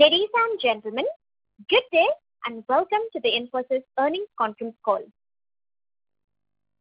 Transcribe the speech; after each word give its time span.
Ladies 0.00 0.28
and 0.32 0.60
gentlemen, 0.60 1.06
good 1.68 1.82
day 1.90 2.06
and 2.46 2.62
welcome 2.68 3.00
to 3.12 3.18
the 3.20 3.30
Infosys 3.30 3.82
earnings 3.98 4.28
conference 4.38 4.76
call. 4.84 5.02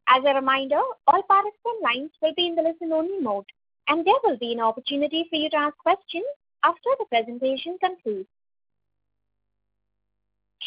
As 0.07 0.21
a 0.23 0.35
reminder, 0.35 0.79
all 1.07 1.23
participant 1.23 1.81
lines 1.81 2.11
will 2.21 2.35
be 2.35 2.45
in 2.45 2.53
the 2.53 2.61
listen-only 2.61 3.19
mode, 3.19 3.47
and 3.87 4.05
there 4.05 4.21
will 4.23 4.37
be 4.37 4.51
an 4.51 4.59
opportunity 4.59 5.25
for 5.31 5.35
you 5.35 5.49
to 5.49 5.57
ask 5.57 5.75
questions 5.77 6.27
after 6.63 6.89
the 6.99 7.05
presentation 7.05 7.79
concludes. 7.83 8.29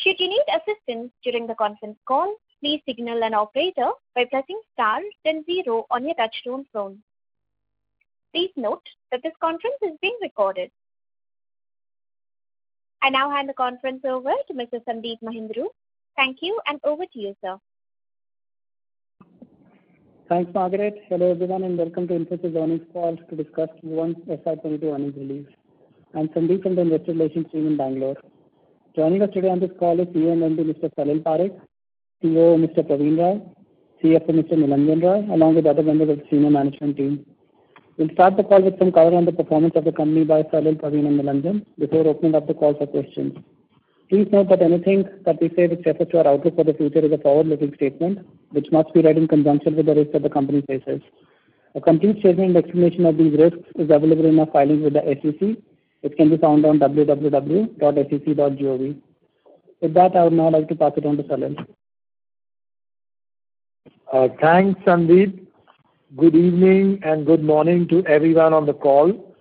Should 0.03 0.19
you 0.19 0.27
need 0.27 0.45
assistance 0.49 1.13
during 1.23 1.47
the 1.47 1.55
conference 1.55 1.99
call, 2.05 2.35
please 2.59 2.83
signal 2.85 3.23
an 3.23 3.33
operator 3.33 3.93
by 4.17 4.25
pressing 4.25 4.61
star 4.73 4.99
then 5.25 5.45
zero 5.45 5.87
on 5.89 6.05
your 6.05 6.17
touchtone 6.17 6.65
phone. 6.73 7.01
Please 8.35 8.51
note 8.57 8.83
that 9.13 9.23
this 9.23 9.35
conference 9.41 9.79
is 9.83 9.97
being 10.03 10.19
recorded. 10.21 10.73
I 13.03 13.09
now 13.09 13.31
hand 13.31 13.49
the 13.49 13.55
conference 13.55 14.03
over 14.05 14.33
to 14.47 14.55
Mr. 14.55 14.79
Sandeep 14.87 15.23
Mahindroo. 15.23 15.69
Thank 16.17 16.39
you, 16.43 16.61
and 16.67 16.79
over 16.85 17.05
to 17.07 17.19
you, 17.19 17.35
sir. 17.43 17.57
Thanks, 20.29 20.53
Margaret. 20.53 20.97
Hello, 21.09 21.31
everyone, 21.31 21.65
and 21.65 21.79
welcome 21.79 22.07
to 22.09 22.15
Infosys 22.15 22.55
earnings 22.55 22.87
call 22.93 23.17
to 23.17 23.37
discuss 23.37 23.71
Q1 23.83 24.27
FY 24.27 24.35
2022 24.37 24.91
earnings 24.91 25.17
release. 25.17 25.47
I'm 26.15 26.29
Sandeep 26.29 26.63
from 26.63 26.75
the 26.75 26.83
investor 26.83 27.13
relations 27.13 27.47
team 27.51 27.69
in 27.69 27.79
Bangalore. 27.79 28.17
Joining 28.95 29.23
us 29.23 29.31
today 29.33 29.49
on 29.49 29.61
this 29.61 29.71
call 29.79 29.99
is 29.99 30.07
CEO 30.09 30.33
and 30.33 30.59
MD, 30.59 30.71
Mr. 30.71 30.93
Salil 30.95 31.23
Parekh, 31.23 31.59
COO, 32.21 32.59
Mr. 32.59 32.87
Pravin 32.87 33.19
Rao, 33.19 33.57
CFO, 34.05 34.29
Mr. 34.29 34.53
Nilanjan 34.53 35.03
Roy, 35.03 35.35
along 35.35 35.55
with 35.55 35.65
other 35.65 35.83
members 35.83 36.11
of 36.11 36.19
the 36.19 36.25
senior 36.31 36.51
management 36.51 36.99
team. 36.99 37.25
We'll 38.01 38.09
start 38.15 38.39
the 38.39 38.45
call 38.45 38.63
with 38.63 38.79
some 38.79 38.93
color 38.93 39.15
on 39.15 39.27
the 39.27 39.33
performance 39.33 39.75
of 39.77 39.85
the 39.85 39.93
company 39.93 40.25
by 40.25 40.43
Salil, 40.45 40.81
Pravin, 40.81 41.07
and 41.07 41.21
Nilanjan 41.21 41.67
before 41.79 42.07
opening 42.07 42.35
up 42.35 42.47
the 42.47 42.55
call 42.55 42.73
for 42.73 42.87
questions. 42.87 43.37
Please 44.09 44.27
note 44.33 44.49
that 44.49 44.63
anything 44.63 45.07
that 45.27 45.39
we 45.39 45.51
say 45.55 45.67
which 45.67 45.85
refers 45.85 46.09
to 46.09 46.19
our 46.21 46.29
outlook 46.29 46.57
for 46.57 46.65
the 46.65 46.73
future 46.73 47.01
is 47.01 47.13
a 47.13 47.19
forward-looking 47.19 47.75
statement, 47.75 48.21
which 48.53 48.69
must 48.73 48.91
be 48.95 49.03
read 49.03 49.19
in 49.19 49.29
conjunction 49.29 49.77
with 49.77 49.85
the 49.85 49.95
risks 49.95 50.15
that 50.15 50.23
the 50.23 50.31
company 50.31 50.63
faces. 50.67 51.03
A 51.75 51.81
complete 51.83 52.21
statement 52.21 52.57
and 52.57 52.65
explanation 52.65 53.05
of 53.05 53.19
these 53.19 53.39
risks 53.39 53.69
is 53.79 53.91
available 53.91 54.25
in 54.25 54.41
our 54.41 54.47
filings 54.47 54.83
with 54.83 54.95
the 54.95 55.03
SEC, 55.21 55.59
which 56.01 56.17
can 56.17 56.31
be 56.31 56.39
found 56.39 56.65
on 56.65 56.79
www.sec.gov. 56.79 57.77
With 59.83 59.93
that, 59.93 60.17
I 60.17 60.25
would 60.25 60.33
now 60.33 60.49
like 60.49 60.69
to 60.69 60.75
pass 60.75 60.93
it 60.97 61.05
on 61.05 61.19
to 61.19 61.23
Salil. 61.25 61.55
Uh, 64.11 64.29
thanks, 64.41 64.81
Sandeep. 64.87 65.49
Good 66.17 66.35
evening 66.35 66.99
and 67.05 67.25
good 67.25 67.45
morning 67.45 67.87
to 67.87 68.05
everyone 68.05 68.53
on 68.53 68.67
the 68.67 68.75
call. 68.75 69.37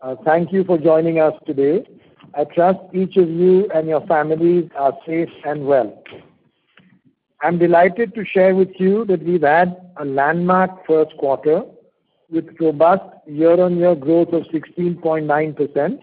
Uh, 0.00 0.14
thank 0.24 0.52
you 0.52 0.62
for 0.62 0.78
joining 0.78 1.18
us 1.18 1.32
today. 1.44 1.84
I 2.32 2.44
trust 2.44 2.78
each 2.94 3.16
of 3.16 3.28
you 3.28 3.68
and 3.74 3.88
your 3.88 4.06
families 4.06 4.70
are 4.76 4.96
safe 5.04 5.28
and 5.44 5.66
well. 5.66 6.00
I'm 7.42 7.58
delighted 7.58 8.14
to 8.14 8.24
share 8.24 8.54
with 8.54 8.68
you 8.78 9.04
that 9.06 9.20
we've 9.24 9.42
had 9.42 9.76
a 9.96 10.04
landmark 10.04 10.86
first 10.86 11.10
quarter 11.16 11.62
with 12.30 12.54
robust 12.60 13.02
year-on-year 13.26 13.96
growth 13.96 14.32
of 14.32 14.44
16.9% 14.44 15.98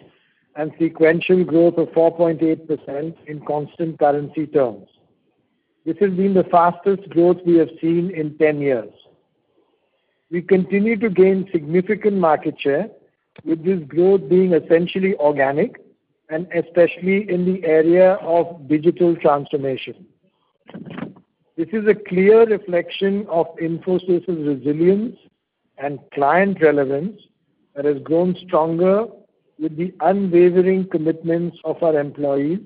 and 0.58 0.72
sequential 0.82 1.46
growth 1.46 1.78
of 1.78 1.88
4.8% 1.92 3.16
in 3.28 3.46
constant 3.46 4.00
currency 4.00 4.48
terms. 4.48 4.90
This 5.86 5.96
has 6.02 6.12
been 6.12 6.34
the 6.34 6.44
fastest 6.52 7.10
growth 7.10 7.38
we 7.46 7.56
have 7.56 7.70
seen 7.80 8.12
in 8.14 8.38
10 8.38 8.60
years. 8.60 8.92
We 10.34 10.42
continue 10.42 10.98
to 10.98 11.12
gain 11.12 11.48
significant 11.52 12.18
market 12.18 12.56
share, 12.60 12.90
with 13.46 13.64
this 13.64 13.80
growth 13.88 14.28
being 14.30 14.54
essentially 14.54 15.16
organic 15.18 15.80
and 16.30 16.48
especially 16.56 17.30
in 17.30 17.46
the 17.46 17.64
area 17.64 18.14
of 18.14 18.68
digital 18.68 19.16
transformation. 19.16 20.08
This 21.56 21.68
is 21.72 21.88
a 21.88 21.94
clear 21.94 22.46
reflection 22.48 23.28
of 23.30 23.46
Infosys' 23.62 24.28
resilience 24.28 25.18
and 25.78 26.00
client 26.16 26.58
relevance 26.62 27.22
that 27.76 27.86
has 27.86 28.02
grown 28.02 28.36
stronger 28.48 29.06
with 29.60 29.78
the 29.78 29.94
unwavering 30.00 30.90
commitments 30.90 31.58
of 31.64 31.84
our 31.84 32.00
employees 32.00 32.60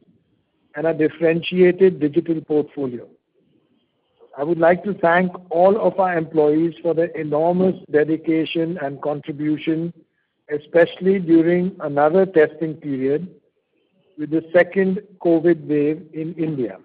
and 0.76 0.88
a 0.88 0.94
differentiated 0.94 2.00
digital 2.00 2.40
portfolio. 2.40 3.10
I 4.38 4.44
would 4.44 4.60
like 4.60 4.84
to 4.84 4.94
thank 4.94 5.32
all 5.50 5.82
of 5.82 6.00
our 6.00 6.16
employees 6.16 6.76
for 6.84 6.94
their 6.94 7.08
enormous 7.08 7.74
dedication 7.92 8.78
and 8.84 9.02
contribution, 9.02 9.92
especially 10.54 11.18
during 11.18 11.76
another 11.80 12.28
testing 12.28 12.76
period 12.76 13.28
with 14.20 14.30
the 14.30 14.44
second 14.54 15.02
COVID 15.26 15.68
wave 15.68 16.08
in 16.14 16.36
India. 16.36 16.78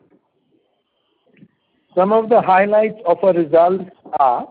Some 1.94 2.10
of 2.10 2.30
the 2.30 2.40
highlights 2.40 2.98
of 3.04 3.22
our 3.22 3.34
results 3.34 3.84
are 4.18 4.48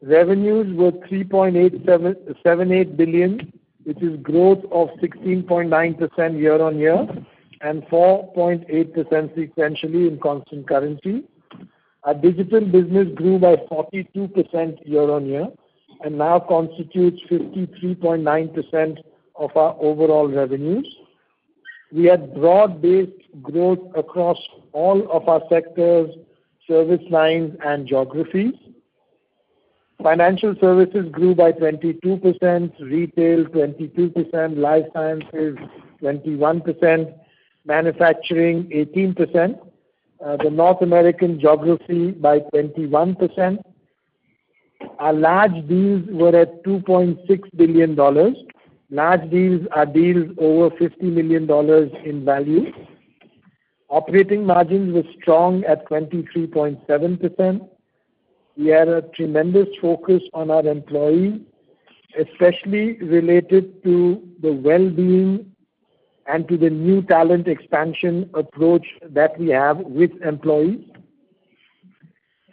revenues 0.00 0.74
were 0.78 0.92
$3.78 0.92 2.96
billion, 2.96 3.52
which 3.84 4.02
is 4.02 4.16
growth 4.22 4.64
of 4.72 4.88
16.9% 5.02 6.40
year-on-year 6.40 7.06
and 7.60 7.82
4.8% 7.82 8.66
sequentially 9.36 10.08
in 10.08 10.18
constant 10.22 10.66
currency. 10.66 11.24
Our 12.04 12.14
digital 12.14 12.60
business 12.60 13.08
grew 13.14 13.38
by 13.38 13.56
42% 13.56 14.86
year-on-year 14.86 15.48
and 16.02 16.18
now 16.18 16.38
constitutes 16.38 17.20
53.9% 17.30 18.98
of 19.36 19.56
our 19.56 19.76
overall 19.80 20.28
revenues. 20.28 20.86
We 21.92 22.04
had 22.06 22.34
broad-based 22.34 23.42
growth 23.42 23.80
across 23.96 24.38
all 24.72 25.10
of 25.10 25.28
our 25.28 25.42
sectors, 25.50 26.10
service 26.66 27.02
lines, 27.10 27.56
and 27.64 27.86
geographies. 27.86 28.54
Financial 30.02 30.54
services 30.60 31.06
grew 31.10 31.34
by 31.34 31.52
22%, 31.52 32.80
retail 32.80 33.44
22%, 33.44 34.56
life 34.56 34.86
sciences 34.94 35.58
21%, 36.02 37.14
manufacturing 37.66 38.64
18%, 38.70 39.69
Uh, 40.24 40.36
the 40.36 40.50
North 40.50 40.82
American 40.82 41.40
geography 41.40 42.10
by 42.10 42.40
21%. 42.54 43.58
Our 44.98 45.12
large 45.14 45.66
deals 45.66 46.06
were 46.10 46.36
at 46.36 46.62
$2.6 46.62 47.40
billion. 47.56 47.96
Large 48.90 49.30
deals 49.30 49.66
are 49.72 49.86
deals 49.86 50.30
over 50.36 50.68
$50 50.76 51.02
million 51.02 51.48
in 52.04 52.24
value. 52.24 52.70
Operating 53.88 54.44
margins 54.44 54.92
were 54.92 55.10
strong 55.20 55.64
at 55.64 55.88
23.7%. 55.88 57.68
We 58.58 58.66
had 58.66 58.88
a 58.88 59.02
tremendous 59.14 59.68
focus 59.80 60.22
on 60.34 60.50
our 60.50 60.66
employees, 60.66 61.40
especially 62.18 62.98
related 62.98 63.82
to 63.84 64.22
the 64.42 64.52
well-being 64.52 65.50
and 66.32 66.48
to 66.48 66.56
the 66.56 66.70
new 66.70 67.02
talent 67.02 67.48
expansion 67.48 68.30
approach 68.34 68.86
that 69.02 69.36
we 69.38 69.48
have 69.48 69.78
with 69.78 70.12
employees. 70.22 70.84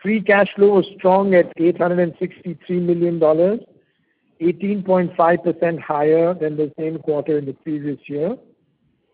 Free 0.02 0.20
cash 0.22 0.50
flow 0.56 0.74
was 0.76 0.86
strong 0.98 1.36
at 1.36 1.56
$863 1.58 2.70
million, 2.70 3.20
18.5% 3.20 5.80
higher 5.80 6.34
than 6.34 6.56
the 6.56 6.72
same 6.78 6.98
quarter 7.00 7.38
in 7.38 7.46
the 7.46 7.54
previous 7.54 8.00
year. 8.08 8.38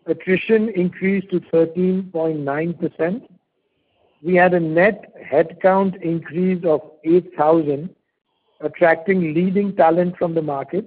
Attrition 0.06 0.68
increased 0.70 1.30
to 1.30 1.40
13.9%. 1.40 3.28
We 4.22 4.34
had 4.34 4.54
a 4.54 4.60
net 4.60 5.12
headcount 5.22 6.00
increase 6.02 6.64
of 6.64 6.80
8,000, 7.04 7.94
attracting 8.60 9.34
leading 9.34 9.76
talent 9.76 10.16
from 10.16 10.34
the 10.34 10.42
market. 10.42 10.86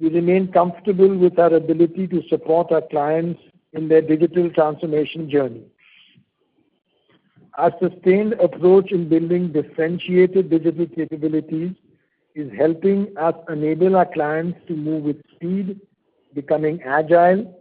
We 0.00 0.10
remain 0.10 0.52
comfortable 0.52 1.16
with 1.16 1.38
our 1.38 1.52
ability 1.52 2.06
to 2.08 2.22
support 2.28 2.70
our 2.70 2.82
clients 2.82 3.40
in 3.72 3.88
their 3.88 4.00
digital 4.02 4.48
transformation 4.50 5.28
journey. 5.28 5.64
Our 7.54 7.72
sustained 7.82 8.34
approach 8.34 8.92
in 8.92 9.08
building 9.08 9.50
differentiated 9.52 10.50
digital 10.50 10.86
capabilities 10.86 11.72
is 12.36 12.52
helping 12.56 13.12
us 13.16 13.34
enable 13.48 13.96
our 13.96 14.06
clients 14.06 14.58
to 14.68 14.76
move 14.76 15.02
with 15.02 15.20
speed, 15.34 15.80
becoming 16.34 16.80
agile, 16.82 17.52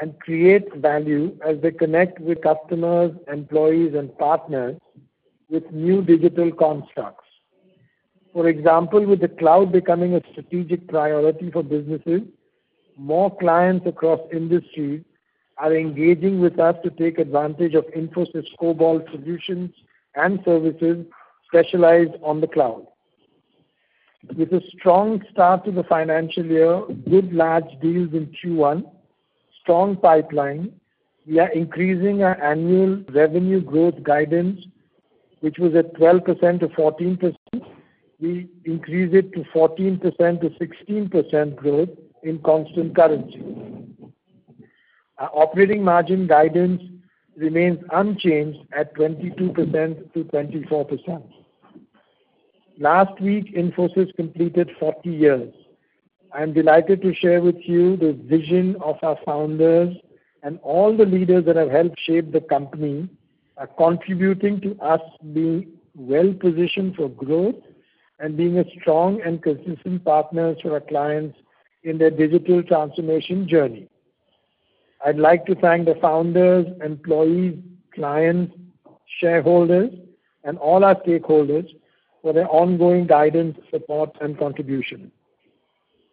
and 0.00 0.18
create 0.18 0.74
value 0.74 1.38
as 1.46 1.60
they 1.60 1.70
connect 1.70 2.18
with 2.18 2.42
customers, 2.42 3.12
employees, 3.32 3.94
and 3.94 4.16
partners 4.18 4.76
with 5.48 5.70
new 5.70 6.02
digital 6.02 6.50
constructs. 6.50 7.23
For 8.34 8.48
example, 8.48 9.06
with 9.06 9.20
the 9.20 9.28
cloud 9.28 9.70
becoming 9.70 10.14
a 10.14 10.22
strategic 10.32 10.88
priority 10.88 11.52
for 11.52 11.62
businesses, 11.62 12.22
more 12.96 13.34
clients 13.38 13.86
across 13.86 14.18
industries 14.32 15.04
are 15.56 15.72
engaging 15.72 16.40
with 16.40 16.58
us 16.58 16.74
to 16.82 16.90
take 16.90 17.20
advantage 17.20 17.74
of 17.74 17.84
Infosys 17.96 18.46
Cobalt 18.58 19.04
solutions 19.12 19.70
and 20.16 20.40
services 20.44 21.06
specialized 21.46 22.14
on 22.24 22.40
the 22.40 22.48
cloud. 22.48 22.88
With 24.36 24.52
a 24.52 24.60
strong 24.76 25.22
start 25.30 25.64
to 25.66 25.70
the 25.70 25.84
financial 25.84 26.44
year, 26.44 26.82
good 27.08 27.32
large 27.32 27.70
deals 27.80 28.14
in 28.14 28.34
Q1, 28.42 28.82
strong 29.62 29.96
pipeline, 29.96 30.72
we 31.24 31.38
are 31.38 31.52
increasing 31.52 32.24
our 32.24 32.42
annual 32.42 33.04
revenue 33.14 33.60
growth 33.60 34.02
guidance, 34.02 34.60
which 35.38 35.58
was 35.58 35.76
at 35.76 35.94
12%-14%. 35.94 37.36
We 38.24 38.48
increase 38.64 39.12
it 39.12 39.32
to 39.34 39.44
14%-16% 39.54 41.56
growth 41.56 41.90
in 42.22 42.38
constant 42.38 42.96
currency. 42.96 43.42
Our 45.18 45.30
operating 45.34 45.84
margin 45.84 46.26
guidance 46.26 46.80
remains 47.36 47.80
unchanged 47.92 48.60
at 48.72 48.96
22%-24%. 48.96 51.22
Last 52.78 53.20
week, 53.20 53.54
Infosys 53.54 54.16
completed 54.16 54.70
40 54.80 55.10
years. 55.10 55.52
I'm 56.32 56.54
delighted 56.54 57.02
to 57.02 57.14
share 57.14 57.42
with 57.42 57.58
you 57.66 57.98
the 57.98 58.14
vision 58.14 58.76
of 58.80 58.96
our 59.02 59.18
founders 59.26 59.94
and 60.42 60.58
all 60.62 60.96
the 60.96 61.04
leaders 61.04 61.44
that 61.44 61.56
have 61.56 61.70
helped 61.70 62.00
shape 62.00 62.32
the 62.32 62.40
company 62.40 63.06
are 63.58 63.66
contributing 63.66 64.62
to 64.62 64.80
us 64.80 65.02
being 65.34 65.72
well-positioned 65.94 66.96
for 66.96 67.10
growth 67.10 67.56
and 68.24 68.38
being 68.38 68.56
a 68.58 68.64
strong 68.80 69.20
and 69.20 69.42
consistent 69.42 70.02
partner 70.02 70.54
to 70.54 70.72
our 70.72 70.80
clients 70.80 71.36
in 71.82 71.98
their 71.98 72.10
digital 72.10 72.62
transformation 72.62 73.46
journey. 73.46 73.86
I'd 75.04 75.18
like 75.18 75.44
to 75.44 75.54
thank 75.54 75.84
the 75.84 75.96
founders, 76.00 76.64
employees, 76.82 77.58
clients, 77.94 78.54
shareholders, 79.20 79.90
and 80.42 80.56
all 80.56 80.86
our 80.86 80.94
stakeholders 81.02 81.68
for 82.22 82.32
their 82.32 82.48
ongoing 82.48 83.06
guidance, 83.06 83.58
support, 83.70 84.16
and 84.22 84.38
contribution. 84.38 85.12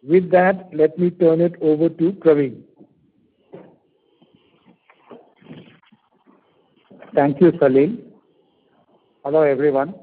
With 0.06 0.30
that, 0.32 0.68
let 0.74 0.98
me 0.98 1.08
turn 1.08 1.40
it 1.40 1.54
over 1.62 1.88
to 1.88 2.12
Pravin. 2.12 2.60
Thank 7.14 7.40
you, 7.40 7.52
Salil. 7.52 7.98
Hello, 9.24 9.40
everyone. 9.40 9.94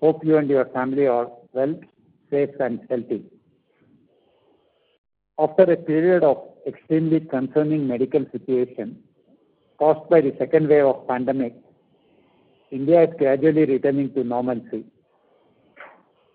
Hope 0.00 0.24
you 0.24 0.36
and 0.36 0.48
your 0.48 0.66
family 0.66 1.06
are 1.06 1.28
well, 1.52 1.74
safe, 2.30 2.50
and 2.60 2.80
healthy. 2.88 3.24
After 5.38 5.64
a 5.64 5.76
period 5.76 6.22
of 6.24 6.38
extremely 6.66 7.20
concerning 7.20 7.86
medical 7.86 8.24
situation 8.32 9.02
caused 9.78 10.08
by 10.10 10.20
the 10.20 10.34
second 10.38 10.68
wave 10.68 10.84
of 10.84 11.06
pandemic, 11.08 11.54
India 12.70 13.04
is 13.04 13.14
gradually 13.18 13.64
returning 13.64 14.12
to 14.14 14.24
normalcy. 14.24 14.84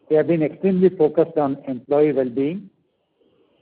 We 0.10 0.16
have 0.18 0.28
been 0.28 0.44
extremely 0.44 0.90
focused 0.90 1.38
on 1.38 1.64
employee 1.68 2.14
well-being, 2.14 2.70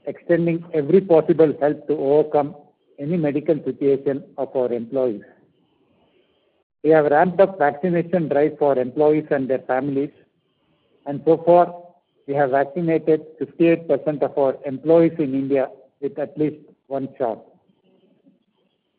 extending 0.06 0.64
every 0.72 1.00
possible 1.00 1.54
help 1.60 1.86
to 1.88 1.94
overcome 1.96 2.56
any 2.98 3.16
medical 3.16 3.56
situation 3.64 4.24
of 4.38 4.54
our 4.56 4.72
employees. 4.72 5.22
We 6.82 6.90
have 6.90 7.06
ramped 7.06 7.40
up 7.40 7.58
vaccination 7.58 8.28
drive 8.28 8.58
for 8.58 8.78
employees 8.78 9.26
and 9.30 9.48
their 9.48 9.60
families, 9.60 10.10
and 11.06 11.22
so 11.24 11.42
far, 11.44 11.74
we 12.26 12.34
have 12.34 12.50
vaccinated 12.50 13.22
58% 13.40 14.22
of 14.22 14.36
our 14.38 14.56
employees 14.64 15.12
in 15.18 15.34
India 15.34 15.68
with 16.00 16.18
at 16.18 16.36
least 16.38 16.56
one 16.86 17.08
shot. 17.18 17.44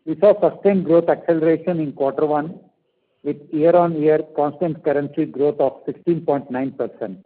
We 0.06 0.18
saw 0.20 0.34
sustained 0.40 0.86
growth 0.86 1.08
acceleration 1.10 1.80
in 1.80 1.94
quarter 1.94 2.26
one 2.26 2.60
with 3.24 3.38
year-on-year 3.52 4.20
constant 4.36 4.84
currency 4.84 5.26
growth 5.26 5.60
of 5.60 5.86
16.9%. 5.86 7.24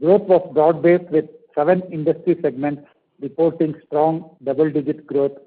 Growth 0.00 0.22
was 0.22 0.50
broad-based 0.52 1.10
with 1.10 1.26
seven 1.54 1.82
industry 1.92 2.36
segments 2.42 2.82
reporting 3.20 3.74
strong 3.86 4.36
double-digit 4.44 5.06
growth, 5.06 5.38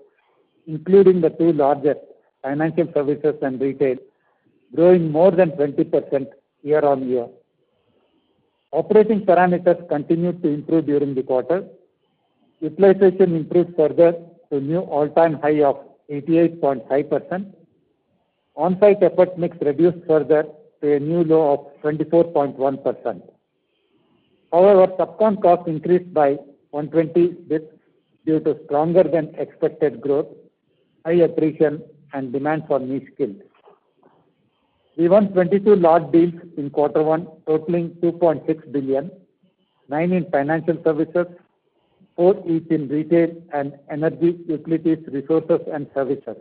including 0.67 1.21
the 1.21 1.29
two 1.31 1.51
largest, 1.53 1.99
financial 2.43 2.87
services 2.93 3.35
and 3.41 3.59
retail, 3.59 3.97
growing 4.75 5.11
more 5.11 5.31
than 5.31 5.51
20% 5.51 6.27
year-on-year. 6.63 7.27
Operating 8.71 9.21
parameters 9.25 9.87
continued 9.89 10.41
to 10.43 10.49
improve 10.49 10.85
during 10.85 11.15
the 11.15 11.23
quarter. 11.23 11.67
Utilization 12.59 13.35
improved 13.35 13.75
further 13.75 14.13
to 14.51 14.59
new 14.59 14.79
all-time 14.79 15.39
high 15.41 15.63
of 15.63 15.77
88.5%. 16.11 17.53
On-site 18.55 19.01
effort 19.01 19.37
mix 19.37 19.57
reduced 19.61 20.05
further 20.07 20.45
to 20.81 20.93
a 20.95 20.99
new 20.99 21.23
low 21.23 21.53
of 21.53 21.81
24.1%. 21.81 23.21
However, 24.51 24.87
subcon 24.97 25.41
costs 25.41 25.67
increased 25.67 26.13
by 26.13 26.37
120 26.71 27.27
basis 27.47 27.67
points 27.67 27.75
due 28.25 28.39
to 28.41 28.59
stronger 28.65 29.03
than 29.03 29.33
expected 29.37 30.01
growth, 30.01 30.27
high 31.05 31.21
attrition, 31.27 31.81
and 32.13 32.31
demand 32.31 32.63
for 32.67 32.79
niche 32.79 33.07
skills. 33.13 33.35
We 34.97 35.07
won 35.07 35.31
22 35.31 35.75
large 35.77 36.11
deals 36.11 36.33
in 36.57 36.69
quarter 36.69 37.01
one, 37.01 37.27
totaling 37.47 37.91
2.6 38.01 38.71
billion, 38.71 39.11
nine 39.87 40.11
in 40.11 40.29
financial 40.29 40.77
services, 40.83 41.27
four 42.15 42.35
each 42.45 42.67
in 42.67 42.89
retail 42.89 43.29
and 43.53 43.73
energy, 43.89 44.37
utilities, 44.45 44.99
resources, 45.07 45.61
and 45.71 45.87
services, 45.93 46.35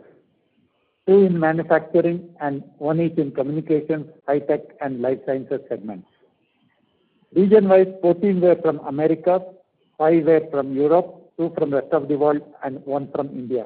two 1.07 1.21
in 1.23 1.39
manufacturing, 1.39 2.35
and 2.41 2.63
one 2.79 2.99
each 2.99 3.17
in 3.17 3.31
communications, 3.31 4.07
high 4.27 4.39
tech, 4.39 4.61
and 4.81 5.01
life 5.01 5.19
sciences 5.25 5.61
segments. 5.69 6.07
Region-wise, 7.33 7.87
14 8.01 8.41
were 8.41 8.57
from 8.61 8.79
Americas, 8.79 9.41
five 9.97 10.25
were 10.25 10.45
from 10.51 10.73
Europe, 10.73 11.31
two 11.37 11.51
from 11.57 11.73
rest 11.73 11.93
of 11.93 12.09
the 12.09 12.17
world, 12.17 12.41
and 12.63 12.85
one 12.85 13.09
from 13.13 13.29
India. 13.29 13.65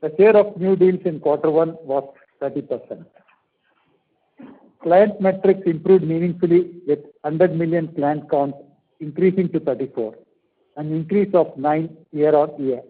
The 0.00 0.14
share 0.16 0.36
of 0.36 0.56
new 0.56 0.76
deals 0.76 1.00
in 1.04 1.18
quarter 1.18 1.50
one 1.50 1.76
was 1.82 2.04
30%. 2.40 3.04
Client 4.82 5.20
metrics 5.20 5.62
improved 5.66 6.04
meaningfully 6.04 6.80
with 6.86 7.00
100 7.22 7.56
million 7.56 7.88
client 7.94 8.30
count 8.30 8.54
increasing 9.00 9.48
to 9.50 9.60
34, 9.60 10.14
an 10.76 10.92
increase 10.92 11.34
of 11.34 11.56
nine 11.56 11.96
year-on-year. 12.12 12.82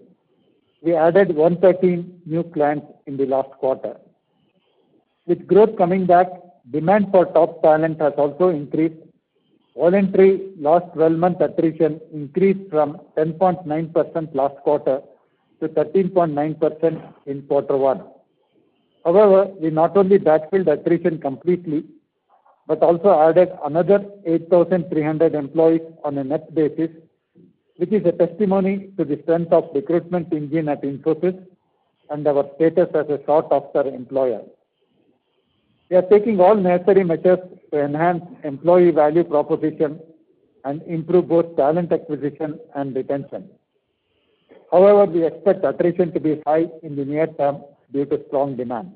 We 0.83 0.95
added 0.95 1.35
113 1.35 2.23
new 2.27 2.43
clients 2.43 2.87
in 3.07 3.17
the 3.17 3.27
last 3.27 3.51
quarter. 3.53 3.97
With 5.27 5.47
growth 5.47 5.77
coming 5.79 6.05
back, 6.05 6.27
demand 6.71 7.09
for 7.11 7.25
top 7.27 7.63
talent 7.63 8.01
has 8.01 8.13
also 8.19 8.51
increased. 8.51 9.01
Voluntary 9.75 10.53
last 10.59 10.87
12-month 10.95 11.41
attrition 11.41 12.01
increased 12.13 12.69
from 12.71 12.99
10.9% 13.17 14.35
last 14.35 14.57
quarter 14.63 15.01
to 15.61 15.69
13.9% 15.69 17.15
in 17.27 17.43
quarter 17.43 17.77
one. 17.77 18.03
However, 19.05 19.47
we 19.61 19.71
not 19.71 19.97
only 19.97 20.19
backfilled 20.19 20.71
attrition 20.73 21.19
completely, 21.19 21.85
but 22.67 22.83
also 22.83 23.19
added 23.19 23.51
another 23.65 24.05
8,300 24.27 25.35
employees 25.35 25.81
on 26.05 26.19
a 26.19 26.25
net 26.25 26.55
basis, 26.55 26.91
which 27.77 27.93
is 27.93 28.05
a 28.05 28.13
testimony 28.13 28.91
to 28.99 29.05
the 29.05 29.19
strength 29.23 29.53
of 29.53 29.71
recruitment 29.75 30.33
engine 30.33 30.69
at 30.69 30.83
Infosys 30.83 31.43
and 32.11 32.27
our 32.27 32.45
status 32.57 32.89
as 32.95 33.09
a 33.09 33.21
sought-after 33.25 33.89
employer. 33.89 34.43
We 35.89 35.97
are 35.97 36.03
taking 36.03 36.39
all 36.41 36.55
necessary 36.55 37.05
measures 37.05 37.39
to 37.73 37.81
enhance 37.83 38.25
employee 38.45 38.91
value 38.91 39.25
proposition 39.25 40.01
and 40.65 40.83
improve 40.83 41.29
both 41.29 41.57
talent 41.57 41.93
acquisition 41.93 42.59
and 42.75 42.95
retention. 42.95 43.49
However, 44.71 45.11
we 45.11 45.27
expect 45.27 45.65
attrition 45.65 46.13
to 46.13 46.21
be 46.21 46.41
high 46.47 46.67
in 46.83 46.97
the 46.97 47.05
near 47.05 47.27
term 47.27 47.63
due 47.93 48.05
to 48.07 48.23
strong 48.29 48.57
demand. 48.57 48.93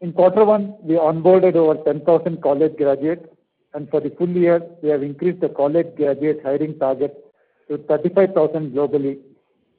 In 0.00 0.12
quarter 0.12 0.44
one, 0.44 0.76
we 0.82 0.94
onboarded 0.94 1.54
over 1.54 1.82
10,000 1.82 2.42
college 2.42 2.76
graduates, 2.76 3.26
and 3.72 3.88
for 3.90 4.00
the 4.00 4.10
full 4.10 4.28
year, 4.28 4.60
we 4.82 4.90
have 4.90 5.02
increased 5.02 5.40
the 5.40 5.48
college 5.48 5.86
graduate 5.96 6.40
hiring 6.44 6.78
target 6.78 7.14
to 7.68 7.78
35,000 7.78 8.72
globally 8.72 9.18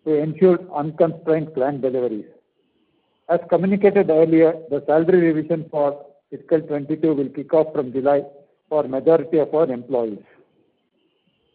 to 0.05 0.13
ensure 0.15 0.59
unconstrained 0.73 1.53
client 1.53 1.81
deliveries. 1.81 2.25
As 3.29 3.39
communicated 3.49 4.09
earlier, 4.09 4.53
the 4.69 4.83
salary 4.85 5.31
revision 5.31 5.67
for 5.69 6.05
fiscal 6.29 6.59
2022 6.59 7.13
will 7.13 7.29
kick 7.29 7.53
off 7.53 7.73
from 7.73 7.91
July 7.91 8.23
for 8.69 8.87
majority 8.87 9.37
of 9.39 9.53
our 9.53 9.69
employees. 9.71 10.19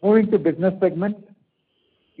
Moving 0.03 0.31
to 0.31 0.39
business 0.39 0.73
segments. 0.79 1.21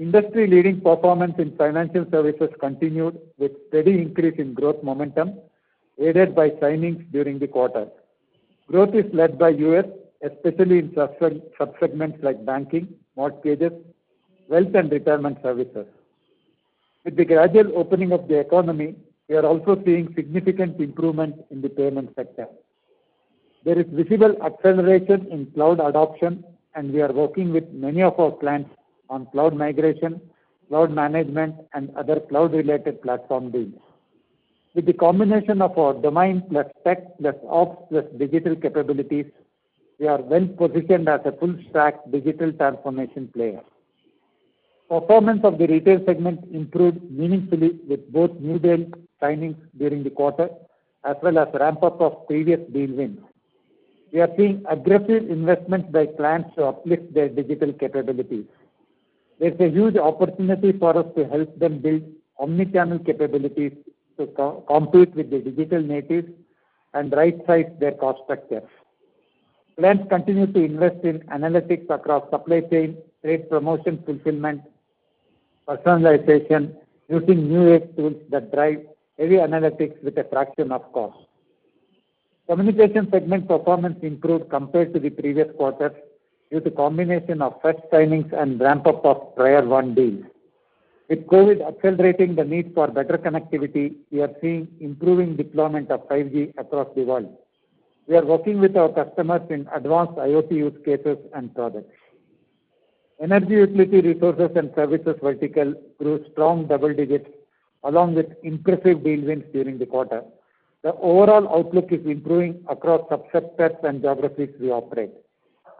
Industry-leading 0.01 0.81
performance 0.81 1.35
in 1.37 1.55
financial 1.57 2.05
services 2.09 2.49
continued 2.59 3.19
with 3.37 3.51
steady 3.67 4.01
increase 4.01 4.33
in 4.39 4.55
growth 4.55 4.81
momentum, 4.81 5.39
aided 5.99 6.33
by 6.33 6.49
signings 6.61 7.01
during 7.11 7.37
the 7.37 7.47
quarter. 7.47 7.85
Growth 8.67 8.95
is 8.95 9.05
led 9.13 9.37
by 9.37 9.49
U.S., 9.49 9.85
especially 10.23 10.79
in 10.79 10.95
sub-segments 10.95 12.17
like 12.23 12.43
banking, 12.43 12.87
mortgages, 13.15 13.73
wealth, 14.49 14.73
and 14.73 14.91
retirement 14.91 15.37
services. 15.43 15.85
With 17.05 17.15
the 17.15 17.25
gradual 17.25 17.77
opening 17.77 18.11
of 18.11 18.27
the 18.27 18.39
economy, 18.39 18.95
we 19.29 19.35
are 19.35 19.45
also 19.45 19.79
seeing 19.85 20.11
significant 20.15 20.81
improvement 20.81 21.35
in 21.51 21.61
the 21.61 21.69
payment 21.69 22.09
sector. 22.15 22.47
There 23.65 23.77
is 23.77 23.85
visible 23.91 24.35
acceleration 24.43 25.27
in 25.27 25.51
cloud 25.51 25.79
adoption, 25.79 26.43
and 26.73 26.91
we 26.91 27.03
are 27.03 27.13
working 27.13 27.53
with 27.53 27.69
many 27.71 28.01
of 28.01 28.19
our 28.19 28.31
clients 28.31 28.71
on 29.11 29.27
cloud 29.27 29.55
migration, 29.55 30.19
cloud 30.69 30.91
management, 30.91 31.55
and 31.73 31.95
other 31.95 32.19
cloud-related 32.19 33.01
platform 33.01 33.51
deals. 33.51 33.73
With 34.73 34.85
the 34.85 34.93
combination 34.93 35.61
of 35.61 35.77
our 35.77 35.93
domain 35.93 36.43
plus 36.49 36.67
tech 36.85 37.17
plus 37.19 37.35
ops 37.49 37.77
plus 37.89 38.05
digital 38.17 38.55
capabilities, 38.55 39.25
we 39.99 40.07
are 40.07 40.21
well-positioned 40.21 41.09
as 41.09 41.19
a 41.25 41.33
full-stack 41.33 41.95
digital 42.09 42.53
transformation 42.53 43.27
player. 43.33 43.61
Performance 44.89 45.41
of 45.43 45.57
the 45.57 45.67
retail 45.67 45.99
segment 46.05 46.39
improved 46.51 47.01
meaningfully 47.11 47.79
with 47.87 48.11
both 48.11 48.31
new 48.39 48.59
deal 48.59 48.85
signings 49.21 49.57
during 49.77 50.03
the 50.03 50.09
quarter, 50.09 50.49
as 51.03 51.17
well 51.21 51.37
as 51.37 51.47
ramp-up 51.53 51.99
of 52.01 52.25
previous 52.27 52.61
deal 52.71 52.91
wins. 52.95 53.19
We 54.13 54.21
are 54.21 54.29
seeing 54.37 54.63
aggressive 54.69 55.29
investments 55.29 55.89
by 55.91 56.07
clients 56.07 56.55
to 56.55 56.65
uplift 56.65 57.13
their 57.13 57.29
digital 57.29 57.71
capabilities. 57.73 58.45
There's 59.41 59.59
a 59.59 59.69
huge 59.69 59.97
opportunity 59.97 60.71
for 60.71 60.95
us 60.95 61.07
to 61.17 61.27
help 61.27 61.57
them 61.57 61.79
build 61.79 62.03
omni-channel 62.37 62.99
capabilities 62.99 63.71
to 64.19 64.27
compete 64.67 65.15
with 65.15 65.31
the 65.31 65.39
digital 65.39 65.81
natives 65.81 66.29
and 66.93 67.11
right-size 67.11 67.65
their 67.79 67.93
cost 67.93 68.19
structure. 68.25 68.61
Clients 69.79 70.05
continue 70.09 70.45
to 70.45 70.63
invest 70.63 71.03
in 71.03 71.21
analytics 71.37 71.89
across 71.89 72.29
supply 72.29 72.61
chain, 72.61 72.97
trade 73.23 73.49
promotion 73.49 74.03
fulfillment, 74.05 74.61
personalization, 75.67 76.75
using 77.09 77.49
new 77.49 77.73
age 77.73 77.89
tools 77.95 78.21
that 78.29 78.51
drive 78.51 78.85
heavy 79.17 79.37
analytics 79.37 79.99
with 80.03 80.19
a 80.19 80.23
fraction 80.25 80.71
of 80.71 80.83
cost. 80.93 81.17
Communication 82.47 83.09
segment 83.09 83.47
performance 83.47 83.97
improved 84.03 84.51
compared 84.51 84.93
to 84.93 84.99
the 84.99 85.09
previous 85.09 85.47
quarter 85.57 85.91
due 86.51 86.59
to 86.59 86.71
combination 86.71 87.41
of 87.41 87.59
fresh 87.61 87.79
signings 87.91 88.31
and 88.33 88.59
ramp-up 88.59 89.05
of 89.05 89.35
prior 89.35 89.65
won 89.65 89.95
deals. 89.95 90.23
With 91.09 91.25
COVID 91.27 91.65
accelerating 91.67 92.35
the 92.35 92.43
need 92.43 92.73
for 92.73 92.87
better 92.87 93.17
connectivity, 93.17 93.95
we 94.11 94.21
are 94.21 94.33
seeing 94.41 94.67
improving 94.79 95.35
deployment 95.35 95.91
of 95.91 96.07
5G 96.07 96.53
across 96.57 96.87
the 96.95 97.03
world. 97.03 97.37
We 98.07 98.15
are 98.17 98.25
working 98.25 98.59
with 98.59 98.75
our 98.75 98.89
customers 98.89 99.41
in 99.49 99.67
advanced 99.73 100.13
IoT 100.13 100.51
use 100.51 100.77
cases 100.83 101.17
and 101.33 101.53
products. 101.55 101.93
Energy 103.21 103.53
utility 103.53 104.01
resources 104.01 104.51
and 104.55 104.71
services 104.75 105.15
vertical 105.21 105.73
grew 105.99 106.25
strong 106.31 106.67
double 106.67 106.93
digits 106.93 107.29
along 107.83 108.15
with 108.15 108.27
impressive 108.43 109.03
deal 109.03 109.21
wins 109.21 109.43
during 109.53 109.77
the 109.77 109.85
quarter. 109.85 110.23
The 110.83 110.93
overall 110.95 111.47
outlook 111.55 111.91
is 111.91 112.05
improving 112.05 112.63
across 112.67 113.07
sub-sectors 113.09 113.77
and 113.83 114.01
geographies 114.01 114.49
we 114.59 114.71
operate. 114.71 115.11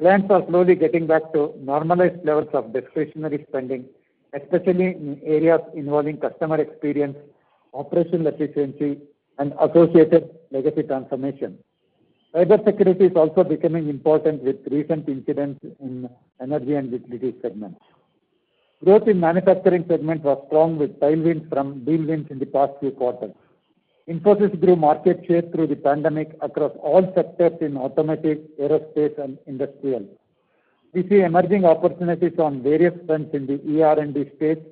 Clients 0.02 0.32
are 0.32 0.44
slowly 0.48 0.74
getting 0.74 1.06
back 1.06 1.32
to 1.32 1.54
normalized 1.60 2.26
levels 2.26 2.50
of 2.54 2.74
discretionary 2.74 3.46
spending, 3.48 3.86
especially 4.34 4.88
in 4.88 5.22
areas 5.24 5.62
involving 5.76 6.18
customer 6.18 6.60
experience, 6.60 7.16
operational 7.76 8.26
efficiency, 8.26 8.98
and 9.38 9.54
associated 9.62 10.28
legacy 10.50 10.82
transformation. 10.82 11.56
Cybersecurity 12.34 13.12
is 13.12 13.16
also 13.16 13.44
becoming 13.44 13.90
important 13.90 14.42
with 14.42 14.56
recent 14.72 15.08
incidents 15.08 15.60
in 15.80 16.10
energy 16.42 16.74
and 16.74 16.92
utility 16.92 17.36
segments. 17.44 17.80
Growth 18.84 19.08
in 19.08 19.20
manufacturing 19.20 19.86
segment 19.88 20.24
was 20.24 20.44
strong 20.48 20.80
with 20.80 21.00
tailwinds 21.00 21.48
from 21.48 21.86
deal 21.86 22.04
wins 22.08 22.26
in 22.32 22.40
the 22.40 22.48
past 22.48 22.72
few 22.80 22.90
quarters. 22.90 23.36
Infosys 24.12 24.54
grew 24.60 24.76
market 24.76 25.24
share 25.28 25.44
through 25.52 25.68
the 25.68 25.76
pandemic 25.88 26.30
across 26.42 26.74
all 26.90 27.04
sectors 27.16 27.54
in 27.62 27.78
automotive, 27.78 28.40
aerospace, 28.60 29.18
and 29.24 29.38
industrial. 29.48 30.06
We 30.94 31.08
see 31.08 31.22
emerging 31.22 31.64
opportunities 31.64 32.38
on 32.38 32.62
various 32.62 32.94
fronts 33.06 33.34
in 33.34 33.46
the 33.46 33.58
ER&D 33.84 34.32
space, 34.36 34.64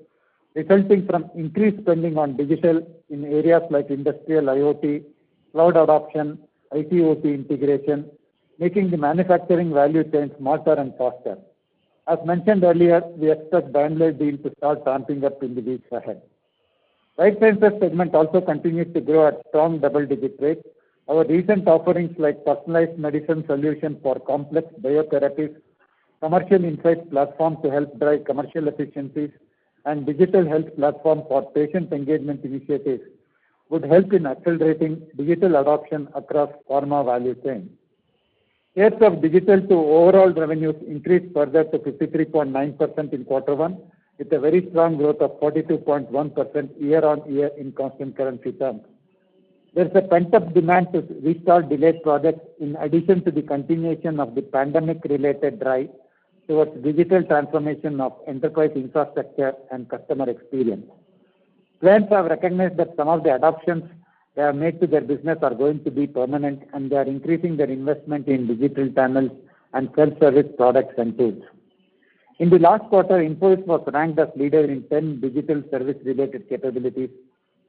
resulting 0.56 1.06
from 1.08 1.30
increased 1.36 1.80
spending 1.84 2.18
on 2.18 2.36
digital 2.36 2.78
in 3.10 3.24
areas 3.24 3.64
like 3.70 3.90
industrial 3.90 4.46
IoT, 4.46 5.06
cloud 5.54 5.78
adoption, 5.78 6.40
IT/OT 6.74 7.24
integration, 7.34 8.10
making 8.58 8.92
the 8.92 8.98
manufacturing 8.98 9.74
value 9.74 10.04
chain 10.12 10.32
smarter 10.38 10.74
and 10.74 10.94
faster. 10.98 11.38
As 12.08 12.20
mentioned 12.26 12.66
earlier, 12.66 13.02
we 13.16 13.32
expect 13.32 13.72
Daimler 13.72 14.12
deal 14.12 14.38
to 14.40 14.52
start 14.58 14.80
ramping 14.86 15.24
up 15.24 15.42
in 15.44 15.56
the 15.56 15.62
weeks 15.62 15.90
ahead. 15.92 16.22
Life 17.20 17.36
sciences 17.42 17.74
segment 17.82 18.16
also 18.16 18.40
continues 18.40 18.94
to 18.94 19.02
grow 19.02 19.28
at 19.28 19.42
strong 19.50 19.80
double-digit 19.80 20.36
rates. 20.40 20.66
Our 21.10 21.26
recent 21.26 21.68
offerings 21.68 22.16
like 22.18 22.46
personalized 22.46 22.98
medicine 22.98 23.44
solution 23.46 24.00
for 24.02 24.18
complex 24.22 24.70
biotherapies, 24.82 25.54
commercial 26.22 26.64
insights 26.64 27.02
platform 27.12 27.58
to 27.62 27.70
help 27.70 28.00
drive 28.00 28.24
commercial 28.24 28.70
efficiencies, 28.70 29.32
and 29.84 30.06
digital 30.06 30.48
health 30.48 30.74
platform 30.78 31.24
for 31.28 31.52
patient 31.52 31.92
engagement 31.92 32.46
initiatives 32.46 33.04
would 33.70 33.84
help 33.84 34.14
in 34.14 34.26
accelerating 34.26 35.02
digital 35.18 35.58
adoption 35.58 36.08
across 36.16 36.50
pharma 36.70 37.04
value 37.04 37.36
chain. 37.44 37.70
Shares 38.78 39.02
of 39.02 39.22
digital 39.22 39.60
to 39.60 39.74
overall 39.74 40.32
revenues 40.32 40.82
increased 40.88 41.34
further 41.34 41.66
to 41.66 41.80
53.9% 41.80 43.14
in 43.14 43.26
quarter 43.26 43.56
one, 43.56 43.78
with 44.20 44.32
a 44.34 44.40
very 44.40 44.68
strong 44.70 44.98
growth 44.98 45.22
of 45.22 45.40
42.1% 45.40 46.70
year-on-year 46.80 47.52
in 47.58 47.72
constant 47.72 48.16
currency 48.18 48.52
terms. 48.52 48.82
There's 49.74 49.92
a 49.96 50.02
pent-up 50.02 50.54
demand 50.54 50.88
to 50.94 51.08
restart 51.24 51.70
delayed 51.70 52.04
projects 52.04 52.46
in 52.60 52.76
addition 52.76 53.24
to 53.24 53.32
the 53.32 53.42
continuation 53.42 54.20
of 54.20 54.36
the 54.36 54.42
pandemic-related 54.42 55.60
drive 55.62 55.90
towards 56.48 56.84
digital 56.84 57.24
transformation 57.24 58.02
of 58.02 58.14
enterprise 58.28 58.72
infrastructure 58.76 59.54
and 59.72 59.88
customer 59.88 60.30
experience. 60.30 60.86
Clients 61.80 62.12
have 62.12 62.26
recognized 62.26 62.76
that 62.78 62.96
some 62.98 63.08
of 63.08 63.24
the 63.24 63.34
adoptions 63.34 63.84
they 64.36 64.42
have 64.42 64.56
made 64.56 64.82
to 64.82 64.88
their 64.88 65.02
business 65.02 65.38
are 65.42 65.54
going 65.54 65.84
to 65.84 65.92
be 65.92 66.08
permanent, 66.08 66.64
and 66.74 66.92
they 66.92 66.98
are 66.98 67.04
increasing 67.04 67.56
their 67.56 67.70
investment 67.70 68.28
in 68.28 68.48
digital 68.48 68.90
channels 68.90 69.32
and 69.74 69.90
self-service 69.96 70.48
products 70.58 70.96
and 70.98 71.18
tools. 71.18 71.44
In 72.40 72.50
the 72.50 72.58
last 72.58 72.84
quarter, 72.90 73.16
Infosys 73.16 73.66
was 73.66 73.84
ranked 73.94 74.18
as 74.18 74.30
leader 74.38 74.64
in 74.64 74.84
10 74.90 75.20
digital 75.20 75.62
service-related 75.72 76.48
capabilities 76.48 77.10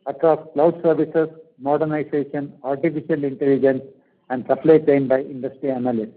across 0.06 0.38
cloud 0.54 0.80
services, 0.82 1.28
modernization, 1.58 2.52
artificial 2.62 3.24
intelligence, 3.24 3.82
and 4.30 4.46
supply 4.46 4.78
chain 4.78 5.08
by 5.08 5.20
industry 5.22 5.72
analysts. 5.72 6.14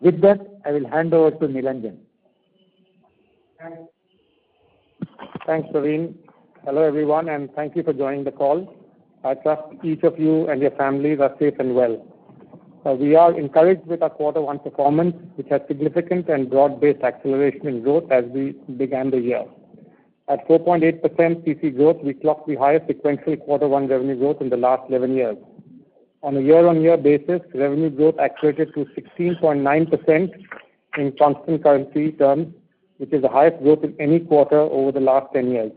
With 0.00 0.20
that, 0.22 0.40
I 0.64 0.72
will 0.72 0.88
hand 0.88 1.12
over 1.12 1.30
to 1.30 1.46
Nilanjan. 1.46 1.98
Thanks, 5.46 5.68
Pravin. 5.72 6.14
Hello, 6.64 6.82
everyone, 6.82 7.28
and 7.28 7.52
thank 7.54 7.76
you 7.76 7.82
for 7.82 7.92
joining 7.92 8.24
the 8.24 8.32
call. 8.32 8.74
I 9.24 9.34
trust 9.34 9.62
each 9.84 10.02
of 10.04 10.18
you 10.18 10.48
and 10.48 10.62
your 10.62 10.72
families 10.72 11.20
are 11.20 11.36
safe 11.38 11.54
and 11.58 11.74
well. 11.74 12.11
Uh, 12.84 12.94
we 12.94 13.14
are 13.14 13.38
encouraged 13.38 13.86
with 13.86 14.02
our 14.02 14.10
quarter 14.10 14.40
one 14.40 14.58
performance, 14.58 15.14
which 15.36 15.46
has 15.48 15.60
significant 15.68 16.28
and 16.28 16.50
broad-based 16.50 17.02
acceleration 17.02 17.68
in 17.68 17.82
growth 17.82 18.10
as 18.10 18.24
we 18.34 18.52
began 18.76 19.10
the 19.10 19.20
year. 19.20 19.44
At 20.28 20.46
4.8% 20.48 21.00
CC 21.00 21.76
growth, 21.76 22.02
we 22.02 22.14
clocked 22.14 22.48
the 22.48 22.56
highest 22.56 22.88
sequential 22.88 23.36
quarter 23.36 23.68
one 23.68 23.86
revenue 23.86 24.16
growth 24.16 24.40
in 24.40 24.50
the 24.50 24.56
last 24.56 24.82
11 24.88 25.14
years. 25.14 25.36
On 26.24 26.36
a 26.36 26.40
year-on-year 26.40 26.96
basis, 26.96 27.40
revenue 27.54 27.90
growth 27.90 28.18
accelerated 28.18 28.74
to 28.74 28.86
16.9% 28.96 30.30
in 30.98 31.12
constant 31.18 31.62
currency 31.62 32.12
terms, 32.12 32.52
which 32.98 33.12
is 33.12 33.22
the 33.22 33.28
highest 33.28 33.62
growth 33.62 33.84
in 33.84 33.94
any 34.00 34.18
quarter 34.18 34.58
over 34.58 34.90
the 34.90 35.00
last 35.00 35.32
10 35.34 35.50
years. 35.50 35.72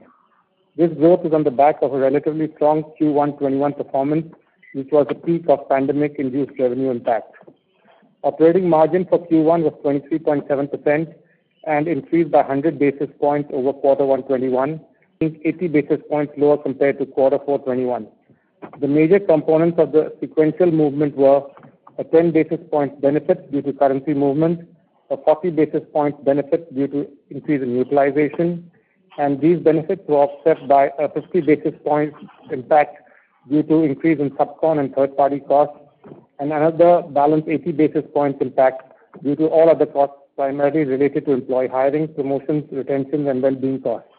This 0.76 0.92
growth 0.94 1.26
is 1.26 1.34
on 1.34 1.44
the 1.44 1.52
back 1.52 1.78
of 1.82 1.94
a 1.94 1.98
relatively 2.00 2.52
strong 2.56 2.84
Q1 3.00 3.40
2021 3.40 3.74
performance, 3.74 4.28
which 4.76 4.90
was 4.92 5.06
the 5.08 5.16
peak 5.16 5.46
of 5.48 5.68
pandemic-induced 5.70 6.60
revenue 6.60 6.92
impact. 6.92 7.34
Operating 8.24 8.68
margin 8.68 9.06
for 9.06 9.26
Q1 9.26 9.64
was 9.64 9.74
23.7% 9.86 11.14
and 11.66 11.88
increased 11.88 12.30
by 12.30 12.40
100 12.40 12.78
basis 12.78 13.08
points 13.20 13.50
over 13.54 13.72
quarter 13.72 14.06
one 14.06 14.24
2021, 14.24 14.82
80 15.22 15.68
basis 15.70 16.02
points 16.10 16.34
lower 16.36 16.58
compared 16.58 17.00
to 17.00 17.06
quarter 17.06 17.40
four 17.46 17.60
2021. 17.60 18.08
The 18.82 18.88
major 18.88 19.20
components 19.20 19.80
of 19.80 19.94
the 19.94 20.14
sequential 20.20 20.72
movement 20.72 21.16
were 21.16 21.44
a 21.98 22.04
10 22.04 22.32
basis 22.32 22.60
points 22.70 23.00
benefit 23.00 23.50
due 23.54 23.62
to 23.62 23.72
currency 23.72 24.14
movement, 24.14 24.68
a 25.10 25.16
40 25.16 25.52
basis 25.52 25.84
points 25.94 26.20
benefit 26.26 26.74
due 26.76 26.88
to 26.88 27.08
increase 27.30 27.62
in 27.62 27.76
utilization, 27.76 28.70
and 29.18 29.40
these 29.40 29.60
benefits 29.60 30.02
were 30.10 30.18
offset 30.18 30.68
by 30.68 30.92
a 31.00 31.08
50 31.08 31.42
basis 31.42 31.74
points 31.86 32.18
impact 32.52 33.05
due 33.50 33.64
to 33.64 33.84
increase 33.84 34.20
in 34.20 34.32
subcon 34.32 34.80
and 34.80 34.94
third-party 34.94 35.42
costs, 35.42 35.78
and 36.40 36.52
another 36.52 37.02
balance 37.10 37.46
80 37.48 37.72
basis 37.72 38.04
points 38.14 38.40
impact 38.42 38.84
due 39.24 39.36
to 39.36 39.48
all 39.48 39.70
other 39.70 39.86
costs 39.86 40.16
primarily 40.36 40.84
related 40.84 41.26
to 41.26 41.32
employee 41.32 41.68
hiring, 41.68 42.08
promotions, 42.14 42.66
retention, 42.72 43.28
and 43.28 43.42
well-being 43.42 43.82
costs. 43.82 44.10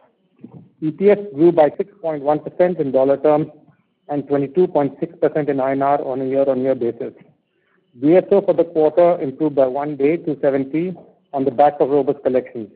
EPS 0.82 1.34
grew 1.34 1.52
by 1.52 1.70
6.1% 1.70 2.80
in 2.80 2.92
dollar 2.92 3.16
terms 3.18 3.48
and 4.08 4.22
22.6% 4.24 5.48
in 5.48 5.56
INR 5.56 6.06
on 6.06 6.20
a 6.20 6.24
year-on-year 6.24 6.74
basis. 6.74 7.12
DSO 8.00 8.44
for 8.44 8.54
the 8.54 8.64
quarter 8.64 9.20
improved 9.20 9.56
by 9.56 9.66
one 9.66 9.96
day 9.96 10.16
to 10.18 10.38
70 10.40 10.94
on 11.32 11.44
the 11.44 11.50
back 11.50 11.74
of 11.80 11.90
robust 11.90 12.22
collections. 12.22 12.70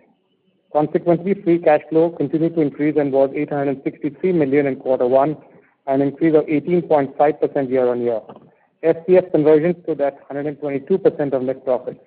Consequently, 0.72 1.34
free 1.42 1.58
cash 1.58 1.82
flow 1.90 2.10
continued 2.10 2.54
to 2.54 2.60
increase 2.60 2.96
and 2.96 3.12
was 3.12 3.30
863 3.34 4.32
million 4.32 4.66
in 4.66 4.76
quarter 4.76 5.06
one, 5.06 5.36
an 5.86 6.02
increase 6.02 6.34
of 6.34 6.44
18.5% 6.46 7.70
year-on-year. 7.70 8.20
FCF 8.82 9.30
conversion 9.30 9.76
stood 9.82 10.00
at 10.00 10.28
122% 10.28 11.32
of 11.32 11.42
net 11.42 11.64
profits. 11.64 12.00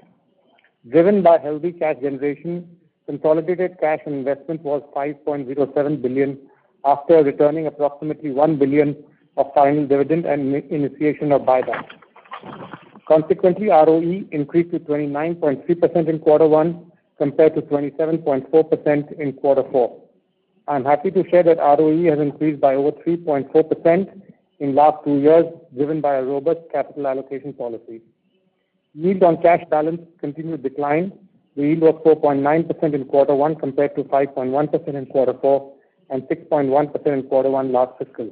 Driven 0.89 1.21
by 1.21 1.37
healthy 1.37 1.71
cash 1.71 1.97
generation, 2.01 2.67
consolidated 3.05 3.79
cash 3.79 3.99
and 4.05 4.15
investment 4.15 4.61
was 4.61 4.81
5.07 4.95 6.01
billion 6.01 6.37
after 6.85 7.23
returning 7.23 7.67
approximately 7.67 8.31
1 8.31 8.57
billion 8.57 8.95
of 9.37 9.47
final 9.53 9.85
dividend 9.87 10.25
and 10.25 10.55
initiation 10.55 11.31
of 11.31 11.41
buyback. 11.41 11.85
Consequently, 13.07 13.67
ROE 13.67 14.23
increased 14.31 14.71
to 14.71 14.79
29.3% 14.79 16.07
in 16.07 16.19
quarter 16.19 16.47
one 16.47 16.91
compared 17.17 17.55
to 17.55 17.61
27.4% 17.61 19.19
in 19.19 19.33
quarter 19.33 19.63
four. 19.71 20.02
I'm 20.67 20.85
happy 20.85 21.11
to 21.11 21.27
share 21.29 21.43
that 21.43 21.57
ROE 21.57 22.09
has 22.09 22.19
increased 22.19 22.61
by 22.61 22.75
over 22.75 22.91
3.4% 22.91 24.21
in 24.59 24.75
last 24.75 25.03
two 25.03 25.19
years, 25.19 25.45
driven 25.75 25.99
by 25.99 26.15
a 26.15 26.23
robust 26.23 26.61
capital 26.71 27.07
allocation 27.07 27.53
policy. 27.53 28.01
Yield 28.93 29.23
on 29.23 29.41
cash 29.41 29.63
balance 29.69 30.01
continued 30.19 30.63
decline. 30.63 31.11
The 31.55 31.63
yield 31.63 31.81
was 31.81 32.01
4.9% 32.05 32.93
in 32.93 33.05
quarter 33.05 33.35
one 33.35 33.55
compared 33.55 33.95
to 33.95 34.03
5.1% 34.05 34.87
in 34.87 35.05
quarter 35.07 35.33
four 35.41 35.73
and 36.09 36.23
6.1% 36.23 37.07
in 37.07 37.23
quarter 37.23 37.49
one 37.49 37.71
last 37.71 37.97
fiscal. 37.97 38.29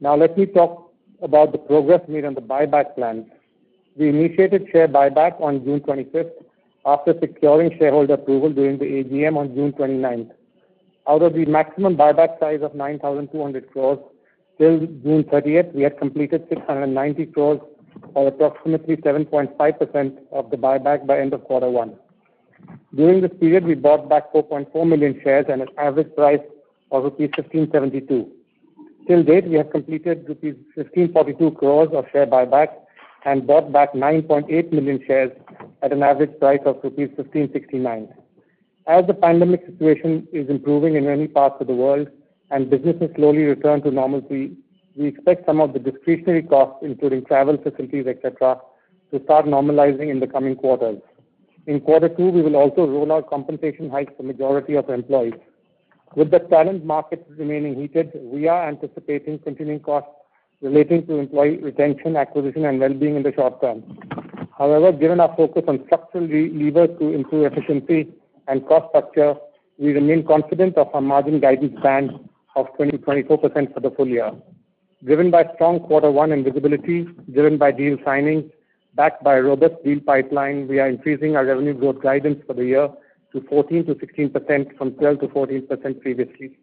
Now 0.00 0.16
let 0.16 0.36
me 0.36 0.46
talk 0.46 0.90
about 1.22 1.52
the 1.52 1.58
progress 1.58 2.00
made 2.08 2.24
on 2.24 2.34
the 2.34 2.42
buyback 2.42 2.94
plan. 2.94 3.30
We 3.96 4.08
initiated 4.08 4.68
share 4.72 4.88
buyback 4.88 5.40
on 5.40 5.64
June 5.64 5.80
25th 5.80 6.32
after 6.84 7.14
securing 7.20 7.76
shareholder 7.78 8.14
approval 8.14 8.52
during 8.52 8.78
the 8.78 8.84
AGM 8.84 9.36
on 9.36 9.54
June 9.54 9.72
29th. 9.72 10.30
Out 11.08 11.22
of 11.22 11.34
the 11.34 11.44
maximum 11.44 11.96
buyback 11.96 12.40
size 12.40 12.60
of 12.62 12.74
9,200 12.74 13.70
crores, 13.70 13.98
till 14.58 14.80
June 14.80 15.24
30th, 15.24 15.72
we 15.72 15.82
had 15.82 15.98
completed 15.98 16.46
690 16.48 17.26
crores 17.26 17.60
or 18.14 18.28
approximately 18.28 18.96
7.5% 18.96 20.18
of 20.32 20.50
the 20.50 20.56
buyback 20.56 21.06
by 21.06 21.20
end 21.20 21.32
of 21.32 21.44
quarter 21.44 21.70
one. 21.70 21.94
During 22.94 23.20
this 23.20 23.30
period, 23.38 23.64
we 23.64 23.74
bought 23.74 24.08
back 24.08 24.32
4.4 24.32 24.88
million 24.88 25.20
shares 25.22 25.46
at 25.48 25.60
an 25.60 25.68
average 25.78 26.14
price 26.14 26.40
of 26.90 27.04
rupees 27.04 27.30
1,572. 27.36 28.30
Till 29.06 29.22
date, 29.22 29.46
we 29.46 29.56
have 29.56 29.70
completed 29.70 30.24
rupees 30.28 30.54
1,542 30.74 31.52
crores 31.52 31.88
of 31.92 32.06
share 32.10 32.26
buyback 32.26 32.68
and 33.24 33.46
bought 33.46 33.70
back 33.72 33.92
9.8 33.92 34.72
million 34.72 35.00
shares 35.06 35.30
at 35.82 35.92
an 35.92 36.02
average 36.02 36.36
price 36.40 36.60
of 36.64 36.80
rupees 36.82 37.10
1,569. 37.16 38.08
As 38.86 39.04
the 39.06 39.14
pandemic 39.14 39.66
situation 39.66 40.28
is 40.32 40.48
improving 40.48 40.94
in 40.94 41.06
many 41.06 41.26
parts 41.26 41.56
of 41.60 41.66
the 41.66 41.74
world 41.74 42.08
and 42.52 42.70
businesses 42.70 43.10
slowly 43.16 43.42
return 43.42 43.82
to 43.82 43.90
normalcy, 43.90 44.52
we 44.96 45.08
expect 45.08 45.44
some 45.44 45.60
of 45.60 45.72
the 45.72 45.80
discretionary 45.80 46.42
costs, 46.42 46.78
including 46.82 47.24
travel 47.24 47.56
facilities, 47.56 48.06
et 48.06 48.20
cetera, 48.22 48.60
to 49.10 49.22
start 49.24 49.46
normalizing 49.46 50.08
in 50.08 50.20
the 50.20 50.26
coming 50.28 50.54
quarters. 50.54 51.00
In 51.66 51.80
quarter 51.80 52.08
two, 52.08 52.28
we 52.28 52.42
will 52.42 52.54
also 52.54 52.86
roll 52.86 53.10
out 53.12 53.28
compensation 53.28 53.90
hikes 53.90 54.12
for 54.16 54.22
majority 54.22 54.74
of 54.74 54.88
employees. 54.88 55.34
With 56.14 56.30
the 56.30 56.38
talent 56.38 56.84
market 56.84 57.26
remaining 57.36 57.74
heated, 57.74 58.12
we 58.14 58.46
are 58.46 58.68
anticipating 58.68 59.40
continuing 59.40 59.80
costs 59.80 60.10
relating 60.62 61.04
to 61.08 61.18
employee 61.18 61.56
retention, 61.56 62.16
acquisition, 62.16 62.64
and 62.64 62.78
well-being 62.78 63.16
in 63.16 63.24
the 63.24 63.32
short 63.34 63.60
term. 63.60 63.82
However, 64.56 64.92
given 64.92 65.18
our 65.18 65.34
focus 65.36 65.64
on 65.66 65.84
structural 65.86 66.24
levers 66.24 66.96
to 67.00 67.12
improve 67.12 67.52
efficiency 67.52 68.14
and 68.48 68.66
cost 68.66 68.88
structure, 68.90 69.34
we 69.78 69.92
remain 69.92 70.26
confident 70.26 70.76
of 70.76 70.88
our 70.94 71.00
margin 71.00 71.40
guidance 71.40 71.78
band 71.82 72.10
of 72.54 72.66
20%-24% 72.78 73.74
for 73.74 73.80
the 73.80 73.90
full 73.90 74.08
year. 74.08 74.32
Driven 75.04 75.30
by 75.30 75.44
strong 75.54 75.80
quarter 75.80 76.10
one 76.10 76.32
and 76.32 76.44
visibility, 76.44 77.06
driven 77.32 77.58
by 77.58 77.72
deal 77.72 77.96
signings, 77.98 78.50
backed 78.94 79.22
by 79.22 79.36
a 79.36 79.42
robust 79.42 79.74
deal 79.84 80.00
pipeline, 80.00 80.66
we 80.66 80.80
are 80.80 80.88
increasing 80.88 81.36
our 81.36 81.44
revenue 81.44 81.74
growth 81.74 82.00
guidance 82.02 82.42
for 82.46 82.54
the 82.54 82.64
year 82.64 82.88
to 83.32 83.40
14%-16% 83.42 84.76
from 84.78 84.92
12%-14% 84.92 86.00
previously. 86.00 86.58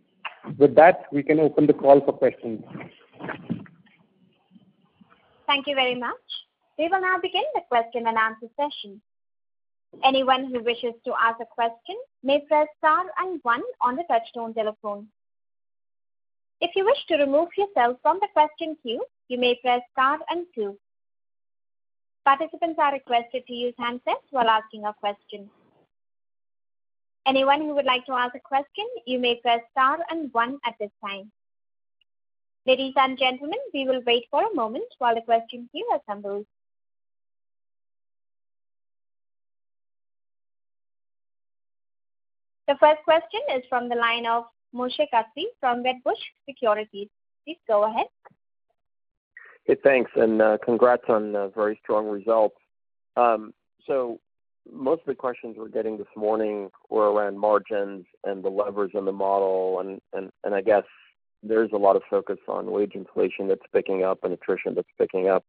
With 0.57 0.75
that, 0.75 1.05
we 1.11 1.23
can 1.23 1.39
open 1.39 1.67
the 1.67 1.73
call 1.73 2.01
for 2.01 2.13
questions. 2.13 2.63
Thank 5.45 5.67
you 5.67 5.75
very 5.75 5.95
much. 5.95 6.11
We 6.79 6.89
will 6.91 7.01
now 7.01 7.19
begin 7.21 7.43
the 7.53 7.61
question 7.69 8.07
and 8.07 8.17
answer 8.17 8.47
session. 8.57 8.99
Anyone 10.01 10.45
who 10.45 10.63
wishes 10.63 10.93
to 11.05 11.13
ask 11.19 11.39
a 11.39 11.45
question 11.45 11.95
may 12.23 12.39
press 12.47 12.67
star 12.77 13.05
and 13.19 13.39
one 13.43 13.63
on 13.81 13.95
the 13.95 14.03
touchtone 14.09 14.55
telephone. 14.55 15.07
If 16.61 16.71
you 16.75 16.85
wish 16.85 17.05
to 17.07 17.17
remove 17.17 17.49
yourself 17.57 17.97
from 18.01 18.19
the 18.21 18.27
question 18.33 18.77
queue, 18.81 19.05
you 19.27 19.37
may 19.37 19.55
press 19.61 19.81
star 19.91 20.19
and 20.29 20.45
two. 20.55 20.77
Participants 22.25 22.79
are 22.81 22.93
requested 22.93 23.45
to 23.47 23.53
use 23.53 23.73
handsets 23.79 24.31
while 24.31 24.47
asking 24.47 24.85
a 24.85 24.93
question. 24.93 25.49
Anyone 27.25 27.61
who 27.61 27.75
would 27.75 27.85
like 27.85 28.05
to 28.05 28.13
ask 28.13 28.35
a 28.35 28.39
question, 28.39 28.85
you 29.05 29.19
may 29.19 29.35
press 29.35 29.61
star 29.71 29.99
and 30.09 30.33
one 30.33 30.59
at 30.65 30.75
this 30.79 30.91
time. 31.05 31.31
Ladies 32.65 32.93
and 32.95 33.17
gentlemen, 33.17 33.59
we 33.73 33.85
will 33.85 34.01
wait 34.05 34.25
for 34.31 34.43
a 34.43 34.55
moment 34.55 34.87
while 34.97 35.15
the 35.15 35.21
question 35.21 35.67
queue 35.71 35.89
assembles. 35.97 36.45
The 42.67 42.75
first 42.79 43.03
question 43.03 43.41
is 43.55 43.63
from 43.67 43.89
the 43.89 43.95
line 43.95 44.25
of 44.25 44.45
Moshe 44.73 45.05
Katri 45.13 45.45
from 45.59 45.83
Wedbush 45.83 46.23
Securities. 46.47 47.09
Please 47.45 47.57
go 47.67 47.83
ahead. 47.83 48.07
Hey, 49.65 49.75
thanks, 49.83 50.11
and 50.15 50.41
uh, 50.41 50.57
congrats 50.63 51.03
on 51.09 51.35
uh, 51.35 51.47
very 51.49 51.79
strong 51.83 52.07
results. 52.07 52.55
Um, 53.15 53.53
so 53.85 54.19
most 54.71 55.01
of 55.01 55.07
the 55.07 55.15
questions 55.15 55.55
we're 55.57 55.67
getting 55.67 55.97
this 55.97 56.07
morning 56.15 56.69
were 56.89 57.11
around 57.11 57.37
margins 57.37 58.05
and 58.23 58.43
the 58.43 58.49
levers 58.49 58.91
in 58.93 59.05
the 59.05 59.11
model, 59.11 59.99
and 60.13 60.31
I 60.53 60.61
guess 60.61 60.83
there's 61.43 61.71
a 61.73 61.77
lot 61.77 61.95
of 61.95 62.01
focus 62.09 62.39
on 62.47 62.71
wage 62.71 62.93
inflation 62.95 63.47
that's 63.47 63.61
picking 63.73 64.03
up 64.03 64.23
and 64.23 64.33
attrition 64.33 64.73
that's 64.75 64.87
picking 64.97 65.27
up. 65.27 65.43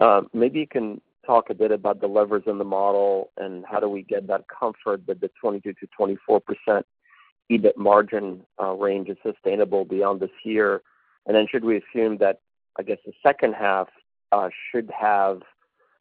Uh, 0.00 0.22
maybe 0.32 0.58
you 0.60 0.66
can 0.66 1.00
talk 1.26 1.50
a 1.50 1.54
bit 1.54 1.70
about 1.70 2.00
the 2.00 2.06
levers 2.06 2.44
in 2.46 2.58
the 2.58 2.64
model 2.64 3.30
and 3.36 3.64
how 3.66 3.80
do 3.80 3.88
we 3.88 4.02
get 4.02 4.26
that 4.26 4.44
comfort 4.48 5.06
that 5.06 5.20
the 5.20 5.30
22%-24% 5.42 6.82
EBIT 7.50 7.76
margin 7.76 8.42
uh, 8.60 8.72
range 8.72 9.08
is 9.08 9.16
sustainable 9.22 9.84
beyond 9.84 10.20
this 10.20 10.30
year. 10.44 10.82
And 11.26 11.36
then 11.36 11.46
should 11.50 11.64
we 11.64 11.76
assume 11.78 12.18
that, 12.18 12.40
I 12.78 12.82
guess, 12.82 12.98
the 13.04 13.12
second 13.22 13.54
half 13.54 13.88
uh, 14.32 14.48
should 14.70 14.90
have 14.98 15.42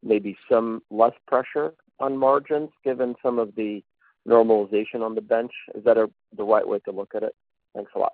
maybe 0.03 0.37
some 0.49 0.81
less 0.89 1.13
pressure 1.27 1.73
on 1.99 2.17
margins 2.17 2.69
given 2.83 3.15
some 3.21 3.39
of 3.39 3.55
the 3.55 3.83
normalization 4.27 5.01
on 5.01 5.15
the 5.15 5.21
bench? 5.21 5.51
Is 5.75 5.83
that 5.85 5.97
the 6.37 6.43
right 6.43 6.67
way 6.67 6.79
to 6.79 6.91
look 6.91 7.13
at 7.15 7.23
it? 7.23 7.35
Thanks 7.75 7.91
a 7.95 7.99
lot. 7.99 8.13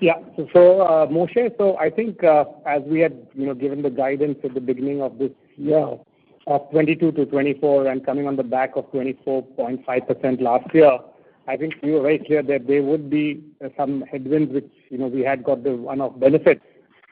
Yeah. 0.00 0.18
So, 0.52 0.80
uh, 0.80 1.06
Moshe, 1.06 1.56
so 1.56 1.76
I 1.78 1.90
think 1.90 2.24
uh, 2.24 2.44
as 2.66 2.82
we 2.82 3.00
had 3.00 3.26
you 3.34 3.46
know, 3.46 3.54
given 3.54 3.82
the 3.82 3.90
guidance 3.90 4.38
at 4.44 4.54
the 4.54 4.60
beginning 4.60 5.02
of 5.02 5.18
this 5.18 5.30
year 5.56 5.98
of 6.46 6.70
22%-24% 6.72 7.90
and 7.90 8.04
coming 8.04 8.26
on 8.26 8.36
the 8.36 8.42
back 8.42 8.72
of 8.76 8.90
24.5% 8.92 10.42
last 10.42 10.74
year, 10.74 10.98
I 11.46 11.56
think 11.56 11.74
we 11.82 11.92
were 11.92 12.02
very 12.02 12.18
clear 12.18 12.42
that 12.42 12.66
there 12.66 12.82
would 12.82 13.08
be 13.08 13.44
uh, 13.64 13.68
some 13.76 14.02
headwinds 14.02 14.52
which 14.52 14.70
you 14.90 14.98
know, 14.98 15.06
we 15.06 15.20
had 15.20 15.44
got 15.44 15.62
the 15.62 15.74
one-off 15.74 16.18
benefits 16.18 16.62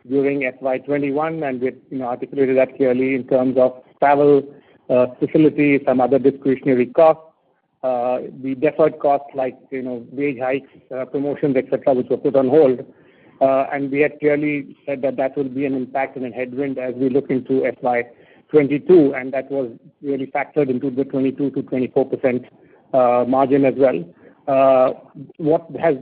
during 0.08 0.40
FY 0.40 0.78
2021, 0.78 1.42
and 1.42 1.60
we 1.60 1.72
you 1.90 1.98
know, 1.98 2.06
articulated 2.06 2.56
that 2.56 2.76
clearly 2.76 3.14
in 3.14 3.26
terms 3.28 3.56
of 3.56 3.82
travel, 4.00 4.42
facilities, 5.20 5.80
some 5.86 6.00
other 6.00 6.18
discretionary 6.18 6.86
costs. 6.86 7.31
Uh, 7.82 8.20
the 8.42 8.54
deferred 8.54 8.98
costs 9.00 9.26
like 9.34 9.58
you 9.70 9.82
know, 9.82 10.06
wage 10.12 10.38
hikes, 10.38 10.68
uh, 10.96 11.04
promotions, 11.04 11.56
et 11.56 11.64
cetera, 11.68 11.94
which 11.94 12.06
were 12.08 12.16
put 12.16 12.36
on 12.36 12.48
hold. 12.48 12.80
Uh 13.40 13.66
and 13.72 13.90
we 13.90 14.00
had 14.00 14.20
clearly 14.20 14.76
said 14.86 15.02
that 15.02 15.16
that 15.16 15.36
will 15.36 15.48
be 15.48 15.66
an 15.66 15.74
impact 15.74 16.16
and 16.16 16.24
a 16.26 16.30
headwind 16.30 16.78
as 16.78 16.94
we 16.94 17.08
look 17.08 17.28
into 17.28 17.62
FY 17.82 18.02
2022, 18.52 19.14
and 19.14 19.32
that 19.32 19.50
was 19.50 19.72
really 20.00 20.26
factored 20.26 20.68
into 20.70 20.90
the 20.90 21.04
22%-24% 21.04 22.44
uh, 22.92 23.24
margin 23.24 23.64
as 23.64 23.74
well. 23.76 23.98
What 25.38 25.66
has 25.80 25.96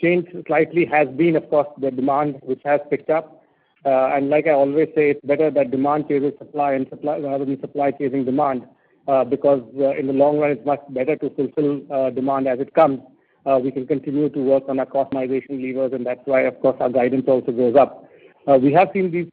changed 0.00 0.28
slightly 0.46 0.86
has 0.86 1.08
been, 1.08 1.36
of 1.36 1.50
course, 1.50 1.68
the 1.78 1.90
demand, 1.90 2.36
which 2.42 2.62
has 2.64 2.80
picked 2.88 3.10
up. 3.10 3.44
Uh 3.84 4.08
and 4.14 4.30
like 4.30 4.46
I 4.46 4.52
always 4.52 4.88
say, 4.94 5.10
it's 5.10 5.24
better 5.24 5.50
that 5.50 5.70
demand 5.70 6.08
chases 6.08 6.32
supply 6.38 6.72
and 6.72 6.88
supply 6.88 7.18
rather 7.18 7.44
than 7.44 7.60
supply 7.60 7.90
chasing 7.90 8.24
demand, 8.24 8.66
Uh, 9.08 9.24
because 9.24 9.62
uh, 9.80 9.96
in 9.96 10.06
the 10.06 10.12
long 10.12 10.38
run, 10.38 10.50
it's 10.50 10.66
much 10.66 10.82
better 10.90 11.16
to 11.16 11.30
fulfill 11.30 11.80
uh, 11.90 12.10
demand 12.10 12.46
as 12.46 12.60
it 12.60 12.74
comes. 12.74 13.00
We 13.62 13.70
can 13.70 13.86
continue 13.86 14.28
to 14.28 14.38
work 14.40 14.64
on 14.68 14.78
our 14.78 14.84
cost 14.84 15.12
optimization 15.12 15.62
levers, 15.66 15.94
and 15.94 16.04
that's 16.04 16.20
why, 16.26 16.42
of 16.42 16.60
course, 16.60 16.76
our 16.80 16.90
guidance 16.90 17.24
also 17.26 17.50
goes 17.50 17.76
up. 17.76 18.04
We 18.46 18.74
have 18.74 18.88
seen 18.92 19.10
these 19.10 19.30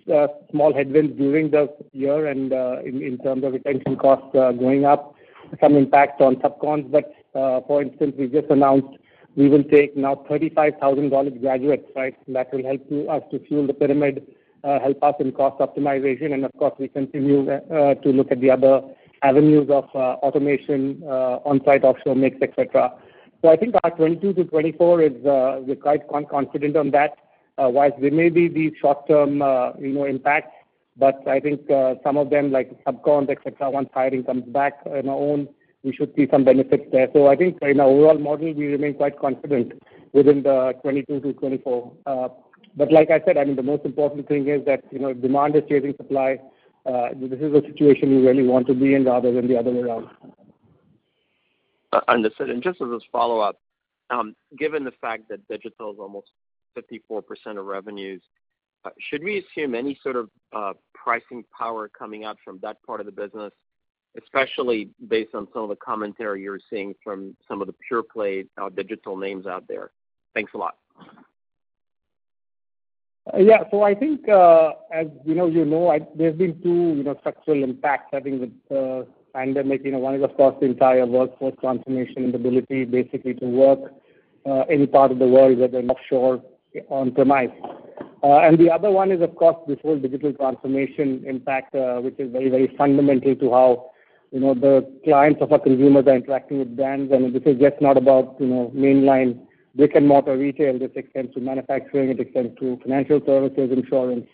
small 0.52 0.74
headwinds 0.74 1.18
during 1.18 1.52
the 1.52 1.68
year 1.92 2.28
and 2.28 2.54
in 2.86 3.18
terms 3.22 3.44
of 3.44 3.52
retention 3.52 3.98
costs 3.98 4.30
going 4.34 4.86
up. 4.86 5.16
some 5.60 5.76
impact 5.76 6.22
on 6.22 6.38
subcons. 6.38 6.90
But 6.90 7.14
uh 7.38 7.60
for 7.68 7.82
instance, 7.82 8.16
we 8.18 8.28
just 8.28 8.50
announced 8.50 8.98
we 9.36 9.50
will 9.50 9.66
take 9.66 9.98
now 9.98 10.16
35,000 10.30 11.10
college 11.10 11.42
graduates, 11.42 11.90
right? 11.94 12.16
That 12.30 12.54
will 12.54 12.64
help 12.64 12.84
us 13.10 13.24
to 13.32 13.46
fuel 13.46 13.68
the 13.68 13.74
pyramid, 13.74 14.26
help 14.64 15.04
us 15.04 15.16
in 15.20 15.34
cost 15.34 15.60
optimization. 15.60 16.34
And 16.34 16.46
of 16.46 16.54
course, 16.58 16.76
we 16.80 16.88
continue 16.88 17.46
to 17.46 18.10
look 18.20 18.32
at 18.32 18.40
the 18.40 18.52
other 18.52 18.82
avenues 19.30 19.68
of 19.80 19.86
uh, 19.96 20.16
automation, 20.28 21.02
uh, 21.16 21.50
on-site 21.50 21.84
offshore 21.84 22.16
mix, 22.24 22.38
et 22.42 22.54
cetera. 22.56 22.86
So 23.42 23.50
I 23.54 23.58
think 23.62 23.76
our 23.84 23.92
2022-2024 23.92 25.10
is, 25.10 25.26
uh, 25.26 25.62
we're 25.66 25.76
quite 25.76 26.04
confident 26.36 26.76
on 26.84 26.92
that. 26.92 27.12
Whilst 27.58 27.98
there 28.02 28.12
may 28.22 28.30
be 28.30 28.46
these 28.60 28.74
short-term, 28.82 29.34
you 29.86 29.94
know, 29.96 30.06
impacts, 30.16 30.56
but 30.98 31.18
I 31.28 31.40
think 31.46 31.62
some 32.06 32.18
of 32.24 32.30
them, 32.30 32.52
like 32.58 32.70
subcons, 32.86 33.30
et 33.30 33.40
cetera, 33.44 33.70
once 33.70 33.90
hiring 33.94 34.24
comes 34.30 34.46
back 34.60 34.74
on 34.86 35.08
our 35.14 35.22
own, 35.30 35.48
we 35.84 35.94
should 35.98 36.12
see 36.18 36.28
some 36.32 36.44
benefits 36.44 36.86
there. 36.92 37.08
So 37.14 37.28
I 37.28 37.36
think 37.36 37.58
in 37.62 37.80
our 37.80 37.88
overall 37.88 38.18
model, 38.18 38.54
we 38.54 38.66
remain 38.76 38.96
quite 38.96 39.18
confident 39.26 39.74
within 40.14 40.44
the 40.44 40.74
22-24. 40.84 42.32
But 42.78 42.92
Like 42.92 43.10
I 43.10 43.22
said, 43.26 43.38
I 43.38 43.46
mean, 43.46 43.56
the 43.56 43.70
most 43.72 43.86
important 43.86 44.28
thing 44.28 44.48
is 44.56 44.66
that, 44.66 44.82
you 44.92 45.00
know, 45.00 45.14
demand 45.14 45.56
is 45.56 45.64
chasing 45.70 45.94
supply. 45.96 46.40
Uh, 46.86 47.10
this 47.16 47.40
is 47.40 47.54
a 47.54 47.62
situation 47.62 48.16
we 48.16 48.28
really 48.28 48.44
want 48.44 48.68
to 48.68 48.74
be 48.74 48.94
in 48.94 49.06
rather 49.06 49.32
than 49.32 49.48
the 49.48 49.58
other 49.58 49.72
way 49.72 49.82
around. 49.82 50.08
Uh, 51.92 52.02
understood. 52.08 52.50
And 52.50 52.62
just 52.62 52.80
as 52.80 52.88
a 52.90 53.00
follow-up, 53.12 53.60
um, 54.12 54.36
given 54.58 54.84
the 54.84 54.92
fact 55.02 55.30
that 55.30 55.48
digital 55.48 55.92
is 55.92 55.98
almost 56.00 56.28
54% 56.78 57.24
of 57.58 57.66
revenues, 57.66 58.22
uh, 58.84 58.92
should 59.00 59.24
we 59.24 59.40
assume 59.44 59.74
any 59.74 60.00
sort 60.04 60.16
of 60.16 60.30
pricing 60.94 61.44
power 61.58 61.88
coming 61.88 62.24
out 62.24 62.38
from 62.44 62.60
that 62.62 62.84
part 62.84 63.00
of 63.00 63.08
the 63.08 63.12
business, 63.12 63.52
especially 64.22 64.90
based 65.08 65.34
on 65.34 65.48
some 65.54 65.64
of 65.64 65.70
the 65.70 65.76
commentary 65.76 66.44
you're 66.44 66.60
seeing 66.70 66.94
from 67.04 67.36
some 67.48 67.62
of 67.62 67.68
the 67.68 67.76
pure 67.88 68.04
play 68.04 68.46
digital 68.76 69.18
names 69.18 69.48
out 69.48 69.68
there? 69.68 69.90
Thanks 70.36 70.52
a 70.54 70.58
lot. 70.58 70.78
Yeah. 73.38 73.64
So 73.72 73.82
I 73.82 73.96
think, 73.96 74.30
uh, 74.30 74.74
as 74.94 75.08
you 75.26 75.34
know, 75.34 75.48
you 75.48 75.66
know, 75.66 75.98
there's 76.16 76.36
been 76.36 76.62
two, 76.62 76.94
you 76.98 77.04
know, 77.04 77.16
structural 77.22 77.64
impacts, 77.64 78.14
I 78.14 78.20
think, 78.20 78.42
with 78.42 78.54
the 78.70 79.08
pandemic. 79.34 79.84
You 79.84 79.92
know, 79.92 80.00
one 80.00 80.16
is 80.16 80.24
of 80.24 80.36
course 80.36 80.56
the 80.60 80.68
entire 80.68 81.06
workforce 81.06 81.56
transformation 81.60 82.26
and 82.26 82.36
ability 82.36 82.86
basically 82.86 83.34
to 83.36 83.46
work 83.46 83.80
uh, 84.46 84.62
any 84.70 84.86
part 84.86 85.12
of 85.12 85.20
the 85.20 85.28
world, 85.28 85.58
whether 85.58 85.80
offshore, 85.80 86.42
on-premise. 86.90 87.52
Uh, 88.24 88.40
and 88.40 88.58
the 88.60 88.70
other 88.70 88.92
one 88.92 89.12
is 89.12 89.22
of 89.22 89.36
course 89.36 89.58
this 89.68 89.80
whole 89.82 89.98
digital 89.98 90.34
transformation 90.34 91.24
impact, 91.26 91.74
which 92.04 92.20
is 92.20 92.32
very, 92.32 92.50
very 92.50 92.74
fundamental 92.78 93.36
to 93.36 93.52
how, 93.52 93.92
you 94.32 94.40
know, 94.40 94.54
the 94.54 94.88
clients 95.04 95.42
of 95.42 95.52
our 95.52 95.60
consumers 95.60 96.06
are 96.08 96.16
interacting 96.16 96.60
with 96.60 96.76
brands. 96.76 97.12
And 97.12 97.34
this 97.34 97.44
is 97.46 97.60
just 97.60 97.82
not 97.82 97.98
about, 97.98 98.36
you 98.40 98.48
know, 98.48 98.72
mainline 98.76 99.45
brick-and-mortar 99.76 100.38
retail. 100.38 100.80
This 100.80 100.92
extends 100.96 101.34
to 101.34 101.40
manufacturing, 101.40 102.10
it 102.10 102.20
extends 102.20 102.58
to 102.60 102.80
financial 102.82 103.22
services, 103.26 103.72
insurance. 103.72 104.28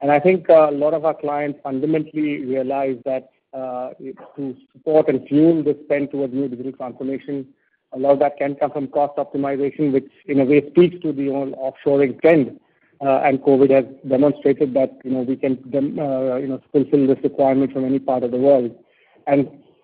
And 0.00 0.10
I 0.10 0.18
think 0.18 0.48
uh, 0.48 0.70
a 0.70 0.72
lot 0.72 0.94
of 0.94 1.04
our 1.04 1.14
clients 1.14 1.60
fundamentally 1.62 2.44
realize 2.44 2.96
that 3.04 3.30
uh, 3.52 3.90
to 4.36 4.56
support 4.72 5.08
and 5.08 5.26
fuel 5.28 5.62
the 5.62 5.78
spend 5.84 6.10
towards 6.10 6.32
new 6.32 6.48
digital 6.48 6.72
transformation, 6.72 7.46
a 7.92 7.98
lot 7.98 8.12
of 8.12 8.18
that 8.20 8.38
can 8.38 8.54
come 8.54 8.70
from 8.70 8.86
cost 8.88 9.16
optimization, 9.16 9.92
which 9.92 10.10
in 10.26 10.40
a 10.40 10.44
way 10.44 10.68
speaks 10.70 11.00
to 11.02 11.12
the 11.12 11.28
whole 11.28 11.52
offshoring 11.52 12.20
trend. 12.20 12.58
Uh, 13.00 13.20
and 13.24 13.40
COVID 13.40 13.70
has 13.70 13.84
demonstrated 14.08 14.74
that, 14.74 14.98
you 15.04 15.10
know, 15.10 15.22
we 15.22 15.34
can 15.34 15.54
uh 15.74 16.36
you 16.36 16.46
know 16.46 16.60
fulfill 16.70 17.06
this 17.06 17.18
requirement 17.22 17.72
from 17.72 17.84
any 17.86 17.98
part 17.98 18.22
of 18.22 18.30
the 18.30 18.36
world. 18.36 18.76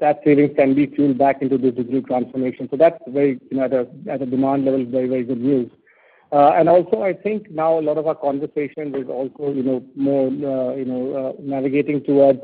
That 0.01 0.21
savings 0.25 0.55
can 0.57 0.75
be 0.75 0.87
fueled 0.87 1.19
back 1.19 1.41
into 1.41 1.57
the 1.57 1.71
digital 1.71 2.03
transformation. 2.03 2.69
So 2.71 2.77
that's 2.77 2.99
very, 3.09 3.41
you 3.51 3.57
know, 3.57 3.65
at 3.65 4.23
a 4.23 4.27
demand 4.27 4.65
level, 4.67 4.85
very, 4.85 5.09
very 5.09 5.25
good 5.25 5.41
news. 5.41 5.71
Uh, 6.33 6.53
and 6.57 6.69
also 6.69 7.03
I 7.03 7.13
think 7.13 7.51
now 7.51 7.79
a 7.79 7.81
lot 7.81 7.99
of 7.99 8.07
our 8.07 8.15
conversation 8.15 8.95
is 8.95 9.09
also, 9.09 9.53
you 9.55 9.63
know, 9.63 9.85
more, 9.95 10.27
uh, 10.27 10.75
you 10.75 10.85
know, 10.85 11.15
uh, 11.15 11.33
navigating 11.41 12.03
towards, 12.03 12.41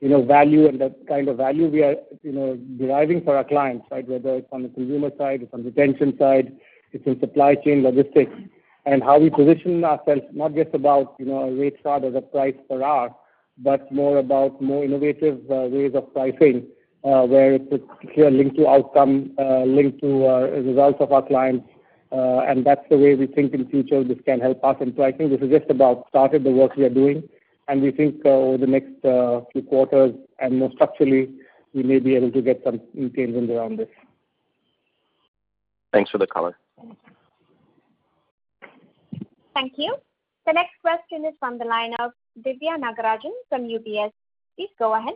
you 0.00 0.08
know, 0.08 0.22
value 0.24 0.66
and 0.66 0.80
the 0.80 0.94
kind 1.06 1.28
of 1.28 1.36
value 1.36 1.66
we 1.68 1.82
are, 1.82 1.96
you 2.22 2.32
know, 2.32 2.56
deriving 2.78 3.22
for 3.22 3.36
our 3.36 3.44
clients, 3.44 3.86
right? 3.90 4.08
Whether 4.08 4.36
it's 4.36 4.48
on 4.52 4.62
the 4.62 4.68
consumer 4.70 5.10
side, 5.18 5.42
it's 5.42 5.52
on 5.52 5.62
the 5.62 5.70
retention 5.70 6.16
side, 6.18 6.56
it's 6.92 7.06
in 7.06 7.20
supply 7.20 7.54
chain 7.56 7.82
logistics. 7.82 8.32
And 8.86 9.02
how 9.02 9.18
we 9.18 9.30
position 9.30 9.84
ourselves, 9.84 10.22
not 10.32 10.54
just 10.54 10.72
about, 10.72 11.14
you 11.18 11.26
know, 11.26 11.40
a 11.48 11.52
rate 11.52 11.82
card 11.82 12.04
or 12.04 12.10
the 12.10 12.22
price 12.22 12.54
per 12.70 12.82
hour, 12.82 13.14
but 13.58 13.90
more 13.90 14.18
about 14.18 14.62
more 14.62 14.84
innovative 14.84 15.40
ways 15.46 15.92
of 15.94 16.12
pricing, 16.12 16.66
Uh, 17.06 17.24
where 17.24 17.52
it's 17.54 17.70
a 17.70 17.78
clear 18.14 18.32
link 18.32 18.56
to 18.56 18.66
outcome, 18.66 19.30
uh, 19.38 19.62
link 19.62 20.00
to 20.00 20.26
uh, 20.26 20.40
results 20.66 20.96
of 20.98 21.12
our 21.12 21.24
clients. 21.24 21.64
And 22.10 22.66
that's 22.66 22.84
the 22.90 22.98
way 22.98 23.14
we 23.14 23.28
think 23.28 23.54
in 23.54 23.68
future 23.68 24.02
this 24.02 24.18
can 24.24 24.40
help 24.40 24.64
us 24.64 24.76
in 24.80 24.92
pricing. 24.92 25.30
This 25.30 25.40
is 25.40 25.50
just 25.50 25.70
about 25.70 26.08
started 26.08 26.42
the 26.42 26.50
work 26.50 26.74
we 26.74 26.84
are 26.84 26.96
doing, 27.02 27.22
and 27.68 27.80
we 27.80 27.92
think 27.92 28.26
over 28.26 28.58
the 28.58 28.66
next 28.66 28.94
few 29.52 29.62
quarters 29.62 30.14
and 30.40 30.58
more 30.58 30.72
structurally, 30.72 31.32
we 31.74 31.84
may 31.84 32.00
be 32.00 32.16
able 32.16 32.32
to 32.32 32.42
get 32.42 32.60
some 32.64 32.80
tailwinds 32.96 33.50
around 33.50 33.78
this. 33.78 33.88
Thanks 35.92 36.10
for 36.10 36.18
the 36.18 36.26
color. 36.26 36.58
Thank 39.54 39.74
you. 39.76 39.94
The 40.46 40.54
next 40.54 40.74
question 40.80 41.24
is 41.24 41.34
from 41.38 41.58
the 41.58 41.66
line 41.66 41.94
of 42.00 42.10
Diviya 42.44 42.78
Nagarajan 42.78 43.32
from 43.48 43.62
UBS. 43.62 44.10
Please 44.56 44.70
go 44.76 44.94
ahead. 44.94 45.14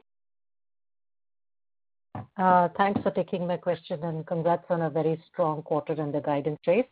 Uh, 2.36 2.68
thanks 2.76 3.00
for 3.02 3.10
taking 3.10 3.46
my 3.46 3.56
question, 3.56 4.02
and 4.04 4.26
congrats 4.26 4.64
on 4.70 4.82
a 4.82 4.90
very 4.90 5.22
strong 5.30 5.62
quarter 5.62 5.92
and 5.92 6.12
the 6.12 6.20
guidance 6.20 6.58
raise. 6.66 6.84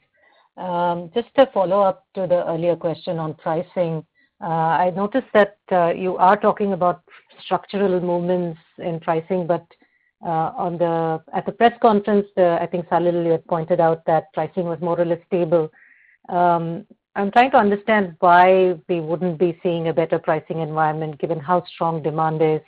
Um, 0.56 1.10
just 1.14 1.28
a 1.36 1.46
follow-up 1.52 2.04
to 2.14 2.26
the 2.26 2.46
earlier 2.48 2.76
question 2.76 3.18
on 3.18 3.34
pricing. 3.34 4.04
Uh, 4.40 4.46
I 4.46 4.90
noticed 4.90 5.28
that 5.34 5.58
uh, 5.70 5.92
you 5.92 6.16
are 6.16 6.36
talking 6.36 6.72
about 6.72 7.02
structural 7.44 8.00
movements 8.00 8.60
in 8.78 9.00
pricing, 9.00 9.46
but 9.46 9.66
uh 10.26 10.50
on 10.56 10.76
the 10.78 11.22
at 11.32 11.46
the 11.46 11.52
press 11.52 11.72
conference, 11.80 12.26
I 12.36 12.66
think 12.66 12.88
Salil 12.88 13.24
you 13.24 13.30
had 13.30 13.46
pointed 13.46 13.78
out 13.78 14.04
that 14.06 14.32
pricing 14.32 14.64
was 14.64 14.80
more 14.80 15.00
or 15.00 15.04
less 15.04 15.20
stable. 15.28 15.70
Um, 16.28 16.84
I'm 17.14 17.30
trying 17.30 17.52
to 17.52 17.56
understand 17.56 18.16
why 18.20 18.78
we 18.88 19.00
wouldn't 19.00 19.38
be 19.38 19.58
seeing 19.62 19.88
a 19.88 19.92
better 19.92 20.18
pricing 20.18 20.58
environment 20.60 21.20
given 21.20 21.38
how 21.38 21.64
strong 21.72 22.02
demand 22.02 22.42
is 22.42 22.60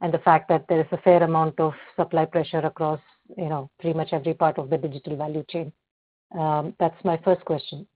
and 0.00 0.14
the 0.14 0.18
fact 0.18 0.48
that 0.48 0.64
there 0.68 0.80
is 0.80 0.86
a 0.92 0.98
fair 0.98 1.22
amount 1.22 1.58
of 1.58 1.72
supply 1.96 2.24
pressure 2.24 2.58
across, 2.58 3.00
you 3.36 3.48
know, 3.48 3.70
pretty 3.80 3.96
much 3.96 4.12
every 4.12 4.34
part 4.34 4.58
of 4.58 4.70
the 4.70 4.78
digital 4.78 5.16
value 5.16 5.44
chain. 5.48 5.72
Um, 6.38 6.74
that's 6.78 7.04
my 7.04 7.18
first 7.24 7.44
question. 7.44 7.86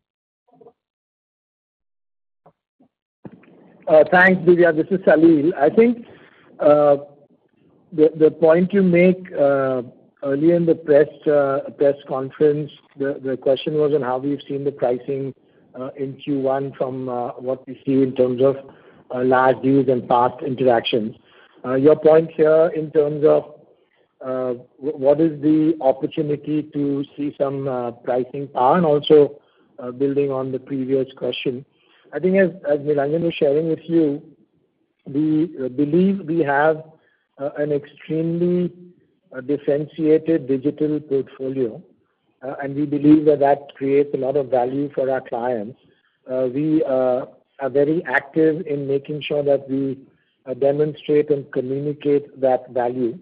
Uh, 3.89 4.05
thanks, 4.11 4.41
Diviya. 4.43 4.75
This 4.75 4.87
is 4.91 5.05
Salil. 5.05 5.53
I 5.55 5.69
think 5.69 6.07
uh, 6.61 6.97
the 7.93 8.11
the 8.17 8.31
point 8.31 8.73
you 8.73 8.83
make 8.83 9.31
uh, 9.33 9.83
earlier 10.23 10.55
in 10.55 10.67
the 10.67 10.75
press 10.75 11.09
press 11.77 11.97
conference, 12.09 12.71
the 12.97 13.21
the 13.23 13.37
question 13.37 13.75
was 13.75 13.93
on 13.93 14.03
how 14.03 14.19
we've 14.19 14.41
seen 14.49 14.65
the 14.65 14.73
pricing 14.73 15.35
in 15.97 16.17
Q1 16.25 16.77
from 16.77 17.07
what 17.43 17.67
we 17.67 17.81
see 17.85 18.03
in 18.03 18.15
terms 18.15 18.41
of 18.43 18.57
large 19.15 19.61
deals 19.63 19.89
and 19.89 20.09
past 20.09 20.43
interactions. 20.43 21.17
Uh, 21.65 21.75
your 21.75 21.95
point 21.95 22.31
here 22.33 22.73
in 22.75 22.91
terms 22.91 23.25
of 23.25 23.55
uh, 24.25 24.55
what 24.79 25.21
is 25.21 25.41
the 25.43 25.77
opportunity 25.81 26.63
to 26.73 27.05
see 27.17 27.35
some 27.39 27.69
uh, 27.69 27.91
pricing 27.91 28.49
power 28.49 28.77
and 28.77 28.87
also 28.87 29.39
building 29.99 30.31
on 30.31 30.53
the 30.53 30.61
previous 30.61 31.13
question. 31.17 31.65
I 32.13 32.21
think 32.21 32.37
as 32.37 32.51
Nilanjan 32.81 33.23
was 33.23 33.35
sharing 33.35 33.69
with 33.69 33.81
you, 33.83 34.23
we 35.07 35.47
believe 35.71 36.21
we 36.21 36.39
have 36.41 36.85
an 37.39 37.73
extremely 37.73 38.73
differentiated 39.47 40.47
digital 40.47 41.01
portfolio, 41.01 41.83
and 42.63 42.77
we 42.77 42.87
believe 42.87 43.25
that 43.25 43.41
that 43.41 43.75
creates 43.75 44.15
a 44.15 44.19
lot 44.19 44.37
of 44.37 44.51
value 44.51 44.89
for 44.95 45.11
our 45.11 45.21
clients. 45.21 45.81
We 46.29 46.85
are 46.85 47.27
very 47.71 48.05
active 48.05 48.65
in 48.69 48.87
making 48.87 49.23
sure 49.23 49.43
that 49.43 49.69
we 49.69 49.99
Uh, 50.45 50.55
demonstrate 50.55 51.31
and 51.31 51.51
communicate 51.53 52.41
that 52.41 52.69
value. 52.71 53.17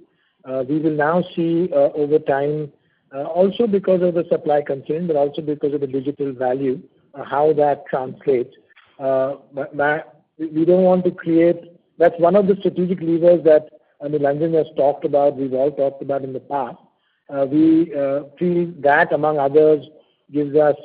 Uh, 0.46 0.64
we 0.66 0.78
will 0.78 0.96
now 0.96 1.22
see 1.37 1.68
uh, 1.70 1.90
over 1.92 2.18
time 2.18 2.72
also 3.12 3.66
because 3.66 4.00
of 4.00 4.14
the 4.14 4.24
supply 4.30 4.62
constraint, 4.62 5.06
but 5.06 5.16
also 5.16 5.42
because 5.42 5.74
of 5.74 5.83
the 5.83 5.87
digital 5.87 6.33
value 6.33 6.80
how 7.26 7.52
that 7.52 7.85
translates. 7.90 8.54
We 8.98 10.64
don't 10.64 10.85
want 10.85 11.04
to 11.04 11.11
create. 11.11 11.61
That's 11.98 12.18
one 12.18 12.37
of 12.37 12.46
the 12.46 12.56
strategic 12.61 13.02
levers 13.02 13.44
that 13.44 13.68
Nilanjan 14.02 14.54
has 14.56 14.68
talked 14.74 15.04
about, 15.04 15.37
we've 15.37 15.52
all 15.52 15.72
talked 15.72 16.00
about 16.00 16.24
in 16.24 16.33
the 16.33 16.40
past. 16.40 16.78
We 17.50 17.92
feel 18.38 18.72
that 18.78 19.12
among 19.12 19.38
others 19.38 19.85
gives 20.33 20.56
us 20.56 20.76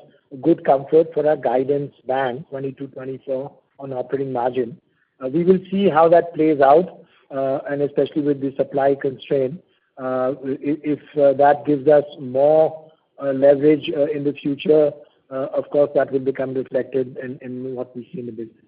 good 0.41 0.65
comfort 0.65 1.13
for 1.13 1.25
our 1.25 1.37
guidance 1.37 1.93
band 2.05 2.43
22%-24% 2.51 3.53
on 3.79 3.93
operating 3.93 4.33
margin. 4.33 4.81
Uh, 5.23 5.29
we 5.29 5.43
will 5.43 5.59
see 5.71 5.89
how 5.89 6.09
that 6.09 6.33
plays 6.33 6.59
out, 6.59 7.05
uh, 7.31 7.59
and 7.69 7.81
especially 7.81 8.21
with 8.21 8.41
the 8.41 8.53
supply 8.55 8.95
constraint. 8.95 9.61
Uh, 9.97 10.33
if 10.43 10.99
that 11.15 11.65
gives 11.65 11.87
us 11.87 12.03
more 12.19 12.91
leverage 13.21 13.87
in 13.87 14.25
the 14.25 14.33
future, 14.33 14.91
of 15.29 15.69
course, 15.69 15.89
that 15.95 16.11
will 16.11 16.19
become 16.19 16.53
reflected 16.53 17.17
in 17.41 17.75
what 17.75 17.95
we 17.95 18.09
see 18.11 18.19
in 18.19 18.25
the 18.25 18.31
business. 18.31 18.65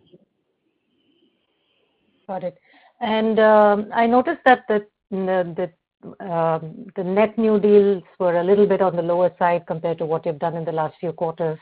Got 2.27 2.43
it. 2.43 2.57
And 2.99 3.39
um 3.39 3.89
I 3.93 4.05
noticed 4.05 4.41
that 4.45 4.63
the 4.69 4.85
the 5.09 5.69
um 6.25 6.85
the 6.95 7.03
net 7.03 7.37
new 7.37 7.59
deals 7.59 8.03
were 8.19 8.37
a 8.39 8.43
little 8.43 8.67
bit 8.67 8.81
on 8.81 8.95
the 8.95 9.01
lower 9.01 9.31
side 9.39 9.65
compared 9.67 9.97
to 9.99 10.05
what 10.05 10.25
you've 10.25 10.39
done 10.39 10.55
in 10.55 10.65
the 10.65 10.71
last 10.71 10.95
few 10.99 11.11
quarters. 11.11 11.59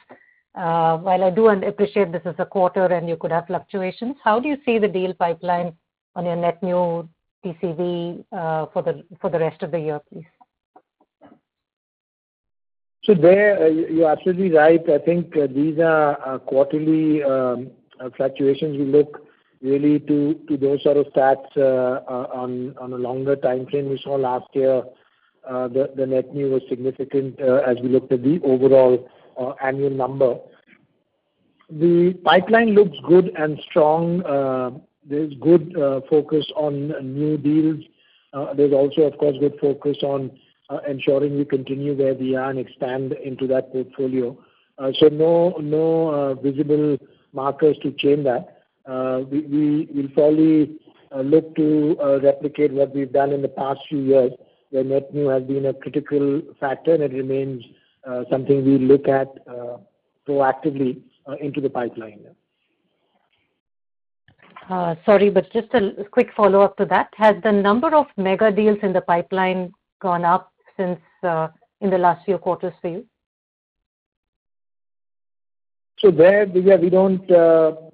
Uh, 0.56 0.98
while 1.00 1.24
I 1.24 1.32
do 1.32 1.50
appreciate 1.50 2.14
this 2.14 2.22
is 2.26 2.36
a 2.40 2.46
quarter 2.46 2.86
and 2.86 3.10
you 3.10 3.18
could 3.18 3.32
have 3.32 3.48
fluctuations, 3.48 4.16
how 4.24 4.40
do 4.40 4.48
you 4.48 4.58
see 4.66 4.80
the 4.80 4.88
deal 4.88 5.14
pipeline 5.14 5.74
on 6.16 6.26
your 6.26 6.38
net 6.38 6.64
new 6.64 7.08
TCV 7.44 8.24
uh 8.32 8.66
for 8.74 8.82
the 8.82 9.40
rest 9.40 9.62
of 9.64 9.72
the 9.72 9.80
year, 9.80 10.00
please? 10.12 10.26
So 13.04 13.14
there, 13.14 13.64
uh, 13.64 13.68
you're 13.68 14.10
absolutely 14.10 14.52
right. 14.52 14.82
I 14.90 14.98
think 14.98 15.36
uh, 15.38 15.46
these 15.48 15.78
are 15.80 16.40
quarterly 16.40 17.22
um, 17.22 17.70
fluctuations. 18.18 18.78
We 18.78 18.86
look 18.86 19.28
really 19.62 20.00
to 20.00 20.40
those 20.50 20.82
sort 20.84 20.98
of 20.98 21.06
stats 21.08 21.56
on 21.58 22.76
on 22.80 22.94
a 22.94 22.98
longer 22.98 23.36
timeframe. 23.36 23.90
We 23.90 24.00
saw 24.02 24.16
last 24.16 24.48
year 24.54 24.84
the 25.44 26.06
net 26.08 26.34
new 26.34 26.50
was 26.50 26.64
significant 26.68 27.40
as 27.42 27.78
we 27.84 27.90
looked 27.90 28.12
at 28.12 28.24
the 28.24 28.40
overall 28.44 29.08
Uh, 29.38 29.52
annual 29.62 29.90
number. 29.90 30.38
The 31.70 32.14
pipeline 32.24 32.70
looks 32.74 32.98
good 33.06 33.32
and 33.38 33.60
strong. 33.70 34.24
Uh, 34.26 34.72
there's 35.04 35.34
good 35.42 35.76
uh, 35.78 36.00
focus 36.10 36.46
on 36.56 36.94
new 37.04 37.38
deals. 37.38 37.84
There's 38.56 38.72
also, 38.72 39.02
of 39.02 39.18
course, 39.18 39.36
good 39.42 39.58
focus 39.60 39.98
on 40.04 40.32
ensuring 40.88 41.38
we 41.38 41.44
continue 41.44 41.94
where 41.96 42.14
we 42.14 42.36
are 42.38 42.50
and 42.50 42.60
expand 42.60 43.12
into 43.12 43.46
that 43.48 43.74
portfolio. 43.74 44.38
So, 45.00 45.08
no 45.10 46.40
visible 46.42 46.98
markers 47.34 47.78
to 47.84 47.92
change 47.92 48.24
that. 48.24 48.62
We'll 48.88 50.08
probably 50.14 50.78
look 51.14 51.56
to 51.58 52.20
replicate 52.24 52.72
what 52.72 52.96
we've 52.96 53.12
done 53.12 53.34
in 53.34 53.42
the 53.42 53.50
past 53.50 53.82
few 53.90 54.00
years, 54.00 54.32
where 54.70 54.84
net 54.86 55.14
new 55.14 55.28
has 55.28 55.44
been 55.44 55.66
a 55.66 55.74
critical 55.74 56.42
factor, 56.60 56.94
and 56.94 57.04
it 57.04 57.12
remains 57.12 57.64
Uh, 58.08 58.24
something 58.30 58.64
we 58.64 58.78
look 58.78 59.08
at 59.08 59.28
uh, 59.48 59.78
proactively 60.28 61.02
uh, 61.28 61.36
into 61.42 61.60
the 61.60 61.70
pipeline. 61.70 62.24
Sorry, 65.06 65.32
but 65.32 65.52
just 65.52 65.74
a 65.74 66.04
quick 66.12 66.30
follow-up 66.38 66.78
to 66.78 66.86
that. 66.86 67.10
Has 67.16 67.36
the 67.44 67.52
number 67.52 67.96
of 67.96 68.06
mega 68.16 68.52
deals 68.52 68.78
in 68.84 68.94
the 68.94 69.02
pipeline 69.02 69.72
gone 70.02 70.24
up 70.24 70.52
since 70.78 71.00
in 71.24 71.90
the 71.90 71.98
last 71.98 72.26
few 72.26 72.38
quarters 72.38 72.74
for 72.80 72.90
you? 72.90 73.06
So 76.00 76.12
there, 76.12 76.46
Diviya, 76.46 76.80
we 76.80 76.90
don't 76.92 77.28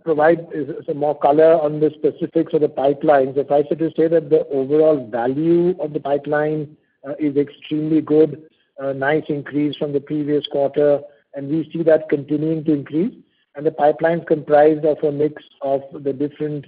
provide 0.03 0.47
some 0.85 0.97
more 0.97 1.17
color 1.17 1.53
on 1.61 1.79
the 1.79 1.91
specifics 1.97 2.53
of 2.53 2.61
the 2.61 2.69
pipeline. 2.69 3.33
Suffice 3.33 3.65
it 3.71 3.79
to 3.79 3.91
say 3.97 4.07
that 4.09 4.29
the 4.29 4.45
overall 4.47 5.07
value 5.09 5.75
of 5.79 5.93
the 5.93 5.99
pipeline 6.01 6.75
is 7.17 7.37
extremely 7.37 8.01
good. 8.01 8.43
A 8.83 8.93
nice 8.93 9.23
increase 9.29 9.75
from 9.77 9.93
the 9.93 9.99
previous 9.99 10.45
quarter, 10.47 11.01
and 11.35 11.47
we 11.47 11.69
see 11.71 11.83
that 11.83 12.09
continuing 12.09 12.63
to 12.65 12.73
increase. 12.73 13.13
And 13.55 13.65
the 13.65 13.71
pipeline's 13.71 14.23
comprised 14.27 14.85
of 14.85 14.97
a 15.03 15.11
mix 15.11 15.43
of 15.61 15.81
the 15.93 16.13
different 16.13 16.65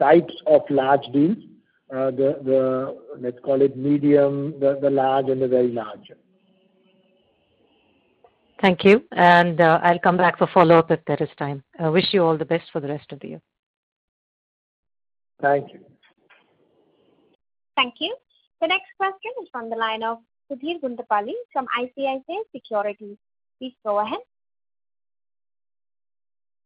types 0.00 0.34
of 0.46 0.62
large 0.70 1.04
deals. 1.12 1.36
Uh, 1.94 2.10
the, 2.10 2.96
let's 3.18 3.38
call 3.40 3.60
it 3.60 3.76
medium, 3.76 4.58
the 4.60 4.88
large, 4.90 5.28
and 5.28 5.42
the 5.42 5.48
very 5.48 5.72
large. 5.72 6.10
Thank 8.62 8.84
you. 8.84 9.02
And 9.12 9.60
uh, 9.60 9.80
I'll 9.82 9.98
come 9.98 10.16
back 10.16 10.38
for 10.38 10.48
follow-up 10.54 10.90
if 10.90 11.00
there 11.06 11.20
is 11.20 11.28
time. 11.36 11.62
I 11.78 11.90
wish 11.90 12.06
you 12.12 12.22
all 12.24 12.38
the 12.38 12.46
best 12.46 12.64
for 12.72 12.80
the 12.80 12.88
rest 12.88 13.12
of 13.12 13.20
the 13.20 13.28
year. 13.28 13.42
Thank 15.42 15.72
you. 15.74 15.80
Thank 17.76 17.94
you. 17.98 18.16
The 18.62 18.68
next 18.68 18.90
question 18.96 19.32
is 19.42 19.48
from 19.52 19.68
the 19.68 19.76
line 19.76 20.04
of 20.04 20.18
Sudheer 20.52 20.80
Guntupalli 20.80 21.32
from 21.52 21.66
ICICI 21.80 22.40
Securities. 22.54 23.16
Please 23.58 23.74
go 23.84 24.00
ahead. 24.00 24.18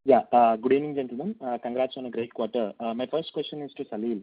Yeah. 0.05 0.22
Uh, 0.33 0.57
good 0.57 0.72
evening, 0.72 0.94
gentlemen. 0.94 1.37
Uh, 1.44 1.59
congrats 1.62 1.94
on 1.96 2.07
a 2.07 2.11
great 2.11 2.33
quarter. 2.35 2.72
Uh, 2.81 2.94
my 2.94 3.07
first 3.07 3.33
question 3.33 3.62
is 3.62 3.72
to 3.77 3.85
Salil. 3.85 4.22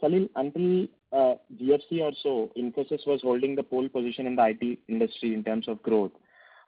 Salil, 0.00 0.28
until 0.36 0.86
GFC 1.60 2.00
or 2.00 2.12
so, 2.22 2.50
Infosys 2.56 3.06
was 3.06 3.20
holding 3.22 3.56
the 3.56 3.62
pole 3.62 3.88
position 3.88 4.26
in 4.26 4.36
the 4.36 4.46
IT 4.46 4.78
industry 4.88 5.34
in 5.34 5.42
terms 5.42 5.66
of 5.66 5.82
growth. 5.82 6.12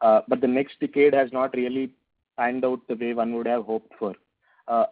Uh, 0.00 0.22
but 0.28 0.40
the 0.40 0.48
next 0.48 0.80
decade 0.80 1.14
has 1.14 1.32
not 1.32 1.54
really 1.54 1.92
panned 2.36 2.64
out 2.64 2.80
the 2.88 2.96
way 2.96 3.14
one 3.14 3.34
would 3.34 3.46
have 3.46 3.64
hoped 3.64 3.92
for. 3.98 4.14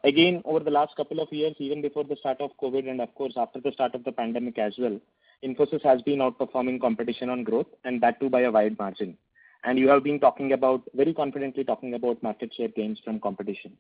Again, 0.03 0.43
over 0.45 0.59
the 0.59 0.73
last 0.73 0.97
couple 0.97 1.21
of 1.21 1.33
years, 1.33 1.55
even 1.59 1.81
before 1.81 2.03
the 2.03 2.17
start 2.17 2.41
of 2.41 2.51
COVID, 2.61 2.91
and 2.91 3.01
of 3.01 3.15
course, 3.15 3.35
after 3.37 3.61
the 3.61 3.71
start 3.71 3.95
of 3.95 4.03
the 4.03 4.11
pandemic 4.11 4.59
as 4.59 4.75
well, 4.77 4.99
Infosys 5.45 5.83
has 5.83 6.03
been 6.03 6.19
outperforming 6.19 6.81
competition 6.81 7.31
on 7.31 7.45
growth, 7.45 7.67
and 7.85 8.01
that 8.01 8.19
too 8.21 8.29
by 8.29 8.43
a 8.43 8.51
wide 8.51 8.79
margin. 8.79 9.17
And 9.65 9.79
You 9.79 9.89
have 9.89 10.05
been 10.05 10.21
talking 10.21 10.53
about, 10.53 10.83
very 10.95 11.15
confidently 11.15 11.65
talking 11.65 11.95
about 11.95 12.23
market 12.23 12.53
share 12.55 12.69
gains 12.69 13.01
from 13.05 13.21
competition. 13.21 13.77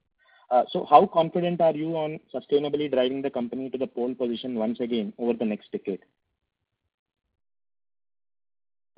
Uh, 0.50 0.64
so, 0.70 0.84
How 0.88 1.06
confident 1.06 1.60
are 1.60 1.74
you 1.74 1.96
on 1.96 2.20
sustainably 2.34 2.90
driving 2.90 3.22
the 3.22 3.30
company 3.30 3.70
to 3.70 3.78
the 3.78 3.86
pole 3.86 4.14
position 4.14 4.54
once 4.54 4.80
again 4.80 5.12
over 5.18 5.34
the 5.34 5.44
next 5.44 5.70
decade? 5.72 6.00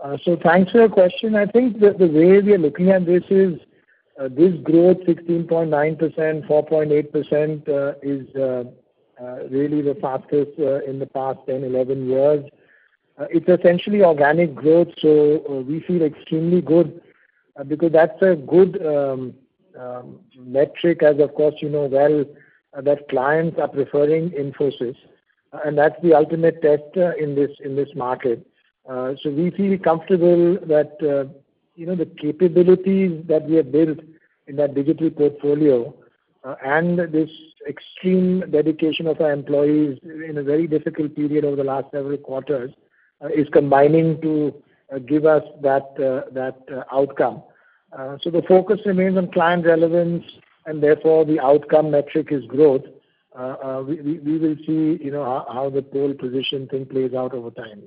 Uh, 0.03 0.17
so, 0.25 0.37
Thanks 0.43 0.71
for 0.73 0.79
your 0.79 0.89
question. 0.89 1.35
I 1.35 1.47
think 1.47 1.81
that 1.81 1.99
the 1.99 2.07
way 2.07 2.41
we 2.41 2.55
are 2.55 2.59
looking 2.59 2.91
at 2.91 3.05
this 3.05 3.25
is, 3.31 3.59
uh, 4.21 4.29
this 4.29 4.55
growth, 4.63 4.99
16.9%, 5.07 6.47
4.8%, 6.47 7.69
is 8.03 8.27
Uh, 9.21 9.45
really 9.51 9.83
the 9.83 9.95
fastest 10.01 10.51
uh, 10.59 10.83
in 10.85 10.99
the 10.99 11.07
past 11.07 11.39
10, 11.47 11.63
11 11.63 12.09
years. 12.09 12.43
Uh, 13.19 13.27
it's 13.29 13.49
essentially 13.49 14.03
organic 14.03 14.55
growth, 14.55 14.89
so 14.99 15.63
we 15.69 15.81
feel 15.81 16.03
extremely 16.03 16.63
good 16.63 17.03
because 17.69 17.93
that's 17.93 18.23
a 18.23 18.35
good 18.35 18.81
um, 18.87 19.35
um, 19.79 20.21
metric 20.39 21.03
as, 21.03 21.19
of 21.19 21.35
course, 21.35 21.55
you 21.61 21.69
know 21.69 21.85
well 21.85 22.25
that 22.83 23.09
clients 23.09 23.59
are 23.59 23.69
preferring 23.69 24.31
Infosys, 24.31 24.97
and 25.65 25.77
that's 25.77 26.01
the 26.03 26.15
ultimate 26.15 26.63
test 26.63 26.97
in 27.19 27.35
this 27.35 27.51
in 27.65 27.77
this 27.77 27.89
market. 27.95 28.47
Uh 28.89 29.15
so 29.23 29.31
we 29.31 29.51
feel 29.51 29.77
comfortable 29.79 30.55
that 30.67 30.97
uh 31.03 31.31
you 31.75 31.87
know 31.87 31.97
the 31.97 32.07
capabilities 32.07 33.23
that 33.27 33.43
we 33.49 33.57
have 33.57 33.71
built 33.73 33.99
in 34.47 34.57
that 34.57 34.75
digital 34.75 35.11
portfolio, 35.11 35.95
Uh, 36.43 36.55
and 36.65 36.99
this 36.99 37.29
extreme 37.69 38.43
dedication 38.51 39.07
of 39.07 39.21
our 39.21 39.31
employees 39.31 39.99
in 40.03 40.39
a 40.39 40.43
very 40.43 40.67
difficult 40.67 41.15
period 41.15 41.45
over 41.45 41.57
the 41.57 41.65
last 41.65 41.87
several 41.93 42.17
quarters, 42.17 42.71
uh, 43.23 43.29
is 43.29 43.47
combining 43.53 44.19
to 44.23 44.55
uh, 44.95 44.99
give 44.99 45.27
us 45.27 45.43
that 45.63 45.95
that 46.33 46.57
outcome. 46.91 47.43
Uh 47.93 48.17
so 48.23 48.31
the 48.31 48.43
focus 48.49 48.81
remains 48.87 49.19
on 49.19 49.31
client 49.33 49.67
relevance, 49.67 50.25
and 50.67 50.83
therefore 50.83 51.25
the 51.27 51.39
outcome 51.41 51.91
metric 51.91 52.29
is 52.31 52.45
growth. 52.47 52.85
We 53.87 54.39
will 54.39 54.57
see 54.67 54.99
you 55.05 55.11
know, 55.11 55.45
how 55.53 55.71
the 55.71 55.83
pole 55.83 56.15
position 56.15 56.67
thing 56.69 56.87
plays 56.87 57.13
out 57.15 57.35
over 57.35 57.51
time. 57.51 57.83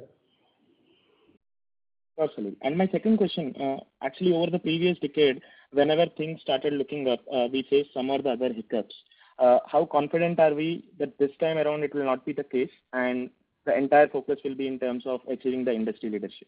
Absolutely. 2.22 2.58
And 2.62 2.78
my 2.78 2.88
second 2.92 3.18
question, 3.18 3.56
actually 4.02 4.34
over 4.34 4.52
the 4.52 4.60
previous 4.60 4.98
decade, 5.00 5.42
whenever 5.74 6.06
things 6.18 6.42
started 6.42 6.74
looking 6.74 7.10
up, 7.10 7.20
uh, 7.34 7.48
we 7.52 7.66
faced 7.70 7.94
some 7.94 8.10
or 8.10 8.22
the 8.22 8.32
other 8.32 8.54
hiccups. 8.54 8.96
Uh, 9.40 9.60
how 9.68 9.86
confident 9.86 10.40
are 10.40 10.54
we 10.54 10.86
that 11.00 11.18
this 11.18 11.32
time 11.40 11.58
around 11.58 11.84
it 11.84 11.94
will 11.94 12.06
not 12.06 12.26
be 12.26 12.34
the 12.34 12.44
case, 12.44 12.70
and 12.94 13.30
the 13.66 13.76
entire 13.76 14.08
focus 14.08 14.40
will 14.44 14.56
be 14.56 14.68
in 14.68 14.80
terms 14.80 15.04
of 15.06 15.22
achieving 15.28 15.66
the 15.66 15.74
industry 15.74 16.10
leadership? 16.10 16.48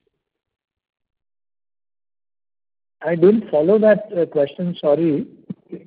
I 3.02 3.16
didn't 3.16 3.50
follow 3.50 3.78
that 3.80 4.10
uh, 4.18 4.26
question, 4.26 4.76
sorry. 4.80 5.28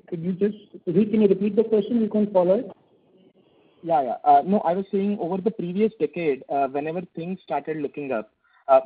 Could 0.09 0.23
you 0.23 0.33
just 0.33 0.57
can 0.85 1.23
you 1.23 1.29
repeat 1.29 1.57
the 1.57 1.65
question? 1.65 2.01
We 2.01 2.09
couldn't 2.09 2.33
follow 2.33 2.59
it. 2.59 2.71
Yeah, 3.83 4.03
yeah. 4.03 4.43
No, 4.45 4.59
I 4.61 4.73
was 4.73 4.85
saying 4.91 5.19
over 5.21 5.41
the 5.41 5.53
previous 5.53 5.93
decade, 6.01 6.43
whenever 6.49 7.03
things 7.15 7.39
started 7.45 7.77
looking 7.77 8.11
up, 8.11 8.31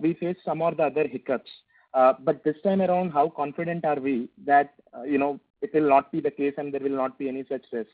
we 0.03 0.15
faced 0.15 0.41
some 0.45 0.61
or 0.61 0.75
the 0.75 0.85
other 0.85 1.09
hiccups. 1.09 1.51
Uh, 1.95 2.15
but 2.21 2.43
this 2.43 2.57
time 2.65 2.81
around, 2.81 3.11
how 3.11 3.29
confident 3.29 3.85
are 3.85 4.01
we 4.01 4.29
that 4.47 4.75
uh, 4.97 5.03
you 5.03 5.19
know, 5.19 5.39
it 5.61 5.73
will 5.75 5.89
not 5.89 6.11
be 6.11 6.21
the 6.21 6.31
case 6.31 6.55
and 6.57 6.73
there 6.73 6.81
will 6.81 6.97
not 6.97 7.19
be 7.19 7.29
any 7.29 7.45
such 7.49 7.65
risk, 7.73 7.91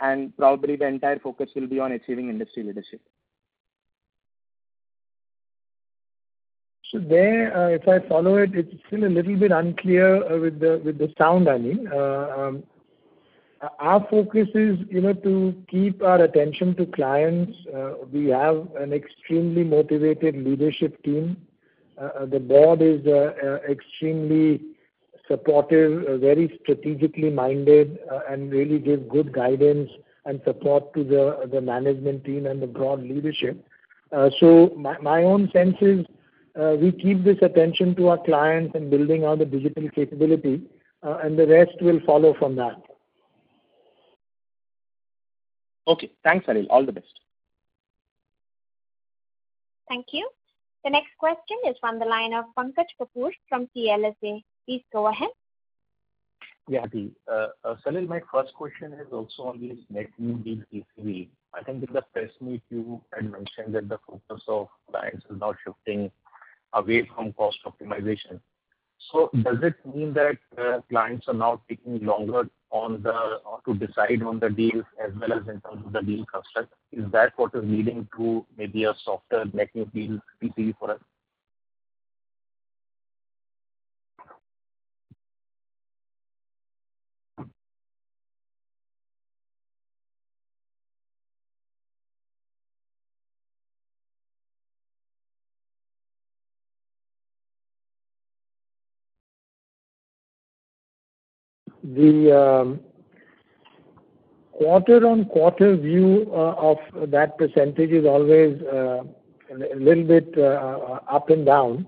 and 0.00 0.36
probably 0.36 0.76
the 0.76 0.86
entire 0.86 1.18
focus 1.18 1.50
will 1.54 1.66
be 1.66 1.80
on 1.80 1.92
achieving 1.92 2.28
industry 2.28 2.62
leadership? 2.62 3.00
So 6.90 6.98
there, 6.98 7.56
uh, 7.56 7.68
if 7.68 7.86
I 7.86 8.06
follow 8.08 8.36
it, 8.36 8.54
it's 8.54 8.72
still 8.86 9.04
a 9.04 9.08
little 9.08 9.36
bit 9.36 9.50
unclear 9.50 10.40
with 10.40 10.60
the 10.60 10.80
with 10.84 10.98
the 10.98 11.12
sound, 11.18 11.48
I 11.48 11.58
mean. 11.58 11.90
Um, 11.92 12.62
our 13.80 14.06
focus 14.08 14.48
is 14.54 14.78
you 14.88 15.00
know, 15.00 15.12
to 15.12 15.54
keep 15.68 16.02
our 16.02 16.22
attention 16.22 16.76
to 16.76 16.86
clients. 16.86 17.58
We 18.12 18.28
have 18.28 18.68
an 18.76 18.92
extremely 18.92 19.64
motivated 19.64 20.36
leadership 20.36 21.02
team. 21.02 21.47
Uh, 22.00 22.26
the 22.26 22.38
board 22.38 22.80
is 22.80 23.04
uh, 23.06 23.32
uh, 23.44 23.58
extremely 23.68 24.60
supportive, 25.26 26.20
very 26.20 26.58
strategically 26.62 27.28
minded, 27.28 27.98
and 28.30 28.50
really 28.52 28.78
give 28.78 29.08
good 29.08 29.32
guidance 29.32 29.90
and 30.24 30.40
support 30.44 30.94
to 30.94 31.04
the 31.04 31.60
management 31.60 32.24
team 32.24 32.46
and 32.46 32.62
the 32.62 32.66
broad 32.66 33.02
leadership. 33.02 33.62
So 34.40 34.72
my 34.76 34.96
my 34.98 35.24
own 35.24 35.50
sense 35.52 35.76
is 35.82 36.06
we 36.80 36.92
keep 36.92 37.24
this 37.24 37.36
attention 37.42 37.94
to 37.96 38.08
our 38.08 38.24
clients 38.24 38.74
and 38.74 38.90
building 38.90 39.24
out 39.24 39.40
the 39.40 39.44
digital 39.44 39.90
capability, 39.90 40.62
and 41.02 41.38
the 41.38 41.46
rest 41.46 41.76
will 41.82 42.00
follow 42.06 42.34
from 42.38 42.56
that. 42.56 42.80
Okay. 45.86 46.10
Thanks, 46.24 46.46
Salil. 46.46 46.66
All 46.70 46.86
the 46.86 46.92
best. 46.92 47.20
Thank 49.88 50.06
you. 50.12 50.30
The 50.84 50.90
next 50.90 51.16
question 51.18 51.56
is 51.68 51.76
from 51.80 51.98
the 51.98 52.04
line 52.04 52.32
of 52.32 52.46
Pankaj 52.56 52.86
Kapoor 53.00 53.30
from 53.48 53.68
CLSA. 53.76 54.42
Please 54.64 54.82
go 54.92 55.08
ahead. 55.08 55.30
Yeah. 56.68 56.84
Uh, 57.26 57.48
uh, 57.64 57.76
Salil, 57.84 58.06
my 58.06 58.20
first 58.32 58.52
question 58.54 58.92
is 58.92 59.06
also 59.10 59.44
on 59.44 59.60
this 59.60 59.78
net 59.90 60.08
new 60.18 60.36
deal 60.38 60.62
TCV. 60.72 61.28
I 61.54 61.62
think 61.62 61.82
in 61.82 61.92
the 61.92 62.02
press 62.12 62.30
meet 62.40 62.62
you 62.68 63.00
had 63.12 63.30
mentioned 63.30 63.74
that 63.74 63.88
the 63.88 63.98
focus 64.06 64.42
of 64.46 64.68
clients 64.90 65.24
is 65.30 65.40
now 65.40 65.54
shifting 65.64 66.10
away 66.74 67.08
from 67.14 67.32
cost 67.32 67.58
optimization. 67.66 68.38
So 69.10 69.30
does 69.42 69.58
it 69.62 69.74
mean 69.94 70.12
that 70.14 70.36
uh, 70.58 70.80
clients 70.90 71.26
are 71.28 71.34
now 71.34 71.62
taking 71.68 72.04
longer 72.04 72.48
to 72.72 73.74
decide 73.74 74.22
on 74.22 74.38
the 74.38 74.50
deals 74.50 74.84
as 75.04 75.12
well 75.20 75.32
as 75.32 75.46
in 75.48 75.60
terms 75.60 75.84
of 75.86 75.92
the 75.92 76.02
deal 76.02 76.24
construct? 76.26 76.72
Is 76.92 77.10
that 77.12 77.32
what 77.36 77.54
is 77.54 77.64
leading 77.64 78.08
to 78.16 78.44
maybe 78.56 78.84
a 78.84 78.94
softer 79.04 79.44
net 79.52 79.68
new 79.74 79.86
deal 79.86 80.20
TCV 80.42 80.74
for 80.78 80.92
us? 80.92 81.00
The 101.94 102.38
um, 102.38 102.80
quarter-on-quarter 104.52 105.76
view 105.76 106.30
uh, 106.32 106.54
of 106.58 106.78
that 107.10 107.38
percentage 107.38 107.90
is 107.90 108.04
always 108.04 108.60
uh, 108.62 109.04
a 109.50 109.76
little 109.76 110.04
bit 110.04 110.34
uh, 110.36 110.98
up 111.10 111.30
and 111.30 111.46
down. 111.46 111.86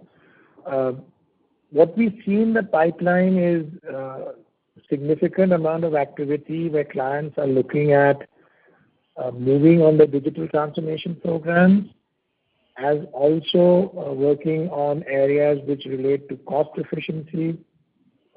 What 1.72 1.96
we 1.98 2.22
see 2.24 2.40
in 2.40 2.54
the 2.54 2.62
pipeline 2.62 3.36
is 3.36 3.66
a 3.88 4.32
significant 4.88 5.52
amount 5.52 5.84
of 5.84 5.94
activity 5.94 6.68
where 6.70 6.84
clients 6.84 7.36
are 7.36 7.46
looking 7.46 7.92
at 7.92 8.26
moving 9.34 9.82
on 9.82 9.98
the 9.98 10.06
digital 10.06 10.48
transformation 10.48 11.16
programs, 11.22 11.90
as 12.78 12.98
also 13.12 13.92
working 14.16 14.70
on 14.70 15.04
areas 15.06 15.60
which 15.66 15.84
relate 15.84 16.28
to 16.30 16.36
cost 16.38 16.70
efficiency, 16.76 17.58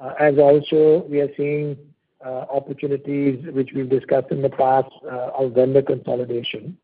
Uh, 0.03 0.13
as 0.19 0.37
also 0.37 1.05
we 1.09 1.21
are 1.21 1.29
seeing 1.37 1.77
uh, 2.25 2.45
opportunities 2.51 3.45
which 3.53 3.69
we've 3.73 3.89
discussed 3.89 4.31
in 4.31 4.41
the 4.41 4.49
past 4.49 4.91
uh, 5.05 5.29
of 5.37 5.53
vendor 5.53 5.81
consolidation. 5.81 6.77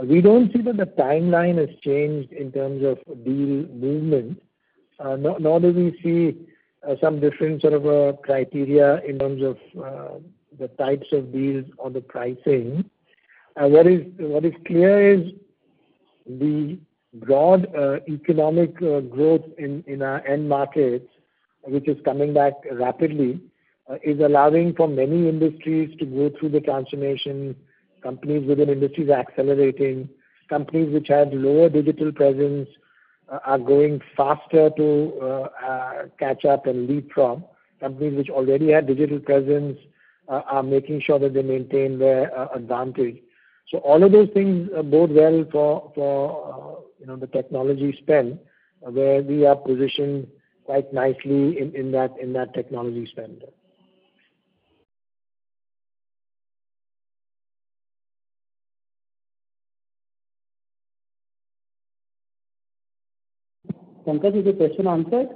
We 0.00 0.20
don't 0.20 0.52
see 0.52 0.62
that 0.62 0.76
the 0.76 0.86
timeline 0.86 1.58
has 1.58 1.76
changed 1.80 2.32
in 2.32 2.52
terms 2.52 2.84
of 2.84 2.98
deal 3.24 3.66
movement, 3.74 4.40
nor 5.00 5.60
do 5.60 5.72
we 5.72 5.98
see 6.02 6.46
some 7.00 7.20
different 7.20 7.60
sort 7.62 7.74
of 7.74 8.22
criteria 8.22 9.00
in 9.02 9.20
terms 9.20 9.42
of 9.42 9.56
the 10.58 10.66
types 10.76 11.06
of 11.12 11.32
deals 11.32 11.66
or 11.78 11.90
the 11.90 12.00
pricing. 12.00 12.84
What 13.54 13.86
is 13.86 14.54
clear 14.66 15.12
is 15.12 15.32
the 16.26 16.76
broad 17.14 17.72
economic 18.08 18.74
growth 18.74 19.44
in 19.58 20.02
our 20.02 20.26
end 20.26 20.48
markets, 20.48 21.06
which 21.66 21.88
is 21.88 21.96
coming 22.04 22.32
back 22.34 22.52
rapidly, 22.72 23.40
uh, 23.90 23.96
is 24.02 24.20
allowing 24.20 24.74
for 24.74 24.88
many 24.88 25.28
industries 25.28 25.96
to 25.98 26.06
go 26.06 26.30
through 26.38 26.50
the 26.50 26.60
transformation. 26.60 27.54
Companies 28.02 28.46
within 28.46 28.68
industries 28.70 29.10
accelerating. 29.10 30.08
Companies 30.48 30.92
which 30.92 31.08
had 31.08 31.32
lower 31.32 31.68
digital 31.68 32.12
presence 32.12 32.68
uh, 33.32 33.38
are 33.46 33.58
going 33.58 34.00
faster 34.16 34.70
to 34.76 35.18
uh, 35.22 35.48
catch 36.18 36.44
up 36.44 36.66
and 36.66 36.88
leapfrog. 36.88 37.42
Companies 37.80 38.16
which 38.16 38.30
already 38.30 38.70
had 38.70 38.86
digital 38.86 39.18
presence 39.18 39.78
are 40.28 40.62
making 40.62 41.00
sure 41.02 41.18
that 41.18 41.34
they 41.34 41.42
maintain 41.42 41.98
their 41.98 42.30
advantage. 42.54 43.18
So 43.70 43.78
all 43.78 44.02
of 44.02 44.12
those 44.12 44.28
things 44.32 44.68
bode 44.90 45.10
well 45.12 45.44
for 45.50 45.90
for 45.94 46.16
uh 46.52 46.80
you 47.00 47.06
know 47.06 47.16
the 47.16 47.26
technology 47.26 47.96
spend, 48.00 48.38
where 48.80 49.22
we 49.22 49.46
are 49.46 49.56
positioned 49.56 50.26
quite 50.64 50.92
nicely 50.92 51.58
in 51.58 51.92
that 51.92 52.54
technology 52.54 53.06
spend. 53.10 53.44
Pankaj, 64.06 64.36
is 64.38 64.44
the 64.44 64.52
question 64.52 64.86
answered? 64.86 65.28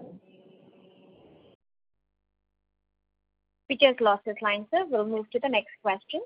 We 3.71 3.77
just 3.77 4.01
lost 4.01 4.23
his 4.27 4.37
line, 4.43 4.67
sir. 4.71 4.85
We'll 4.91 5.07
move 5.07 5.31
to 5.31 5.39
the 5.41 5.49
next 5.49 5.73
question. 5.83 6.21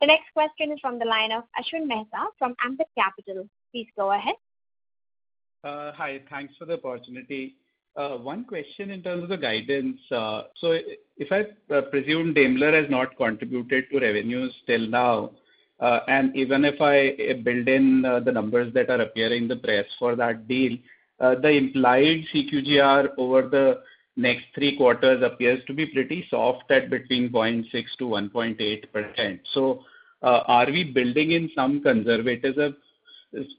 The 0.00 0.06
next 0.06 0.32
question 0.34 0.72
is 0.72 0.78
from 0.80 0.98
the 0.98 1.04
line 1.06 1.32
of 1.32 1.44
Ashwin 1.58 1.86
Mehta 1.86 2.26
from 2.38 2.54
Ambit 2.64 2.88
Capital. 2.96 3.48
Please 3.72 3.86
go 3.96 4.12
ahead. 4.12 4.34
Uh, 5.64 5.92
hi. 5.92 6.20
Thanks 6.30 6.54
for 6.58 6.64
the 6.66 6.74
opportunity. 6.74 7.56
Uh, 7.96 8.18
one 8.18 8.44
question 8.44 8.90
in 8.90 9.02
terms 9.02 9.22
of 9.22 9.30
the 9.30 9.36
guidance. 9.36 9.98
Uh, 10.12 10.42
so, 10.56 10.78
if 11.16 11.32
I 11.32 11.46
uh, 11.74 11.80
presume 11.82 12.34
Daimler 12.34 12.78
has 12.78 12.90
not 12.90 13.16
contributed 13.16 13.86
to 13.90 14.00
revenues 14.00 14.54
till 14.66 14.86
now, 14.86 15.30
and 15.80 16.36
even 16.36 16.66
if 16.66 16.80
I 16.80 17.16
build 17.42 17.68
in 17.68 18.02
the 18.02 18.32
numbers 18.32 18.74
that 18.74 18.90
are 18.90 19.00
appearing 19.00 19.44
in 19.44 19.48
the 19.48 19.56
press 19.56 19.86
for 19.98 20.14
that 20.16 20.46
deal, 20.46 20.76
the 21.20 21.48
implied 21.48 22.24
CQGR 22.34 23.08
over 23.16 23.48
the 23.48 23.80
next 24.16 24.44
three 24.54 24.76
quarters 24.76 25.22
appears 25.22 25.64
to 25.66 25.74
be 25.74 25.86
pretty 25.86 26.26
soft 26.30 26.70
at 26.70 26.90
between 26.90 27.30
0.6%-1.8%. 27.30 29.40
So 29.52 29.84
uh 30.22 30.40
are 30.46 30.66
we 30.66 30.82
building 30.82 31.32
in 31.32 31.50
some 31.54 31.82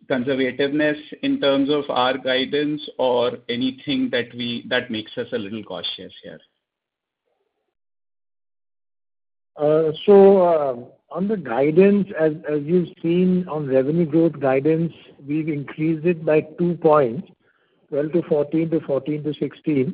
conservativeness 0.10 0.98
in 1.22 1.40
terms 1.40 1.70
of 1.70 1.84
our 1.90 2.18
guidance 2.18 2.82
or 2.98 3.38
anything 3.50 4.10
that 4.12 4.34
we 4.34 4.66
that 4.70 4.90
makes 4.90 5.18
us 5.18 5.28
a 5.34 5.38
little 5.38 5.64
cautious 5.64 6.14
here? 6.24 6.40
Uh, 9.56 9.92
so 10.06 10.48
um, 10.48 10.86
on 11.10 11.28
the 11.28 11.38
guidance, 11.38 12.08
as 12.20 12.34
as 12.50 12.62
you've 12.64 12.90
seen 13.02 13.48
on 13.48 13.68
revenue 13.68 14.06
growth 14.06 14.40
guidance, 14.40 14.94
we've 15.28 15.50
increased 15.50 16.06
it 16.06 16.26
by 16.26 16.42
two 16.60 16.76
points, 16.76 17.28
12%-14% 17.92 18.72
to 18.72 18.80
14%-16%. 18.82 19.94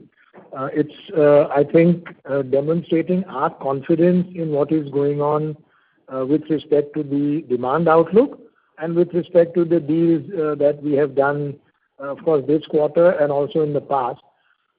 Uh, 0.58 0.68
it's, 0.74 0.94
uh, 1.16 1.48
I 1.48 1.64
think, 1.64 2.08
demonstrating 2.50 3.24
our 3.26 3.52
confidence 3.52 4.28
in 4.34 4.50
what 4.50 4.72
is 4.72 4.90
going 4.90 5.22
on 5.22 5.56
with 6.10 6.42
respect 6.50 6.94
to 6.96 7.04
the 7.04 7.44
demand 7.48 7.88
outlook 7.88 8.43
with 8.96 9.14
respect 9.14 9.54
to 9.56 9.66
the 9.66 9.80
deals 9.80 10.24
uh, 10.32 10.56
that 10.56 10.80
we 10.82 10.94
have 10.94 11.16
done, 11.16 11.56
uh, 12.00 12.12
of 12.12 12.24
course, 12.24 12.44
this 12.48 12.66
quarter 12.68 13.12
and 13.12 13.32
also 13.32 13.62
in 13.62 13.74
the 13.74 13.82
past. 13.82 14.22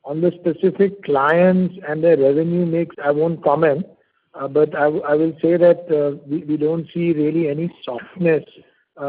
On 0.05 0.21
the 0.21 0.33
specific 0.41 1.03
clients 1.03 1.75
and 1.89 2.05
their 2.05 2.17
revenue 2.17 2.67
mix, 2.67 2.95
I 3.03 3.11
won't 3.11 3.43
comment, 3.43 3.87
uh, 4.35 4.49
but 4.49 4.75
I 4.75 4.89
will 4.89 5.33
say 5.41 5.57
that 5.57 6.21
we 6.29 6.57
don't 6.57 6.87
see 6.93 7.13
really 7.13 7.49
any 7.49 7.75
softness 7.85 8.45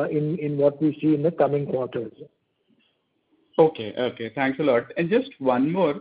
in 0.09 0.57
what 0.57 0.81
we 0.81 0.97
see 1.01 1.13
in 1.13 1.23
the 1.23 1.31
coming 1.31 1.65
quarters. 1.65 2.13
Okay. 3.59 3.93
Okay. 3.97 4.31
Thanks 4.33 4.59
a 4.59 4.63
lot. 4.63 4.83
And 4.97 5.09
just 5.09 5.31
one 5.39 5.71
more. 5.71 5.95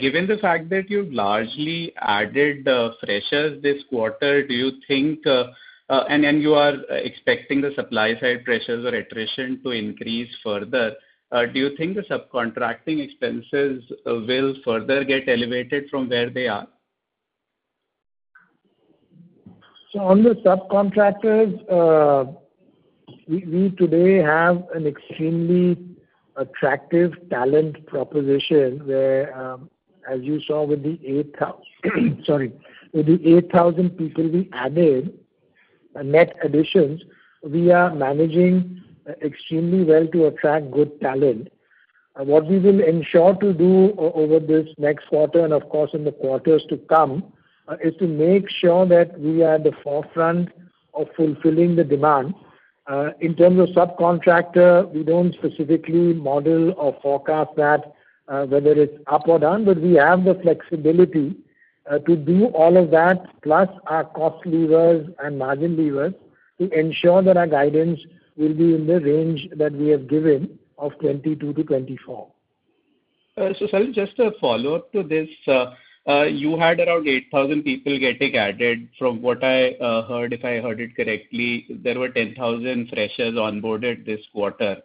Given 0.00 0.26
the 0.26 0.38
fact 0.40 0.70
that 0.70 0.88
you've 0.88 1.12
largely 1.12 1.92
added 1.98 2.64
freshers 3.00 3.62
this 3.62 3.82
quarter, 3.90 4.46
Uh, 5.88 6.02
and 6.08 6.42
you 6.42 6.54
are 6.54 6.74
uh, 6.90 6.94
expecting 6.94 7.60
the 7.60 7.70
supply 7.76 8.18
side 8.20 8.44
pressures 8.44 8.84
or 8.84 8.88
attrition 8.88 9.62
to 9.62 9.70
increase 9.70 10.28
further, 10.42 10.96
uh, 11.30 11.46
do 11.46 11.60
you 11.60 11.76
think 11.76 11.96
the 11.96 12.02
subcontracting 12.02 13.00
expenses 13.00 13.84
will 14.04 14.56
further 14.64 15.04
get 15.04 15.28
elevated 15.28 15.88
from 15.88 16.08
where 16.08 16.28
they 16.28 16.48
are? 16.48 16.66
So 19.92 20.00
on 20.00 20.24
the 20.24 20.34
subcontractors, 20.44 21.62
we 23.28 23.70
today 23.78 24.16
have 24.22 24.64
an 24.74 24.86
extremely 24.86 25.76
attractive 26.36 27.12
talent 27.30 27.86
proposition 27.86 28.86
where, 28.86 29.34
um, 29.36 29.70
as 30.10 30.20
you 30.22 30.40
saw 30.46 30.64
with 30.64 30.82
the 30.82 30.98
8,000 31.04 33.90
people 33.98 34.28
we 34.28 34.50
added, 34.52 35.18
net 36.02 36.36
additions, 36.42 37.02
we 37.42 37.70
are 37.70 37.94
managing 37.94 38.82
extremely 39.22 39.84
well 39.84 40.06
to 40.08 40.26
attract 40.26 40.70
good 40.70 41.00
talent. 41.00 41.48
What 42.18 42.46
we 42.46 42.58
will 42.58 42.82
ensure 42.82 43.34
to 43.34 43.52
do 43.52 43.94
over 43.98 44.40
this 44.40 44.66
next 44.78 45.06
quarter, 45.08 45.44
and 45.44 45.52
of 45.52 45.68
course 45.68 45.90
in 45.92 46.04
the 46.04 46.12
quarters 46.12 46.64
to 46.70 46.78
come, 46.88 47.24
uh, 47.68 47.76
is 47.82 47.94
to 47.98 48.06
make 48.06 48.48
sure 48.48 48.86
that 48.86 49.18
we 49.20 49.42
are 49.42 49.56
at 49.56 49.64
the 49.64 49.72
forefront 49.82 50.48
of 50.94 51.08
fulfilling 51.14 51.76
the 51.76 51.84
demand. 51.84 52.34
Uh, 52.86 53.10
in 53.20 53.34
terms 53.34 53.58
of 53.60 53.68
subcontractor, 53.74 54.90
we 54.92 55.02
don't 55.02 55.34
specifically 55.34 56.14
model 56.14 56.72
or 56.78 56.96
forecast 57.02 57.50
that, 57.56 57.92
uh, 58.28 58.46
whether 58.46 58.72
it's 58.72 58.96
up 59.08 59.28
or 59.28 59.38
down, 59.38 59.64
but 59.64 59.78
we 59.80 59.94
have 59.94 60.24
the 60.24 60.36
flexibility 60.36 61.34
Uh, 61.88 61.98
to 62.00 62.16
do 62.16 62.46
all 62.46 62.76
of 62.76 62.90
that, 62.90 63.24
plus 63.42 63.68
our 63.86 64.04
cost 64.04 64.44
levers 64.44 65.08
and 65.22 65.38
margin 65.38 65.76
levers 65.76 66.14
to 66.58 66.68
ensure 66.70 67.22
that 67.22 67.36
our 67.36 67.46
guidance 67.46 68.00
will 68.36 68.54
be 68.54 68.74
in 68.74 68.86
the 68.86 69.00
range 69.00 69.46
that 69.56 69.72
we 69.72 69.88
have 69.88 70.08
given 70.08 70.58
of 70.78 70.92
22%-24%. 70.98 72.28
Uh, 73.38 73.52
Salil, 73.60 73.92
just 73.92 74.18
a 74.18 74.32
follow-up 74.40 74.90
to 74.92 75.02
this. 75.02 75.28
Uh, 75.46 76.22
you 76.24 76.58
had 76.58 76.80
around 76.80 77.06
8,000 77.06 77.62
people 77.62 77.98
getting 77.98 78.36
added. 78.36 78.88
From 78.98 79.22
what 79.22 79.44
I 79.44 79.76
heard, 80.08 80.32
if 80.32 80.44
I 80.44 80.60
heard 80.60 80.80
it 80.80 80.96
correctly, 80.96 81.66
there 81.68 81.98
were 81.98 82.08
10,000 82.08 82.88
freshers 82.88 83.34
onboarded 83.34 84.06
this 84.06 84.20
quarter. 84.32 84.76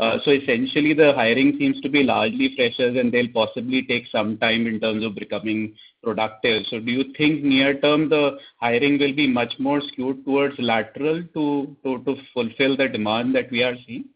Uh, 0.00 0.18
essentially 0.26 0.94
the 0.94 1.12
hiring 1.14 1.56
seems 1.58 1.78
to 1.82 1.90
be 1.90 2.02
largely 2.02 2.54
freshers, 2.56 2.96
and 2.96 3.12
they'll 3.12 3.32
possibly 3.34 3.82
take 3.82 4.06
some 4.06 4.38
time 4.38 4.66
in 4.66 4.80
terms 4.80 5.04
of 5.04 5.14
becoming 5.14 5.74
productive. 6.02 6.64
So 6.70 6.80
do 6.80 6.90
you 6.90 7.12
think 7.18 7.44
near 7.44 7.78
term 7.78 8.08
the 8.08 8.38
hiring 8.56 8.98
will 8.98 9.14
be 9.14 9.26
much 9.28 9.52
more 9.58 9.82
skewed 9.82 10.24
towards 10.24 10.54
lateral 10.58 11.22
to 11.34 11.76
to 11.84 12.16
fulfill 12.32 12.78
the 12.78 12.88
demand 12.88 13.34
that 13.34 13.50
we 13.50 13.62
are 13.62 13.76
seeing? 13.86 14.06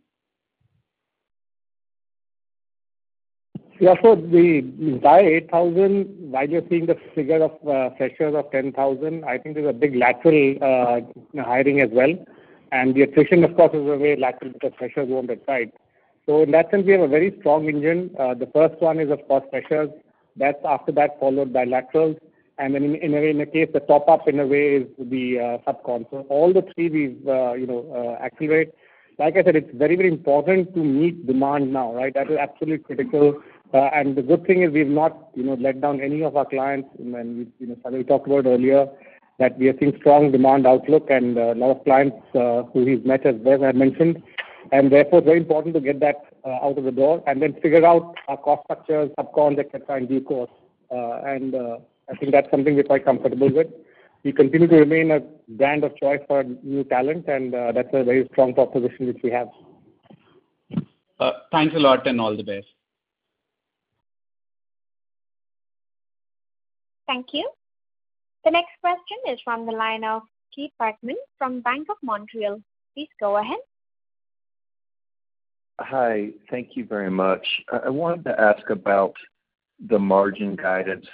Yeah. 3.79 3.95
So 4.03 4.15
the 4.15 4.59
entire 4.81 5.37
8,000, 5.37 6.31
while 6.31 6.49
you're 6.49 6.63
seeing 6.71 6.87
the 6.87 6.97
figure 7.15 7.43
of 7.43 7.53
uh, 7.69 7.95
freshers 7.97 8.35
of 8.35 8.51
10,000, 8.53 9.25
I 9.25 9.37
think 9.37 9.57
there's 9.57 9.69
a 9.69 9.73
big 9.73 9.97
lateral 9.97 10.57
uh, 10.63 11.43
hiring 11.43 11.81
as 11.81 11.91
well. 11.93 12.15
And 12.75 12.93
the 12.93 13.03
attrition, 13.03 13.45
of 13.45 13.55
course, 13.55 13.73
is 13.73 13.83
a 13.83 13.97
very 13.97 14.17
lateral 14.17 14.53
because 14.53 14.73
freshers 14.77 15.09
won't 15.09 15.31
apply. 15.31 15.71
In 16.27 16.51
that 16.51 16.73
sense, 16.73 16.85
we 16.85 16.93
have 16.93 17.03
a 17.03 17.07
very 17.07 17.33
strong 17.39 17.69
engine. 17.69 18.11
Uh, 18.19 18.35
the 18.35 18.49
first 18.53 18.81
one 18.81 18.99
is, 18.99 19.13
of 19.13 19.21
course, 19.29 19.45
freshers. 19.51 19.91
That's 20.37 20.59
after 20.65 20.91
that 20.93 21.21
followed 21.21 21.53
by 21.53 21.65
laterals. 21.67 22.17
And 22.59 22.75
then 22.75 22.97
in 22.97 23.15
a 23.15 23.21
way, 23.21 23.31
in 23.31 23.41
a 23.41 23.47
case, 23.47 23.69
the 23.73 23.79
top-up 23.79 24.27
in 24.27 24.41
a 24.41 24.47
way 24.47 24.65
is 24.79 24.89
the 24.99 25.39
uh, 25.39 25.73
subcon. 25.73 26.11
So 26.11 26.27
all 26.29 26.53
the 26.53 26.63
three 26.75 26.89
we've 26.89 27.29
uh, 27.29 27.53
accelerate. 28.27 28.73
Like 29.21 29.37
I 29.37 29.45
said, 29.45 29.55
it's 29.55 29.71
very 29.73 29.95
very 29.95 30.09
important 30.09 30.75
to 30.75 30.81
meet 30.83 31.29
demand 31.29 31.73
now, 31.73 31.95
right? 31.95 32.13
That 32.13 32.29
is 32.29 32.39
absolutely 32.39 32.79
critical. 32.79 33.41
And 33.73 34.17
the 34.17 34.23
good 34.23 34.45
thing 34.47 34.63
is 34.63 34.73
we've 34.73 34.89
not 34.89 35.29
you 35.35 35.45
know 35.45 35.55
let 35.55 35.81
down 35.81 36.01
any 36.01 36.23
of 36.25 36.37
our 36.37 36.45
clients. 36.45 36.89
Salil 36.99 38.09
talked 38.09 38.27
about 38.27 38.47
earlier 38.47 38.89
that 39.39 39.59
we 39.59 39.69
are 39.69 39.79
seeing 39.79 39.97
strong 39.99 40.31
demand 40.31 40.67
outlook 40.67 41.09
and 41.11 41.37
uh, 41.37 41.53
a 41.53 41.55
lot 41.55 41.77
of 41.77 41.85
clients 41.85 42.17
uh, 42.35 42.63
who 42.73 42.87
he's 42.87 43.05
met 43.05 43.27
as 43.27 43.35
well 43.41 43.61
have 43.63 43.75
mentioned. 43.75 44.23
And 44.73 44.91
therefore, 44.91 45.21
very 45.21 45.39
important 45.39 45.75
to 45.75 45.81
get 45.81 46.01
that 46.01 46.17
uh, 46.45 46.67
out 46.67 46.79
of 46.79 46.85
the 46.85 46.93
door 46.93 47.23
and 47.27 47.43
then 47.43 47.55
figure 47.61 47.85
out 47.85 48.15
our 48.29 48.37
cost 48.37 48.63
structures, 48.65 49.11
subcons, 49.19 49.59
et 49.59 49.69
cetera, 49.73 49.99
in 49.99 50.07
due 50.07 50.21
course. 50.21 50.51
And 50.91 51.55
I 51.57 52.15
think 52.19 52.33
that's 52.33 52.51
something 52.51 52.75
we're 52.75 52.85
quite 52.85 53.05
comfortable 53.05 53.53
with. 53.53 53.67
We 54.23 54.33
continue 54.33 54.69
to 54.69 54.77
remain 54.77 55.11
a 55.11 55.21
brand 55.49 55.85
of 55.85 55.97
choice 55.97 56.21
for 56.29 56.45
new 56.63 56.85
talent, 56.85 57.29
and 57.29 57.53
that's 57.53 57.89
a 57.93 58.05
very 58.05 58.27
strong 58.33 58.55
proposition 58.55 59.09
which 59.09 59.19
we 59.23 59.31
have. 59.31 59.49
Thanks 61.51 61.75
a 61.75 61.79
lot, 61.79 62.07
and 62.07 62.21
all 62.21 62.37
the 62.37 62.45
best. 62.45 62.67
Thank 67.07 67.27
you. 67.33 67.51
The 68.45 68.51
next 68.51 68.73
question 68.81 69.17
is 69.29 69.39
from 69.43 69.65
the 69.65 69.73
line 69.73 70.05
of 70.05 70.23
Keith 70.55 70.73
Bachman 70.79 71.17
from 71.39 71.61
Bank 71.63 71.89
of 71.91 71.97
Montreal. 72.03 72.61
Please 72.95 73.09
go 73.19 73.39
ahead. 73.39 73.57
Hi. 75.81 76.29
Thank 76.51 76.77
you 76.77 76.85
very 76.85 77.11
much. 77.11 77.47
I 77.73 77.89
wanted 77.89 78.25
to 78.25 78.39
ask 78.39 78.69
about 78.69 79.15
the 79.89 79.99
margin 79.99 80.57
guidance 80.57 81.07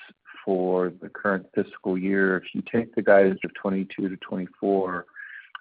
for 0.44 0.92
the 1.00 1.08
current 1.08 1.46
fiscal 1.54 1.96
year. 1.96 2.36
If 2.36 2.44
you 2.52 2.62
take 2.70 2.94
the 2.94 3.02
guidance 3.02 3.40
of 3.44 3.52
22%-24%, 3.64 5.04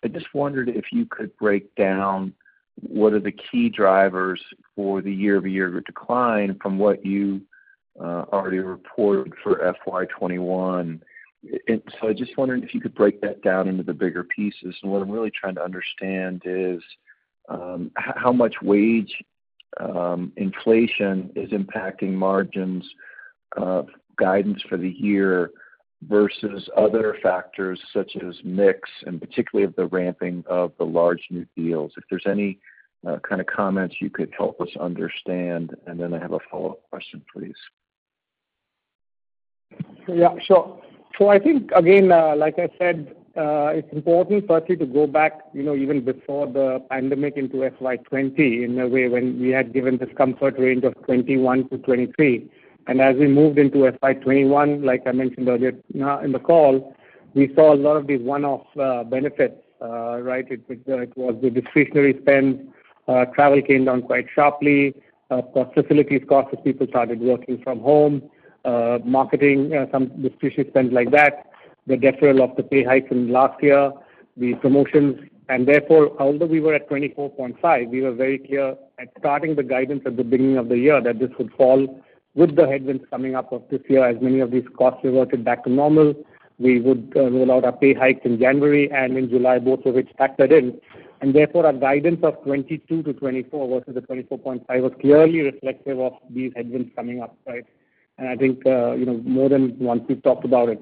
I 0.03 0.07
just 0.07 0.33
wondered 0.33 0.69
if 0.69 0.85
you 0.91 1.05
could 1.05 1.35
break 1.37 1.73
down 1.75 2.33
what 2.81 3.13
are 3.13 3.19
the 3.19 3.33
key 3.51 3.69
drivers 3.69 4.41
for 4.75 5.01
the 5.01 5.13
year-over-year 5.13 5.81
decline 5.81 6.57
from 6.61 6.79
what 6.79 7.05
you 7.05 7.41
uh, 7.99 8.23
already 8.31 8.59
reported 8.59 9.33
for 9.43 9.57
FY 9.57 10.05
2021. 10.05 11.01
I 12.03 12.13
just 12.13 12.37
wondered 12.37 12.63
if 12.63 12.73
you 12.73 12.81
could 12.81 12.95
break 12.95 13.21
that 13.21 13.41
down 13.41 13.67
into 13.67 13.83
the 13.83 13.93
bigger 13.93 14.23
pieces. 14.23 14.75
And 14.81 14.91
what 14.91 15.01
I'm 15.01 15.11
really 15.11 15.31
trying 15.31 15.55
to 15.55 15.63
understand 15.63 16.41
is 16.45 16.81
um, 17.47 17.91
how 17.95 18.33
much 18.33 18.55
wage 18.61 19.13
um, 19.79 20.33
inflation 20.35 21.31
is 21.35 21.51
impacting 21.51 22.11
margins 22.11 22.85
uh, 23.57 23.83
guidance 24.17 24.61
for 24.67 24.77
the 24.77 24.89
year 24.89 25.51
versus 26.07 26.69
other 26.77 27.17
factors 27.21 27.79
such 27.93 28.15
as 28.17 28.35
mix, 28.43 28.89
and 29.05 29.19
particularly 29.19 29.65
of 29.65 29.75
the 29.75 29.87
ramping 29.87 30.43
of 30.47 30.71
the 30.77 30.85
large 30.85 31.21
new 31.29 31.45
deals. 31.55 31.91
If 31.97 32.03
there's 32.09 32.25
any 32.25 32.59
uh, 33.07 33.17
kind 33.27 33.41
of 33.41 33.47
comments 33.47 33.95
you 34.01 34.09
could 34.09 34.31
help 34.37 34.59
us 34.61 34.69
understand. 34.79 35.75
And 35.87 35.99
then 35.99 36.13
I 36.13 36.19
have 36.19 36.33
a 36.33 36.39
follow-up 36.51 36.81
question, 36.89 37.21
please. 37.33 37.55
Yeah, 40.07 40.35
sure. 40.45 40.81
I 41.27 41.39
think, 41.39 41.69
again, 41.75 42.11
uh, 42.11 42.35
like 42.37 42.57
I 42.57 42.69
said, 42.77 43.13
uh, 43.35 43.67
it's 43.73 43.91
important 43.91 44.47
firstly 44.47 44.77
to 44.77 44.85
go 44.85 45.05
back 45.05 45.41
you 45.53 45.63
know, 45.63 45.75
even 45.75 46.03
before 46.03 46.47
the 46.47 46.81
pandemic 46.89 47.35
into 47.35 47.59
FY 47.79 47.97
2020, 47.97 48.63
in 48.63 48.79
a 48.79 48.87
way 48.87 49.07
when 49.09 49.39
we 49.39 49.49
had 49.49 49.73
given 49.73 49.97
this 49.97 50.09
comfort 50.17 50.57
range 50.57 50.83
of 50.83 50.93
21%-23%. 51.07 52.49
As 52.87 53.15
we 53.17 53.27
moved 53.27 53.59
into 53.59 53.79
FY 54.01 54.13
2021, 54.13 54.83
like 54.83 55.03
I 55.05 55.11
mentioned 55.11 55.47
earlier 55.47 55.73
uh, 56.01 56.19
in 56.19 56.31
the 56.31 56.39
call, 56.39 56.95
we 57.35 57.53
saw 57.53 57.73
a 57.73 57.75
lot 57.75 57.97
of 57.97 58.07
these 58.07 58.21
one-off 58.21 58.65
benefits. 59.09 59.55
Right? 59.79 60.45
It 60.49 61.17
was 61.17 61.35
the 61.41 61.49
discretionary 61.51 62.17
spend. 62.21 62.73
Travel 63.35 63.61
came 63.61 63.85
down 63.85 64.01
quite 64.01 64.25
sharply. 64.33 64.95
Facilities 65.73 66.23
costs 66.27 66.55
as 66.57 66.63
people 66.63 66.87
started 66.87 67.19
working 67.19 67.61
from 67.61 67.79
home. 67.79 68.23
Uh, 68.65 68.99
marketing, 69.05 69.73
uh, 69.73 69.85
some 69.89 70.07
discretionary 70.21 70.69
spend 70.69 70.91
like 70.91 71.11
that. 71.11 71.49
The 71.87 71.95
deferral 71.95 72.41
of 72.41 72.57
the 72.57 72.63
pay 72.63 72.83
hike 72.83 73.07
from 73.07 73.31
last 73.31 73.63
year, 73.63 73.91
the 74.35 74.55
promotions. 74.55 75.17
And 75.47 75.65
therefore, 75.67 76.11
although 76.21 76.45
we 76.45 76.59
were 76.59 76.73
at 76.73 76.89
24.5, 76.89 77.89
we 77.89 78.01
were 78.01 78.11
very 78.11 78.37
clear 78.37 78.75
at 78.99 79.07
starting 79.17 79.55
the 79.55 79.63
guidance 79.63 80.03
at 80.05 80.17
the 80.17 80.23
beginning 80.23 80.57
of 80.57 80.67
the 80.67 80.77
year 80.77 81.01
that 81.01 81.19
this 81.19 81.31
would 81.37 81.53
fall 81.53 82.03
with 82.35 82.55
the 82.55 82.67
headwinds 82.67 83.03
coming 83.09 83.35
up 83.35 83.51
of 83.51 83.63
this 83.71 83.81
year 83.89 84.05
as 84.05 84.21
many 84.21 84.41
of 84.41 84.51
these 84.51 84.65
costs 84.77 84.99
reverted 85.03 85.43
back 85.45 85.63
to 85.63 85.69
normal. 85.69 86.13
We 86.59 86.81
would 86.81 87.13
uh, 87.15 87.31
roll 87.31 87.53
out 87.53 87.63
our 87.63 87.71
pay 87.71 87.93
hikes 87.93 88.21
in 88.25 88.39
January 88.39 88.91
and 88.91 89.17
in 89.17 89.29
July, 89.29 89.59
both 89.59 89.85
of 89.85 89.95
which 89.95 90.09
factored 90.19 90.51
in. 90.51 90.79
And 91.21 91.33
therefore, 91.33 91.65
our 91.65 91.73
guidance 91.73 92.19
of 92.23 92.43
22%-24% 92.43 93.51
versus 93.69 93.95
the 93.95 94.01
24.5 94.01 94.65
was 94.81 94.91
clearly 94.99 95.41
reflective 95.41 95.99
of 95.99 96.13
these 96.29 96.51
headwinds 96.55 96.91
coming 96.95 97.21
up. 97.21 97.37
I 98.27 98.35
think 98.35 98.65
uh 98.65 98.93
you 98.93 99.05
know 99.05 99.21
more 99.23 99.49
than 99.49 99.77
once 99.79 100.03
we've 100.07 100.21
talked 100.21 100.45
about 100.45 100.69
it. 100.69 100.81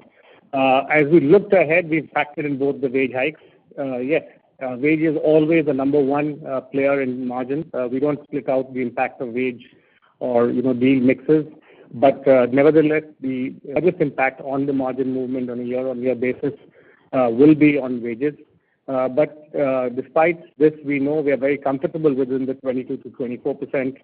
Uh, 0.52 0.84
as 0.90 1.06
we 1.08 1.20
looked 1.20 1.52
ahead, 1.52 1.88
we've 1.88 2.10
factored 2.16 2.46
in 2.46 2.58
both 2.58 2.80
the 2.80 2.88
wage 2.88 3.12
hikes. 3.12 3.40
Uh, 3.78 3.98
yes, 3.98 4.22
uh, 4.62 4.76
wage 4.78 5.00
is 5.00 5.16
always 5.22 5.66
the 5.66 5.74
number 5.74 6.00
one 6.00 6.40
player 6.72 7.02
in 7.02 7.26
margins. 7.26 7.66
We 7.90 8.00
don't 8.00 8.22
split 8.24 8.48
out 8.48 8.72
the 8.72 8.80
impact 8.80 9.20
of 9.20 9.28
wage 9.28 9.64
or 10.20 10.50
you 10.50 10.62
know 10.62 10.72
deal 10.72 11.00
mixes. 11.00 11.46
But 11.94 12.26
uh 12.28 12.46
nevertheless, 12.50 13.04
the 13.20 13.50
biggest 13.74 14.00
impact 14.00 14.40
on 14.42 14.66
the 14.66 14.72
margin 14.72 15.12
movement 15.14 15.50
on 15.50 15.60
a 15.60 15.62
year-on-year 15.62 16.16
basis 16.16 16.52
will 17.12 17.54
be 17.54 17.78
on 17.78 18.02
wages. 18.02 18.34
But 18.86 19.52
despite 19.94 20.40
this, 20.58 20.72
we 20.84 20.98
know 20.98 21.20
we 21.20 21.32
are 21.32 21.38
very 21.38 21.56
comfortable 21.56 22.12
within 22.12 22.44
the 22.46 22.54
22%-24%. 22.54 23.96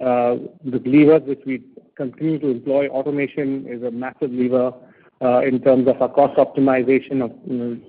Uh, 0.00 0.36
the 0.64 0.80
levers 0.84 1.22
which 1.26 1.40
we 1.44 1.62
continue 1.96 2.38
to 2.38 2.48
employ, 2.48 2.88
automation 2.88 3.66
is 3.66 3.82
a 3.82 3.90
massive 3.90 4.30
lever. 4.30 4.72
Uh, 5.20 5.40
in 5.40 5.60
terms 5.60 5.88
of 5.88 6.00
our 6.00 6.08
cost 6.08 6.36
optimization 6.36 7.24
of 7.24 7.32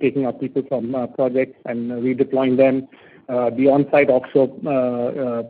taking 0.00 0.26
our 0.26 0.32
people 0.32 0.64
from 0.68 0.92
uh, 0.96 1.06
projects 1.06 1.56
and 1.66 1.88
redeploying 1.88 2.56
them, 2.56 2.88
the 3.28 3.68
on-site 3.70 4.10
offshore 4.10 4.48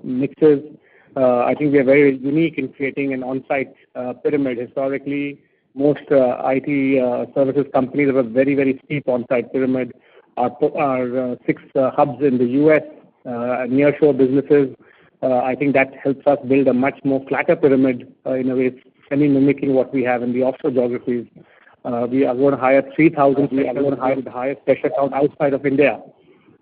mixes. 0.04 0.60
I 1.16 1.54
think 1.54 1.72
we 1.72 1.78
are 1.78 1.84
very 1.84 2.18
unique 2.18 2.58
in 2.58 2.68
creating 2.74 3.14
an 3.14 3.22
on-site 3.22 3.72
pyramid. 4.22 4.58
Historically, 4.58 5.40
most 5.74 6.02
IT 6.10 7.32
services 7.34 7.64
companies 7.72 8.08
have 8.08 8.16
a 8.16 8.22
very, 8.24 8.54
very 8.54 8.78
steep 8.84 9.08
on-site 9.08 9.50
pyramid. 9.50 9.94
Our 10.36 11.38
six 11.46 11.62
hubs 11.74 12.22
in 12.22 12.36
the 12.36 12.44
U.S., 12.44 12.82
nearshore 13.24 14.18
businesses, 14.18 14.76
Uh, 15.22 15.38
I 15.38 15.54
think 15.54 15.74
that 15.74 15.94
helps 16.02 16.26
us 16.26 16.38
build 16.48 16.66
a 16.68 16.72
much 16.72 16.98
more 17.04 17.22
flatter 17.28 17.54
pyramid 17.54 18.12
uh, 18.24 18.34
in 18.34 18.50
a 18.50 18.56
way, 18.56 18.72
semi-mimicking 19.08 19.74
what 19.74 19.92
we 19.92 20.02
have 20.04 20.22
in 20.22 20.32
the 20.32 20.42
offshore 20.42 20.70
geographies. 20.70 21.26
Uh, 21.84 22.06
we 22.10 22.24
are 22.24 22.34
going 22.34 22.54
to 22.54 22.60
hire 22.60 22.82
3,000. 22.94 23.48
We 23.52 23.68
are 23.68 23.74
going 23.74 23.94
to 23.94 24.00
hire 24.00 24.20
the 24.20 24.30
highest 24.30 24.60
fresher 24.64 24.90
count 24.96 25.12
outside 25.12 25.52
of 25.52 25.66
India. 25.66 26.00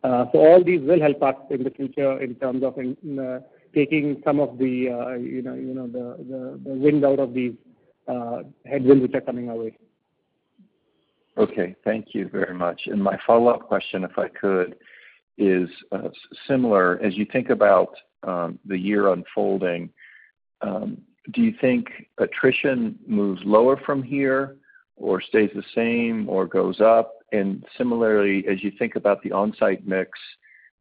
So, 0.02 0.30
all 0.34 0.62
these 0.64 0.80
will 0.80 1.00
help 1.00 1.22
us 1.22 1.34
in 1.50 1.64
the 1.64 1.70
future 1.70 2.20
in 2.22 2.34
terms 2.36 2.62
of 2.62 2.74
taking 3.74 4.22
some 4.24 4.40
of 4.40 4.58
the 4.58 4.88
wind 6.64 7.04
out 7.04 7.18
of 7.18 7.34
these 7.34 7.54
headwinds 8.64 9.02
which 9.02 9.14
are 9.14 9.20
coming 9.20 9.50
our 9.50 9.56
way. 9.56 9.76
Okay. 11.36 11.76
Thank 11.84 12.14
you 12.14 12.28
very 12.28 12.54
much. 12.54 12.82
And 12.86 13.02
my 13.02 13.16
follow-up 13.26 13.68
question, 13.68 14.02
if 14.02 14.18
I 14.18 14.28
could, 14.28 14.76
is 15.36 15.68
similar. 16.48 17.00
As 17.00 17.16
you 17.16 17.26
think 17.32 17.50
about 17.50 17.94
Um, 18.24 18.58
the 18.64 18.76
year 18.76 19.12
unfolding, 19.12 19.90
um, 20.60 20.98
do 21.32 21.40
you 21.42 21.54
think 21.60 21.86
attrition 22.18 22.98
moves 23.06 23.40
lower 23.44 23.76
from 23.76 24.02
here 24.02 24.56
or 24.96 25.20
stays 25.20 25.50
the 25.54 25.62
same 25.74 26.28
or 26.28 26.46
goes 26.46 26.80
up? 26.80 27.14
And 27.32 27.64
similarly, 27.76 28.44
as 28.48 28.62
you 28.64 28.72
think 28.78 28.96
about 28.96 29.22
the 29.22 29.32
on-site 29.32 29.86
mix, 29.86 30.18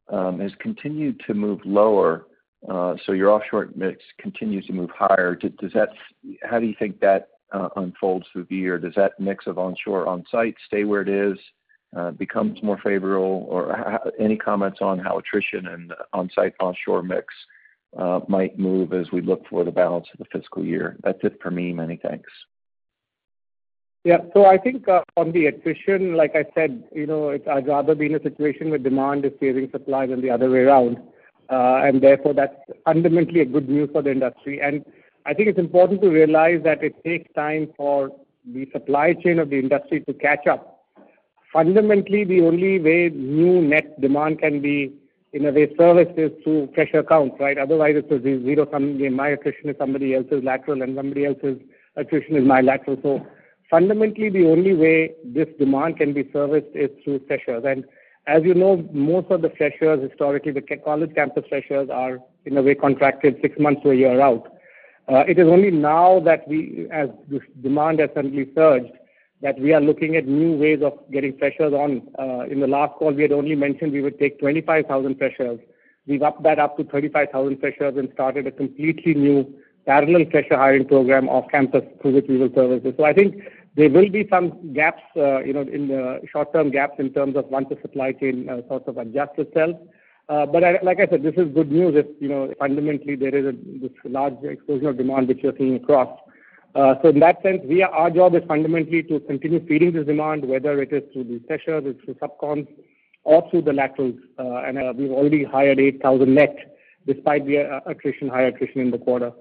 um, 0.10 0.40
has 0.40 0.52
continued 0.60 1.22
to 1.28 1.34
move 1.34 1.60
lower, 1.66 2.26
uh, 2.68 2.96
so 3.06 3.12
your 3.12 3.30
offshore 3.30 3.70
mix 3.76 4.02
continues 4.20 4.66
to 4.66 4.74
move 4.74 4.90
higher. 4.98 5.38
How 6.44 6.60
do 6.60 6.66
you 6.66 6.76
think 6.80 7.00
that 7.02 7.30
uh, 7.52 7.70
unfolds 7.76 8.26
through 8.32 8.48
the 8.50 8.56
year? 8.56 8.80
Does 8.80 8.96
that 8.96 9.20
mix 9.20 9.46
of 9.48 9.60
onshore, 9.60 10.08
on-site 10.08 10.56
stay 10.66 10.86
where 10.86 11.02
it 11.02 11.10
is, 11.10 11.38
Uh, 11.96 12.12
becomes 12.12 12.62
more 12.62 12.78
favorable? 12.84 13.46
Or 13.50 14.00
any 14.20 14.36
comments 14.36 14.80
on 14.82 15.00
how 15.00 15.18
attrition 15.18 15.68
and 15.68 15.94
on-site, 16.14 16.54
offshore 16.60 17.02
mix 17.02 17.34
uh, 17.98 18.20
might 18.28 18.60
move 18.60 18.92
as 18.94 19.12
we 19.12 19.22
look 19.22 19.44
for 19.50 19.64
the 19.64 19.72
balance 19.72 20.08
of 20.14 20.20
the 20.20 20.26
fiscal 20.32 20.64
year? 20.66 20.98
That's 21.04 21.20
it 21.24 21.40
for 21.42 21.50
me. 21.50 21.74
Many 21.74 21.98
thanks. 21.98 22.30
Yeah. 24.04 24.18
So 24.34 24.46
I 24.46 24.58
think 24.58 24.88
uh, 24.88 25.02
on 25.16 25.32
the 25.32 25.48
attrition, 25.48 26.16
like 26.16 26.36
I 26.36 26.46
said, 26.56 26.84
you 26.94 27.08
know, 27.08 27.30
it's 27.30 27.48
I'd 27.48 27.68
rather 27.68 27.96
be 27.96 28.08
in 28.08 28.16
a 28.16 28.22
situation 28.22 28.70
where 28.70 28.80
demand 28.80 29.26
is 29.26 29.32
chasing 29.40 29.70
supply 29.72 30.06
than 30.08 30.22
the 30.22 30.30
other 30.30 30.50
way 30.50 30.60
around. 30.60 30.98
And 31.50 32.02
therefore, 32.02 32.34
that's 32.34 32.56
fundamentally 32.84 33.40
a 33.40 33.46
good 33.46 33.70
news 33.70 33.90
for 33.94 34.02
the 34.02 34.12
industry. 34.12 34.62
And 34.62 34.86
I 35.26 35.34
think 35.34 35.48
it's 35.48 35.60
important 35.60 36.02
to 36.02 36.10
realize 36.10 36.62
that 36.64 36.84
it 36.84 37.02
takes 37.04 37.34
time 37.34 37.72
for 37.78 38.12
the 38.46 38.68
supply 38.72 39.14
chain 39.14 39.40
of 39.40 39.50
the 39.50 39.60
industry 39.60 40.02
to 40.02 40.14
catch 40.14 40.48
up. 40.48 40.77
Fundamentally, 41.54 42.24
the 42.24 42.42
only 42.42 42.80
way 42.80 43.10
new 43.10 43.62
net 43.62 44.00
demand 44.02 44.40
can 44.40 44.62
be, 44.62 44.94
in 45.34 45.46
a 45.46 45.52
way, 45.52 45.74
serviced 45.78 46.18
is 46.18 46.32
through 46.44 46.70
fresh 46.76 46.94
accounts, 46.94 47.38
right? 47.40 47.58
Otherwise, 47.58 47.96
it's 47.98 48.12
a 48.12 48.22
zero 48.22 48.68
sum 48.72 48.98
game. 48.98 49.14
My 49.14 49.30
attrition 49.30 49.70
is 49.70 49.76
somebody 49.78 50.14
else's 50.14 50.44
lateral, 50.44 50.82
and 50.82 50.96
somebody 50.96 51.26
else's 51.26 51.58
attrition 51.96 52.36
is 52.36 52.46
my 52.46 52.62
lateral. 52.62 52.98
So 53.02 53.26
fundamentally, 53.70 54.30
the 54.30 54.46
only 54.46 54.74
way 54.74 55.14
this 55.24 55.48
demand 55.58 55.98
can 55.98 56.14
be 56.14 56.30
serviced 56.34 56.76
is 56.76 56.90
through 57.04 57.22
freshers. 57.28 57.64
And 57.66 57.86
as 58.28 58.44
you 58.44 58.54
know, 58.54 58.88
most 58.92 59.32
of 59.32 59.42
the 59.42 59.50
freshers, 59.52 60.04
historically, 60.08 60.52
the 60.52 60.62
college 60.62 61.16
campus 61.16 61.46
freshers 61.48 61.90
are, 61.90 62.20
in 62.46 62.58
a 62.58 62.62
way, 62.62 62.76
contracted 62.76 63.38
six 63.42 63.58
months 63.58 63.82
to 63.84 63.92
a 63.92 63.96
year 63.96 64.20
out. 64.20 64.54
Uh, 65.08 65.24
it 65.28 65.40
is 65.40 65.48
only 65.48 65.72
now 65.72 66.20
that 66.20 66.46
we, 66.48 66.88
as 66.92 67.08
this 67.30 67.42
demand 67.62 68.00
has 68.00 68.10
suddenly 68.14 68.52
surged, 68.54 68.92
that 69.42 69.60
we 69.60 69.74
are 69.74 69.82
looking 69.82 70.16
at 70.16 70.28
new 70.28 70.56
ways 70.58 70.80
of 70.82 70.94
getting 71.12 71.38
freshers 71.38 71.74
on. 71.74 72.08
Uh, 72.18 72.46
in 72.50 72.60
the 72.60 72.68
last 72.68 72.94
call, 72.96 73.14
we 73.14 73.22
had 73.22 73.32
only 73.32 73.56
mentioned 73.56 73.92
we 73.92 74.02
would 74.02 74.20
take 74.20 74.40
25,000 74.40 75.18
freshers. 75.18 75.60
We've 76.08 76.24
upped 76.24 76.44
that 76.44 76.58
up 76.58 76.78
to 76.78 76.84
35,000 76.84 77.60
freshers 77.60 77.98
and 77.98 78.10
started 78.14 78.48
a 78.48 78.52
completely 78.52 79.14
new 79.14 79.54
parallel 79.86 80.26
fresher 80.32 80.58
hiring 80.58 80.86
program 80.88 81.30
off 81.30 81.50
campus 81.52 81.84
through 82.02 82.14
which 82.14 82.26
we 82.28 82.38
will 82.38 82.54
service 82.54 82.82
this. 82.84 82.96
So 82.98 83.06
I 83.06 83.14
think 83.14 83.44
there 83.76 83.90
will 83.90 84.10
be 84.10 84.28
some 84.30 84.74
gaps, 84.74 85.04
uh, 85.16 85.40
you 85.44 85.54
know, 85.54 85.62
in 85.62 85.88
the 85.88 86.22
short-term 86.32 86.72
gaps 86.72 86.96
in 86.98 87.14
terms 87.14 87.36
of 87.36 87.46
once 87.46 87.68
the 87.70 87.78
supply 87.82 88.12
chain 88.14 88.50
uh, 88.50 88.68
sort 88.68 88.88
of 88.88 88.98
adjusts 88.98 89.38
itself. 89.38 89.78
Uh, 90.30 90.46
but 90.46 90.64
like 90.84 91.00
I 91.00 91.08
said, 91.08 91.24
this 91.24 91.36
is 91.38 91.54
good 91.54 91.72
news 91.72 91.94
if 91.96 92.06
you 92.20 92.28
know, 92.28 92.54
fundamentally 92.60 93.16
there 93.16 93.34
is 93.34 93.46
a 93.46 93.80
this 93.80 93.92
large 94.04 94.34
explosion 94.44 94.88
of 94.88 94.98
demand 94.98 95.30
which 95.30 95.40
you're 95.42 95.56
seeing 95.58 95.76
across. 95.76 96.10
Uh, 96.78 96.94
so, 97.02 97.10
in 97.10 97.20
that 97.20 97.42
sense, 97.42 97.60
our 97.92 98.12
job 98.12 98.36
is 98.36 98.44
fundamentally 98.48 99.02
to 99.02 99.20
continue 99.22 99.66
feeding 99.66 99.94
this 99.94 100.06
demand, 100.06 100.48
whether 100.48 100.80
it 100.80 100.94
is 100.94 101.02
through 101.12 101.24
the 101.24 101.42
freshers, 101.48 101.84
it's 101.88 102.00
through 102.06 102.14
subcons 102.16 102.68
or 103.24 103.50
through 103.50 103.64
the 103.64 103.74
laterals. 103.74 104.14
Uh, 104.38 104.58
and 104.58 104.78
uh, 104.78 104.94
we've 104.96 105.10
already 105.10 105.44
hired 105.44 105.80
8,000 105.80 106.36
net 106.36 106.78
despite 107.08 107.48
the 107.48 107.82
attrition, 107.88 108.28
high 108.28 108.44
attrition 108.44 108.82
in 108.82 108.92
the 108.92 109.00
quarter. 109.00 109.32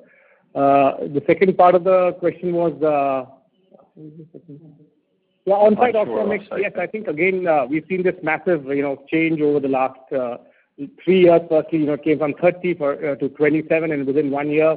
The 0.54 1.22
second 1.26 1.58
part 1.58 1.74
of 1.74 1.84
the 1.84 2.12
question 2.20 2.54
was? 2.54 2.72
Yeah, 5.44 5.54
On-site, 5.54 5.94
offshore 5.94 6.26
mix. 6.26 6.46
Yes, 6.56 6.72
I 6.78 6.86
think 6.86 7.06
again, 7.06 7.46
we've 7.68 7.84
seen 7.86 8.02
this 8.02 8.14
massive 8.22 8.64
change 9.10 9.42
over 9.42 9.60
the 9.60 9.68
last 9.68 9.98
three 11.04 11.20
years. 11.24 11.42
Firstly, 11.50 11.86
it 11.86 12.02
came 12.02 12.18
from 12.18 12.32
30 12.40 12.74
to 12.76 13.28
27, 13.36 13.92
and 13.92 14.06
within 14.06 14.30
one 14.30 14.48
year, 14.48 14.76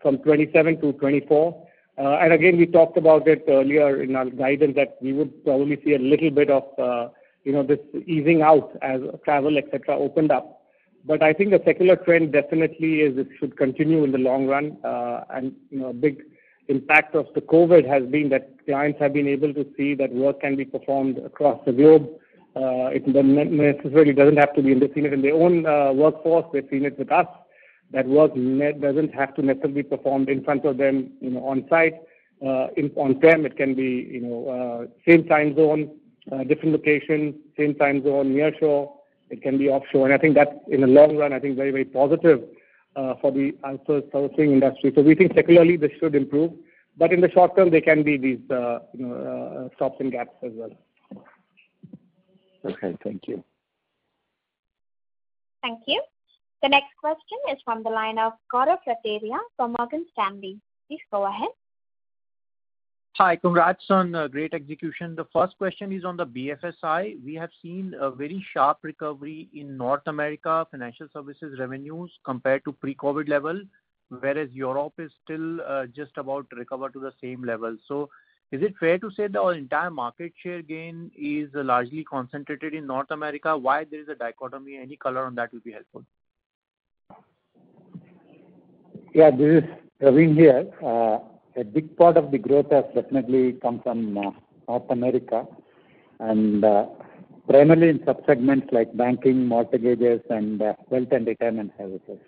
from 0.00 0.18
27 0.18 0.80
to 0.82 0.92
24. 0.92 1.66
Uh, 2.02 2.16
and 2.22 2.32
again, 2.32 2.56
we 2.56 2.66
talked 2.66 2.96
about 2.96 3.28
it 3.28 3.44
earlier 3.48 4.02
in 4.02 4.16
our 4.16 4.28
guidance 4.44 4.74
that 4.76 4.96
we 5.02 5.12
would 5.12 5.32
probably 5.44 5.78
see 5.84 5.94
a 5.94 6.04
little 6.12 6.30
bit 6.30 6.50
of 6.58 6.64
uh 6.78 7.08
you 7.44 7.52
know, 7.52 7.62
this 7.62 7.78
easing 8.06 8.42
out 8.42 8.68
as 8.82 9.00
travel, 9.24 9.56
et 9.56 9.66
cetera, 9.70 9.96
opened 9.96 10.30
up. 10.30 10.46
But 11.06 11.22
I 11.22 11.32
think 11.32 11.48
the 11.52 11.62
secular 11.64 11.96
trend 11.96 12.32
definitely 12.32 13.00
is 13.00 13.16
it 13.16 13.28
should 13.38 13.56
continue 13.56 14.04
in 14.04 14.12
the 14.12 14.18
long 14.18 14.46
run. 14.46 14.76
Uh, 14.84 15.24
and, 15.30 15.54
you 15.70 15.78
know, 15.80 15.88
a 15.88 15.94
big 15.94 16.22
impact 16.68 17.14
of 17.14 17.26
the 17.34 17.40
COVID 17.40 17.88
has 17.88 18.02
been 18.14 18.28
that 18.28 18.44
clients 18.66 19.00
have 19.00 19.14
been 19.14 19.26
able 19.26 19.54
to 19.54 19.66
see 19.74 19.94
that 19.94 20.12
work 20.12 20.42
can 20.42 20.54
be 20.54 20.66
performed 20.66 21.16
across 21.30 21.58
the 21.64 21.72
globe. 21.72 22.10
Uh, 22.54 22.92
it 22.92 23.06
necessarily 23.06 24.12
doesn't 24.12 24.36
have 24.36 24.52
to 24.52 24.62
be 24.62 24.72
in 24.72 25.22
their 25.22 25.34
own 25.34 25.62
workforce. 25.96 26.44
They've 26.52 26.68
seen 26.70 26.84
it 26.84 26.98
with 26.98 27.10
us, 27.10 27.26
that 27.92 28.06
work 28.06 28.32
doesn't 28.34 29.14
have 29.14 29.34
to 29.34 29.42
necessarily 29.42 29.82
be 29.82 29.88
performed 29.88 30.28
in 30.28 30.44
front 30.44 30.64
of 30.64 30.76
them 30.76 31.12
you 31.20 31.30
know, 31.30 31.44
on-site. 31.46 31.94
Uh, 32.44 32.68
On-prem, 32.96 33.44
it 33.44 33.56
can 33.56 33.74
be 33.74 34.08
you 34.10 34.20
know, 34.20 34.48
uh, 34.48 34.86
same 35.06 35.26
time 35.26 35.54
zone, 35.54 35.90
uh, 36.32 36.42
different 36.44 36.72
location, 36.72 37.38
same 37.58 37.74
time 37.74 38.02
zone, 38.02 38.32
nearshore. 38.32 38.90
It 39.28 39.42
can 39.42 39.58
be 39.58 39.68
offshore. 39.68 40.06
And 40.06 40.14
I 40.14 40.18
think 40.18 40.36
that 40.36 40.62
in 40.68 40.80
the 40.80 40.86
long 40.86 41.16
run, 41.16 41.34
I 41.34 41.38
think 41.38 41.56
very 41.56 41.70
very 41.70 41.84
positive 41.84 42.40
for 43.20 43.30
the 43.30 43.52
outsourcing 43.64 44.52
industry. 44.52 44.92
So 44.94 45.02
we 45.02 45.14
think 45.14 45.34
secularly 45.34 45.76
this 45.76 45.92
should 46.00 46.14
improve. 46.14 46.52
But 46.96 47.12
in 47.12 47.20
the 47.20 47.30
short 47.30 47.56
term, 47.56 47.70
there 47.70 47.80
can 47.80 48.02
be 48.02 48.16
these 48.16 48.40
stops 48.46 49.96
and 50.00 50.10
gaps 50.10 50.34
as 50.42 50.52
well. 50.54 50.70
Okay. 52.64 52.96
Thank 53.04 53.28
you. 53.28 53.44
Thank 55.62 55.80
you. 55.86 56.02
The 56.62 56.68
next 56.68 56.94
question 57.00 57.38
is 57.50 57.58
from 57.64 57.82
the 57.82 57.90
line 57.90 58.18
of 58.18 58.34
Gaurav 58.52 58.78
Rateria 58.86 59.38
from 59.56 59.74
Morgan 59.78 60.04
Stanley. 60.12 60.60
Please 60.88 61.00
go 61.10 61.26
ahead. 61.26 61.48
Hi. 63.16 63.36
Congrats 63.36 63.84
on 63.88 64.14
uh, 64.14 64.28
great 64.28 64.52
execution. 64.52 65.14
The 65.14 65.26
first 65.32 65.56
question 65.56 65.92
is 65.92 66.04
on 66.04 66.16
the 66.16 66.26
BFSI. 66.26 67.24
We 67.24 67.34
have 67.34 67.50
seen 67.62 67.94
a 67.98 68.10
very 68.10 68.44
sharp 68.52 68.78
recovery 68.82 69.48
in 69.54 69.76
North 69.76 70.06
America 70.06 70.66
financial 70.70 71.08
services 71.12 71.58
revenues 71.58 72.12
compared 72.24 72.64
to 72.64 72.72
pre-COVID 72.72 73.28
level, 73.28 73.60
whereas 74.08 74.50
Europe 74.52 74.94
is 74.98 75.10
still 75.24 75.60
uh, 75.62 75.86
just 75.86 76.12
about 76.16 76.48
to 76.50 76.56
recover 76.56 76.90
to 76.90 77.00
the 77.00 77.12
same 77.22 77.42
level. 77.42 77.76
So 77.88 78.10
is 78.52 78.62
it 78.62 78.74
fair 78.78 78.98
to 78.98 79.10
say 79.12 79.28
the 79.28 79.42
entire 79.48 79.90
market 79.90 80.32
share 80.42 80.60
gain 80.60 81.10
is 81.16 81.48
largely 81.54 82.04
concentrated 82.04 82.74
in 82.74 82.86
North 82.86 83.10
America? 83.10 83.56
Why 83.56 83.84
there 83.84 84.00
is 84.00 84.08
a 84.08 84.14
dichotomy? 84.14 84.76
Any 84.76 84.96
color 84.96 85.24
on 85.24 85.34
that 85.36 85.52
will 85.52 85.60
be 85.60 85.72
helpful. 85.72 86.04
Yeah, 89.12 89.30
this 89.32 89.64
is 89.64 89.70
Pravin 90.00 90.36
here. 90.36 90.70
Uh, 90.80 91.18
a 91.56 91.64
big 91.64 91.96
part 91.96 92.16
of 92.16 92.30
the 92.30 92.38
growth 92.38 92.70
has 92.70 92.84
definitely 92.94 93.54
come 93.54 93.80
from 93.82 94.16
uh, 94.16 94.30
North 94.68 94.88
America, 94.88 95.46
and 96.20 96.64
uh, 96.64 96.86
primarily 97.48 97.88
in 97.88 98.04
sub-segments 98.04 98.68
like 98.70 98.96
banking, 98.96 99.48
mortgages, 99.48 100.20
and 100.30 100.60
wealth 100.60 101.10
and 101.10 101.26
retirement 101.26 101.72
services. 101.76 102.20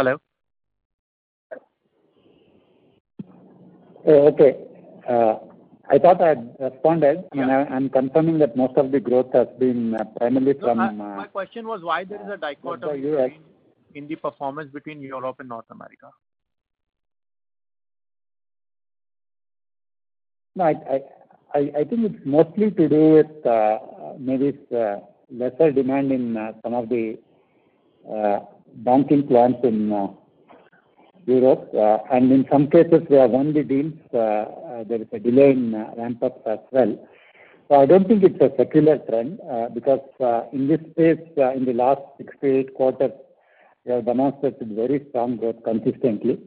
Hello? 0.00 0.16
Oh, 4.06 4.28
okay. 4.28 4.56
Uh, 5.06 5.34
I 5.90 5.98
thought 5.98 6.22
I 6.22 6.28
had 6.28 6.56
responded. 6.58 7.24
I'm 7.36 7.90
confirming 7.90 8.38
that 8.38 8.56
most 8.56 8.78
of 8.78 8.92
the 8.92 9.00
growth 9.00 9.30
has 9.34 9.48
been 9.58 9.94
uh, 9.94 10.04
primarily 10.16 10.54
from. 10.58 10.80
Uh, 10.80 10.92
my 10.92 11.26
question 11.26 11.68
was 11.68 11.82
why 11.82 12.04
there 12.04 12.18
is 12.22 12.32
a 12.32 12.38
dichotomy 12.38 13.42
in 13.94 14.08
the 14.08 14.16
performance 14.16 14.72
between 14.72 15.02
Europe 15.02 15.36
and 15.40 15.50
North 15.50 15.70
America. 15.70 16.08
No, 20.56 20.64
I 20.64 21.02
I 21.54 21.60
I 21.80 21.84
think 21.84 22.10
it's 22.10 22.24
mostly 22.24 22.70
to 22.70 22.88
do 22.88 23.02
with 23.18 24.18
maybe 24.18 24.58
lesser 25.30 25.70
demand 25.72 26.10
in 26.10 26.54
some 26.62 26.72
of 26.72 26.88
the 26.88 27.18
banking 28.76 29.26
plants 29.26 29.60
in 29.64 29.92
uh, 29.92 30.08
Europe. 31.26 31.70
Uh, 31.74 31.98
and 32.12 32.32
in 32.32 32.46
some 32.50 32.68
cases, 32.68 33.02
we 33.08 33.16
have 33.16 33.30
won 33.30 33.52
the 33.52 33.62
deals. 33.62 33.94
Uh, 34.12 34.84
there 34.88 35.02
is 35.02 35.08
a 35.12 35.18
delay 35.18 35.50
in 35.50 35.72
ramp-ups 35.96 36.42
as 36.46 36.58
well. 36.70 37.08
So 37.68 37.80
I 37.80 37.86
don't 37.86 38.08
think 38.08 38.24
it's 38.24 38.40
a 38.40 38.50
secular 38.56 38.98
trend 38.98 39.38
because 39.74 40.00
in 40.52 40.66
this 40.66 40.80
space, 40.90 41.20
in 41.36 41.64
the 41.64 41.72
last 41.72 42.00
six 42.18 42.34
to 42.40 42.58
eight 42.58 42.74
quarters, 42.74 43.12
we 43.84 43.92
have 43.92 44.06
demonstrated 44.06 44.72
very 44.72 45.06
strong 45.10 45.36
growth 45.36 45.62
consistently. 45.62 46.40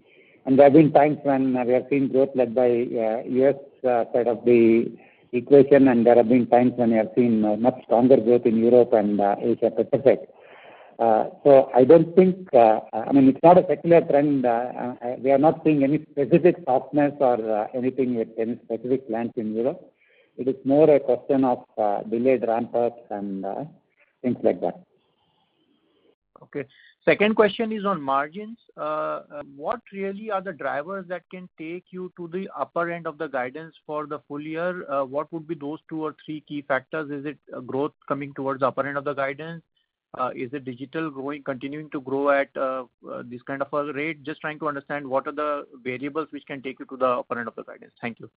And 0.46 0.60
there 0.60 0.66
have 0.66 0.74
been 0.74 0.92
times 0.92 1.20
when 1.24 1.54
we 1.66 1.74
have 1.74 1.86
seen 1.90 2.10
growth 2.10 2.32
led 2.36 2.54
by 2.54 2.68
U.S. 2.68 3.56
side 3.82 4.28
of 4.28 4.44
the 4.44 4.92
equation, 5.32 5.88
and 5.88 6.06
there 6.06 6.16
have 6.16 6.28
been 6.28 6.48
times 6.48 6.74
when 6.76 6.92
we 6.92 6.98
have 6.98 7.12
seen 7.16 7.40
much 7.62 7.82
stronger 7.86 8.18
growth 8.18 8.46
in 8.46 8.58
Europe 8.58 8.92
and 8.92 9.22
Asia 9.22 9.72
Pacific. 9.72 10.28
I 11.04 11.84
don't 11.84 12.16
think 12.16 12.54
uh 12.54 12.80
I 12.94 13.12
mean 13.12 13.30
it's 13.30 13.44
not 13.44 13.58
a 13.58 13.66
secular 13.68 14.02
trend. 14.02 14.46
Uh, 14.46 14.50
uh, 14.50 15.16
we 15.24 15.32
are 15.32 15.38
not 15.38 15.62
seeing 15.64 15.84
any 15.84 16.00
specific 16.12 16.58
softness 16.66 17.14
or 17.20 17.38
uh, 17.60 17.68
anything 17.74 18.16
with 18.16 18.30
any 18.38 18.60
specific 18.64 19.08
plants 19.08 19.34
in 19.38 19.54
Europe. 19.56 19.82
It 20.38 20.48
is 20.48 20.56
more 20.66 20.90
a 20.90 21.00
question 21.00 21.44
of 21.44 21.60
delayed 22.10 22.46
ramp-ups 22.48 23.04
and 23.10 23.46
things 24.22 24.38
like 24.44 24.62
that. 24.62 24.82
Okay. 26.44 26.66
Second 27.06 27.36
question 27.36 27.72
is 27.72 27.86
on 27.86 28.02
margins. 28.02 28.58
What 28.76 29.82
really 29.92 30.32
are 30.32 30.42
the 30.42 30.54
drivers 30.54 31.06
that 31.08 31.24
can 31.30 31.48
take 31.58 31.86
you 31.92 32.12
to 32.18 32.28
the 32.30 32.50
upper 32.58 32.90
end 32.90 33.06
of 33.08 33.18
the 33.18 33.28
guidance 33.28 33.76
for 33.86 34.08
the 34.08 34.20
full 34.28 34.42
year? 34.42 34.72
What 35.06 35.32
would 35.32 35.48
be 35.48 35.56
those 35.56 35.80
two 35.90 36.04
or 36.04 36.16
three 36.26 36.42
key 36.48 36.62
factors? 36.64 37.12
Is 37.12 37.26
it 37.26 37.38
growth 37.68 37.94
coming 38.08 38.34
towards 38.34 38.62
the 38.62 38.68
upper 38.68 38.88
end 38.88 38.98
of 38.98 39.04
the 39.04 39.14
guidance? 39.14 39.64
Uh, 40.16 40.30
is 40.36 40.54
it 40.54 40.64
digital 40.64 41.10
growing 41.10 41.42
continuing 41.42 41.90
to 41.90 42.00
grow 42.00 42.30
at 42.30 42.50
uh, 42.56 42.84
uh, 43.12 43.24
this 43.26 43.42
kind 43.44 43.64
of 43.64 43.74
a 43.74 43.92
rate? 43.94 44.24
Just 44.24 44.42
trying 44.42 44.60
to 44.60 44.68
understand 44.68 45.08
what 45.08 45.26
are 45.26 45.32
the 45.32 45.66
variables 45.84 46.28
which 46.30 46.46
can 46.46 46.62
take 46.62 46.80
you 46.80 46.86
to 46.86 46.98
the 46.98 47.06
upper 47.06 47.40
end 47.40 47.48
of 47.48 47.56
the 47.56 47.64
guidance. 47.64 47.94
Thank 48.00 48.20
you. 48.20 48.30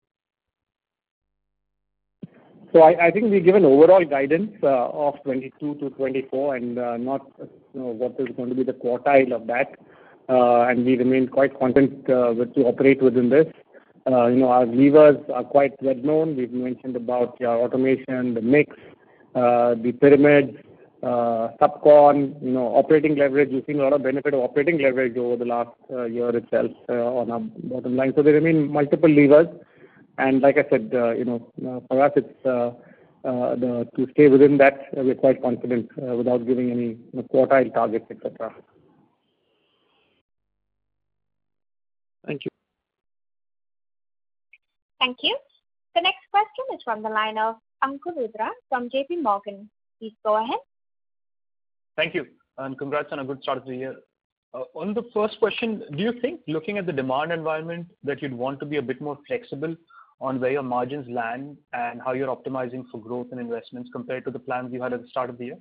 So 2.72 2.82
I 2.82 3.10
think 3.10 3.30
we 3.30 3.40
give 3.40 3.54
an 3.54 3.64
overall 3.64 4.04
guidance 4.04 4.50
of 4.62 5.14
22%-24% 5.24 6.56
and 6.56 7.04
not 7.04 7.20
what 7.72 8.16
is 8.18 8.26
going 8.36 8.50
to 8.50 8.54
be 8.54 8.64
the 8.64 8.72
quartile 8.72 9.32
of 9.32 9.46
that. 9.46 9.76
And 10.28 10.84
we 10.84 10.98
remain 10.98 11.28
quite 11.28 11.58
content 11.58 12.04
to 12.06 12.64
operate 12.66 13.00
within 13.00 13.30
this. 13.30 13.46
Our 14.06 14.66
levers 14.66 15.16
are 15.32 15.44
quite 15.44 15.72
well-known. 15.80 16.36
We've 16.36 16.52
mentioned 16.52 16.96
about 16.96 17.40
automation, 17.40 18.34
the 18.34 18.42
mix, 18.42 18.76
the 19.32 19.96
pyramid, 19.98 20.65
Uh, 21.06 21.52
subcon, 21.60 22.16
you 22.42 22.50
know, 22.50 22.66
operating 22.74 23.14
leverage. 23.14 23.50
We've 23.52 23.64
seen 23.66 23.78
a 23.78 23.84
lot 23.84 23.92
of 23.92 24.02
benefit 24.02 24.34
of 24.34 24.40
operating 24.40 24.78
leverage 24.78 25.16
over 25.16 25.36
the 25.36 25.44
last 25.44 25.76
uh, 25.88 26.04
year 26.04 26.30
itself 26.36 26.72
uh, 26.88 27.10
on 27.20 27.30
our 27.30 27.42
bottom 27.72 27.94
line. 27.98 28.12
So 28.16 28.22
there 28.24 28.34
remain 28.34 28.58
multiple 28.78 29.08
levers. 29.08 29.46
And 30.18 30.40
like 30.40 30.56
I 30.58 30.64
said, 30.68 30.88
you 31.20 31.26
know, 31.28 31.38
for 31.86 32.02
us, 32.02 32.12
it's 32.16 32.42
to 32.42 34.06
stay 34.12 34.26
within 34.28 34.58
that, 34.58 34.88
we're 34.94 35.14
quite 35.14 35.40
confident 35.42 35.86
without 35.96 36.44
giving 36.44 36.72
any 36.72 36.96
quartile 37.32 37.72
targets, 37.72 38.06
et 38.10 38.18
cetera. 38.22 38.52
Thank 42.26 42.46
you. 42.46 42.50
Thank 44.98 45.18
you. 45.22 45.36
The 45.94 46.00
next 46.00 46.24
question 46.32 46.64
is 46.74 46.80
from 46.82 47.02
the 47.02 47.10
line 47.10 47.38
of 47.38 47.56
Ankur 47.84 48.16
Rudra 48.16 48.50
from 48.70 48.90
JPMorgan. 48.90 49.68
Please 50.00 50.16
go 50.24 50.42
ahead. 50.42 50.58
Thank 51.96 52.14
you. 52.14 52.26
And 52.58 52.78
congrats 52.78 53.08
on 53.12 53.18
a 53.18 53.24
good 53.24 53.42
start 53.42 53.58
of 53.58 53.66
the 53.66 53.76
year. 53.76 53.96
Uh, 54.54 54.62
on 54.74 54.94
the 54.94 55.02
first 55.12 55.38
question, 55.38 55.82
do 55.96 56.02
you 56.02 56.12
think 56.20 56.40
looking 56.46 56.78
at 56.78 56.86
the 56.86 56.92
demand 56.92 57.32
environment 57.32 57.86
that 58.04 58.22
you'd 58.22 58.32
want 58.32 58.60
to 58.60 58.66
be 58.66 58.76
a 58.76 58.82
bit 58.82 59.00
more 59.00 59.18
flexible 59.26 59.74
on 60.20 60.40
where 60.40 60.52
your 60.52 60.62
margins 60.62 61.06
land 61.10 61.56
and 61.72 62.00
how 62.02 62.12
you're 62.12 62.34
optimizing 62.34 62.84
for 62.90 63.00
growth 63.00 63.26
and 63.32 63.40
investments 63.40 63.90
compared 63.92 64.24
to 64.24 64.30
the 64.30 64.38
plans 64.38 64.72
you 64.72 64.80
had 64.80 64.92
at 64.92 65.02
the 65.02 65.08
start 65.08 65.28
of 65.28 65.36
the 65.36 65.46
year? 65.46 65.58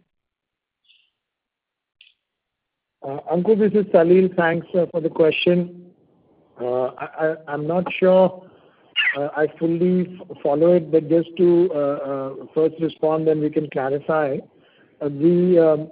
Uh, 3.01 3.19
Ankur, 3.31 3.57
this 3.59 3.73
is 3.73 3.86
Salil. 3.91 4.33
Thanks 4.36 4.67
uh, 4.73 4.86
for 4.91 5.01
the 5.01 5.09
question. 5.09 5.91
I'm 6.57 7.67
not 7.67 7.83
sure 7.99 8.49
I 9.17 9.47
fully 9.59 10.17
follow 10.41 10.73
it, 10.75 10.89
but 10.89 11.09
just 11.09 11.29
to 11.38 12.47
first 12.55 12.75
respond, 12.79 13.27
then 13.27 13.41
we 13.41 13.49
can 13.49 13.69
clarify. 13.69 14.38
The 15.01 15.91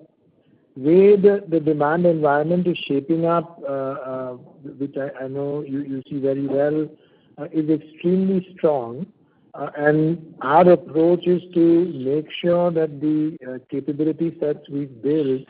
way 0.75 1.15
the 1.15 1.61
demand 1.63 2.05
environment 2.05 2.67
is 2.67 2.77
shaping 2.87 3.25
up, 3.25 3.61
uh, 3.67 3.71
uh, 3.71 4.31
which 4.79 4.95
I 4.97 5.27
know 5.27 5.61
you 5.61 6.01
see 6.09 6.19
very 6.19 6.47
well, 6.47 6.89
uh, 7.37 7.45
is 7.51 7.69
extremely 7.69 8.47
strong. 8.55 9.05
And 9.53 10.35
our 10.41 10.67
approach 10.71 11.27
is 11.27 11.41
to 11.53 11.85
make 11.93 12.25
sure 12.41 12.71
that 12.71 12.99
the 12.99 13.61
capability 13.69 14.35
sets 14.39 14.67
we've 14.67 15.01
built 15.03 15.47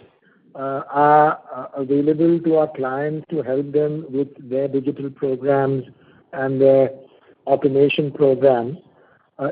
are 0.55 1.69
available 1.73 2.39
to 2.41 2.57
our 2.57 2.67
clients 2.75 3.25
to 3.29 3.41
help 3.41 3.71
them 3.71 4.05
with 4.09 4.27
their 4.49 4.67
digital 4.67 5.09
programs 5.09 5.85
and 6.33 6.59
their 6.59 6.89
automation 7.47 8.11
programs. 8.11 8.77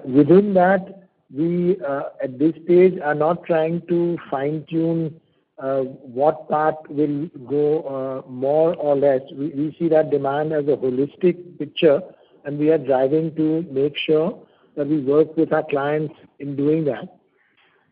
Within 0.03 0.53
that, 0.55 1.07
we, 1.33 1.77
at 2.21 2.37
this 2.37 2.53
stage, 2.65 2.99
are 3.01 3.15
not 3.15 3.45
trying 3.45 3.87
to 3.87 4.17
fine-tune 4.29 5.20
Uh, 5.61 5.81
what 5.81 6.49
part 6.49 6.75
will 6.89 7.27
go 7.47 7.83
uh, 7.83 8.27
more 8.27 8.73
or 8.77 8.95
less. 8.95 9.21
We 9.31 9.75
see 9.77 9.89
that 9.89 10.09
demand 10.09 10.53
as 10.53 10.63
a 10.63 10.75
holistic 10.75 11.59
picture, 11.59 12.01
and 12.45 12.57
we 12.57 12.71
are 12.71 12.79
driving 12.79 13.35
to 13.35 13.61
make 13.69 13.95
sure 13.95 14.41
that 14.75 14.87
we 14.87 15.01
work 15.01 15.37
with 15.37 15.53
our 15.53 15.63
clients 15.69 16.15
in 16.39 16.55
doing 16.55 16.83
that. 16.85 17.15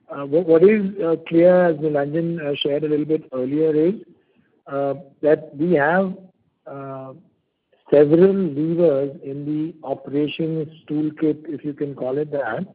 Uh, 0.10 0.26
what 0.26 0.64
is 0.64 0.82
clear, 1.28 1.66
as 1.68 1.76
Nilanjan 1.76 2.58
shared 2.58 2.86
a 2.86 2.88
little 2.88 3.06
bit 3.06 3.30
earlier, 3.34 3.76
is 3.76 3.94
that 5.22 5.56
we 5.56 5.74
have 5.74 6.16
several 7.94 8.34
levers 8.34 9.16
in 9.24 9.46
the 9.46 9.88
operations 9.88 10.70
toolkit, 10.90 11.46
if 11.48 11.64
you 11.64 11.74
can 11.74 11.94
call 11.94 12.18
it 12.18 12.32
that, 12.32 12.66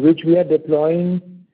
which 0.00 0.22
we 0.24 0.38
are 0.38 0.44
deploying 0.44 1.44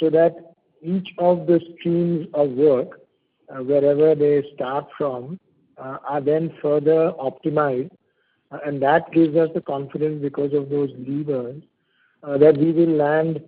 so 0.00 0.08
that 0.08 0.45
each 0.86 1.08
of 1.18 1.46
the 1.46 1.60
streams 1.72 2.26
of 2.34 2.50
work, 2.50 3.00
uh, 3.48 3.62
wherever 3.62 4.14
they 4.14 4.42
start 4.54 4.86
from, 4.96 5.38
uh, 5.78 5.98
are 6.08 6.20
then 6.20 6.52
further 6.62 7.12
optimized. 7.18 7.90
Uh, 8.50 8.58
and 8.64 8.80
that 8.80 9.10
gives 9.12 9.36
us 9.36 9.50
the 9.54 9.60
confidence 9.60 10.22
because 10.22 10.52
of 10.54 10.68
those 10.70 10.90
levers, 11.06 11.62
that 12.44 12.56
we 12.56 12.72
will 12.72 12.96
land 12.96 13.40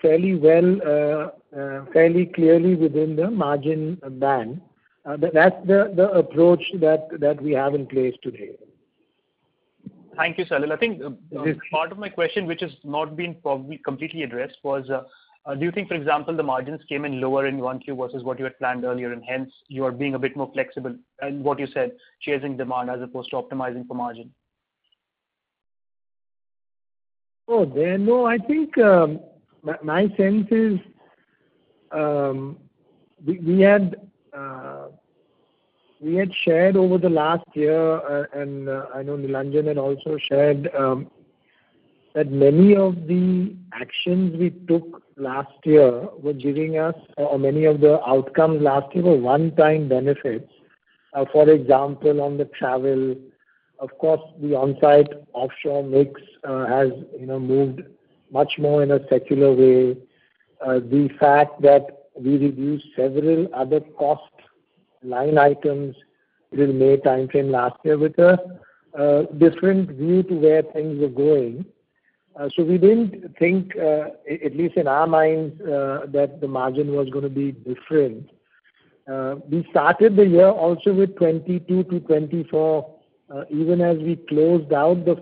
fairly 0.00 0.34
well, 0.34 1.32
fairly 1.92 2.26
clearly 2.26 2.74
within 2.74 3.16
the 3.16 3.30
margin 3.30 3.98
band. 4.24 4.60
That's 5.04 5.66
the 5.66 6.10
approach 6.14 6.62
that 6.80 7.38
we 7.42 7.52
have 7.52 7.74
in 7.74 7.86
place 7.86 8.14
today. 8.22 8.56
Thank 10.16 10.36
you, 10.38 10.44
Salil. 10.44 10.72
I 10.72 10.76
think 10.76 11.02
um, 11.02 11.16
part 11.70 11.90
of 11.90 11.98
my 11.98 12.10
question, 12.10 12.46
which 12.46 12.60
has 12.60 12.72
not 12.84 13.16
been 13.16 13.34
probably 13.42 13.78
completely 13.78 14.22
addressed, 14.24 14.58
was 14.62 14.84
Uh, 15.44 15.56
do 15.56 15.64
you 15.64 15.72
think, 15.72 15.88
for 15.88 15.94
example, 15.94 16.36
the 16.36 16.42
margins 16.42 16.80
came 16.88 17.04
in 17.04 17.20
lower 17.20 17.46
in 17.46 17.58
1Q 17.58 17.96
versus 17.96 18.22
what 18.22 18.38
you 18.38 18.44
had 18.44 18.56
planned 18.58 18.84
earlier, 18.84 19.12
and 19.12 19.24
hence 19.24 19.50
you 19.66 19.84
are 19.84 19.90
being 19.90 20.14
a 20.14 20.18
bit 20.18 20.36
more 20.36 20.50
flexible 20.52 20.94
in 21.20 21.42
what 21.42 21.58
you 21.58 21.66
said, 21.74 21.92
chasing 22.20 22.56
demand 22.56 22.90
as 22.90 23.02
opposed 23.02 23.30
to 23.30 23.36
optimizing 23.36 23.86
for 23.88 23.94
margin? 23.94 24.32
Oh 27.48 27.64
no. 27.64 28.24
I 28.24 28.38
think 28.38 28.78
um, 28.78 29.20
my 29.82 30.08
sense 30.16 30.46
is 30.50 30.78
um, 31.90 32.58
uh, 34.32 34.86
we 36.00 36.14
had 36.14 36.30
shared 36.44 36.76
over 36.76 36.98
the 36.98 37.10
last 37.10 37.44
year, 37.54 37.96
uh, 37.96 38.24
and 38.32 38.70
I 38.70 39.02
know 39.02 39.16
Nilanjan 39.16 39.66
had 39.66 39.78
also 39.78 40.18
shared, 40.30 40.68
um, 40.74 41.10
that 42.14 42.30
many 42.30 42.76
of 42.76 43.06
the 43.06 43.54
actions 43.72 44.36
we 44.38 44.50
took 44.68 45.02
last 45.16 45.52
year 45.64 46.08
were 46.22 46.32
giving 46.34 46.78
us, 46.78 46.94
or 47.16 47.38
many 47.38 47.64
of 47.64 47.80
the 47.80 48.04
outcomes 48.06 48.60
last 48.62 48.94
year 48.94 49.04
were 49.04 49.16
one-time 49.16 49.88
benefits, 49.88 50.50
uh, 51.14 51.24
For 51.32 51.48
example, 51.50 52.20
on 52.22 52.38
the 52.38 52.46
travel, 52.46 53.14
of 53.78 53.90
course, 53.98 54.20
the 54.40 54.54
on-site 54.54 55.08
offshore 55.34 55.82
mix 55.82 56.20
uh, 56.44 56.66
has 56.66 56.90
you 57.18 57.26
know 57.26 57.38
moved 57.38 57.82
much 58.30 58.54
more 58.58 58.82
in 58.82 58.90
a 58.92 59.00
secular 59.10 59.52
way. 59.52 59.96
Uh, 60.64 60.74
the 60.78 61.10
fact 61.20 61.60
that 61.60 62.08
we 62.18 62.38
reduced 62.38 62.86
several 62.96 63.46
other 63.54 63.80
cost 63.98 64.22
line 65.02 65.36
items 65.36 65.96
during 66.54 66.78
May 66.78 66.96
timeframe 66.98 67.50
last 67.50 67.76
year 67.84 67.98
with 67.98 68.18
a 68.18 69.26
different 69.38 69.90
view 69.90 70.22
to 70.24 70.34
where 70.34 70.62
things 70.62 71.00
were 71.00 71.08
going. 71.08 71.64
Uh, 72.38 72.48
so 72.56 72.62
we 72.64 72.78
didn't 72.78 73.36
think, 73.38 73.76
uh, 73.76 74.06
at 74.30 74.56
least 74.56 74.76
in 74.76 74.88
our 74.88 75.06
minds, 75.06 75.60
uh, 75.60 76.06
that 76.08 76.40
the 76.40 76.48
margin 76.48 76.92
was 76.94 77.10
going 77.10 77.24
to 77.24 77.30
be 77.30 77.52
different. 77.52 78.30
We 79.50 79.66
started 79.70 80.16
the 80.16 80.26
year 80.26 80.48
also 80.48 80.94
with 80.94 81.14
22%-24%, 81.16 82.84
even 83.50 83.80
as 83.80 83.98
we 83.98 84.16
closed 84.28 84.72
out 84.72 85.04
the 85.04 85.16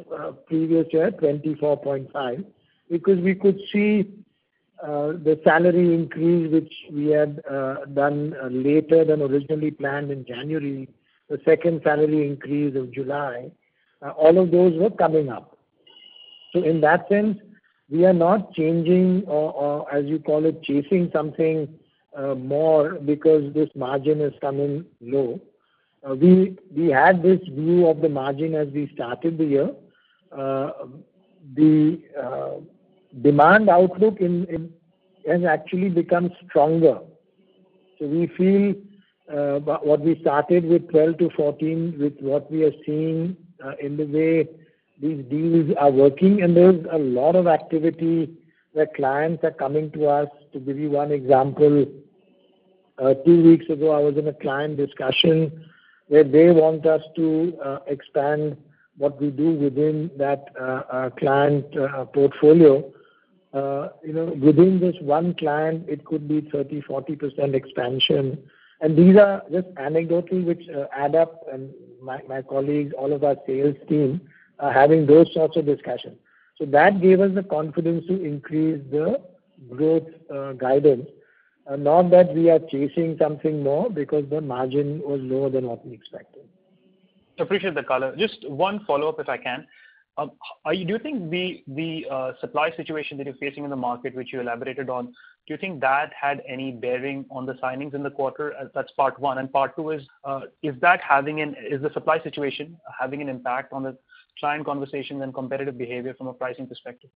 previous 0.47 0.87
year, 0.93 1.11
24.5, 1.11 2.45
because 2.91 3.19
we 3.19 3.35
could 3.35 3.59
see 3.73 4.13
the 4.83 5.41
salary 5.43 5.95
increase, 5.95 6.53
which 6.53 6.73
we 6.93 7.07
had 7.07 7.43
done 7.95 8.37
later 8.51 9.05
than 9.05 9.23
originally 9.23 9.73
planned 9.73 10.13
in 10.13 10.25
January, 10.25 10.89
the 11.29 11.41
second 11.45 11.81
salary 11.83 12.27
increase 12.27 12.77
of 12.77 12.93
July, 12.93 13.51
all 14.17 14.39
of 14.39 14.51
those 14.53 14.79
were 14.79 14.91
coming 14.91 15.29
up. 15.31 15.57
So 16.53 16.63
in 16.63 16.81
that 16.81 17.09
sense, 17.09 17.39
we 17.91 18.05
are 18.05 18.13
not 18.13 18.53
changing 18.55 19.25
or, 19.27 19.93
as 19.93 20.07
you 20.07 20.19
call 20.19 20.45
it, 20.47 20.63
chasing 20.63 21.11
something 21.13 21.69
uh, 22.17 22.35
more 22.35 22.95
because 22.95 23.53
this 23.55 23.69
margin 23.75 24.21
is 24.21 24.33
coming 24.41 24.85
low. 25.01 25.41
Uh, 26.09 26.15
we 26.15 26.57
we 26.75 26.89
had 26.89 27.23
this 27.23 27.41
view 27.49 27.87
of 27.87 28.01
the 28.01 28.09
margin 28.09 28.55
as 28.55 28.69
we 28.69 28.91
started 28.95 29.39
the 29.39 29.45
year. 29.45 29.71
Uh, 30.37 30.71
the 31.55 32.01
demand 33.23 33.69
outlook 33.69 34.21
in 34.21 34.73
has 35.27 35.45
actually 35.45 35.89
become 35.89 36.31
stronger. 36.47 36.99
So 37.99 38.07
we 38.07 38.27
feel 38.37 38.75
what 39.29 40.01
we 40.01 40.19
started 40.21 40.65
with 40.65 40.89
12%-14%, 40.89 41.99
with 41.99 42.15
what 42.21 42.51
we 42.51 42.65
are 42.65 42.73
seeing 42.87 43.37
in 43.81 43.97
the 43.97 44.07
way 44.07 44.49
these 45.01 45.25
deals 45.31 45.75
are 45.79 45.91
working, 45.91 46.43
and 46.43 46.57
there's 46.57 46.85
a 46.93 46.99
lot 46.99 47.35
of 47.35 47.47
activity 47.47 48.37
where 48.73 48.87
clients 48.87 49.43
are 49.45 49.51
coming 49.51 49.91
to 49.93 50.07
us. 50.07 50.29
To 50.53 50.61
give 50.61 50.79
you 50.79 50.91
one 50.91 51.11
example, 51.11 51.87
uh, 52.99 53.15
two 53.25 53.43
weeks 53.43 53.69
ago, 53.71 53.93
I 53.93 54.01
was 54.01 54.17
in 54.19 54.29
a 54.29 54.33
client 54.33 54.77
discussion 54.77 55.65
where 56.09 56.25
they 56.25 56.51
want 56.51 56.85
us 56.87 57.03
to 57.17 57.59
uh, 57.65 57.79
expand 57.87 58.57
what 58.99 59.21
we 59.21 59.31
do 59.31 59.53
within 59.53 60.11
that 60.19 60.49
uh, 60.61 61.09
client 61.19 61.65
portfolio. 62.13 62.85
You 63.55 64.13
know, 64.13 64.37
within 64.41 64.81
this 64.81 64.97
one 65.01 65.35
client, 65.35 65.89
it 65.89 66.05
could 66.05 66.29
be 66.29 66.43
30%, 66.43 66.85
40% 66.85 67.55
expansion. 67.55 68.39
And 68.83 68.97
these 68.99 69.17
are 69.17 69.43
just 69.51 69.69
anecdotal, 69.79 70.43
which 70.43 70.63
add 70.95 71.15
up, 71.15 71.47
and 71.51 71.71
my 72.03 72.43
colleagues, 72.43 72.93
all 72.99 73.13
of 73.13 73.25
our 73.25 73.37
sales 73.47 73.77
team, 73.89 74.21
Uh, 74.61 74.71
having 74.71 75.07
those 75.07 75.27
sorts 75.33 75.57
of 75.57 75.65
discussions. 75.65 76.19
So 76.59 76.67
that 76.67 77.01
gave 77.01 77.21
us 77.21 77.31
the 77.35 77.43
confidence 77.43 78.07
to 78.09 78.23
increase 78.23 78.83
the 78.91 79.19
growth 79.75 80.09
uh, 80.31 80.53
guidance. 80.53 81.09
Uh, 81.67 81.77
not 81.77 82.11
that 82.11 82.35
we 82.35 82.51
are 82.51 82.59
chasing 82.71 83.17
something 83.19 83.63
more 83.63 83.89
because 83.89 84.29
the 84.29 84.41
margin 84.43 85.01
was 85.03 85.19
lower 85.23 85.49
than 85.49 85.67
what 85.67 85.87
we 85.87 85.95
expected. 85.95 86.43
Appreciate 87.39 87.75
the 87.75 87.83
color. 87.83 88.15
Just 88.19 88.47
one 88.51 88.85
follow-up, 88.85 89.19
if 89.19 89.31
I 89.31 89.39
can. 89.39 89.67
Um, 90.19 90.33
do 90.67 90.93
you 90.95 90.99
think 90.99 91.31
the 91.31 92.35
supply 92.39 92.71
situation 92.77 93.17
that 93.17 93.25
you're 93.25 93.37
facing 93.37 93.65
in 93.65 93.71
the 93.71 93.77
market, 93.77 94.15
which 94.15 94.31
you 94.31 94.43
elaborated 94.43 94.91
on, 94.91 95.07
do 95.07 95.55
you 95.55 95.57
think 95.57 95.81
that 95.81 96.13
had 96.13 96.43
any 96.47 96.71
bearing 96.71 97.25
on 97.31 97.47
the 97.47 97.55
signings 97.55 97.95
in 97.95 98.03
the 98.03 98.11
quarter? 98.11 98.53
That's 98.75 98.93
part 98.93 99.19
one. 99.19 99.39
And 99.39 99.51
part 99.51 99.75
two 99.75 99.89
is 99.93 100.03
the 100.27 101.91
supply 101.95 102.23
situation 102.23 102.77
having 103.01 103.23
an 103.23 103.31
impact 103.31 103.73
on 103.73 103.85
the 103.85 103.97
client 104.39 104.65
conversations 104.65 105.23
and 105.23 105.35
competitive 105.35 105.77
behavior 105.77 106.15
from 106.15 106.29
a 106.29 106.33
pricing 106.33 106.67
perspective? 106.67 107.11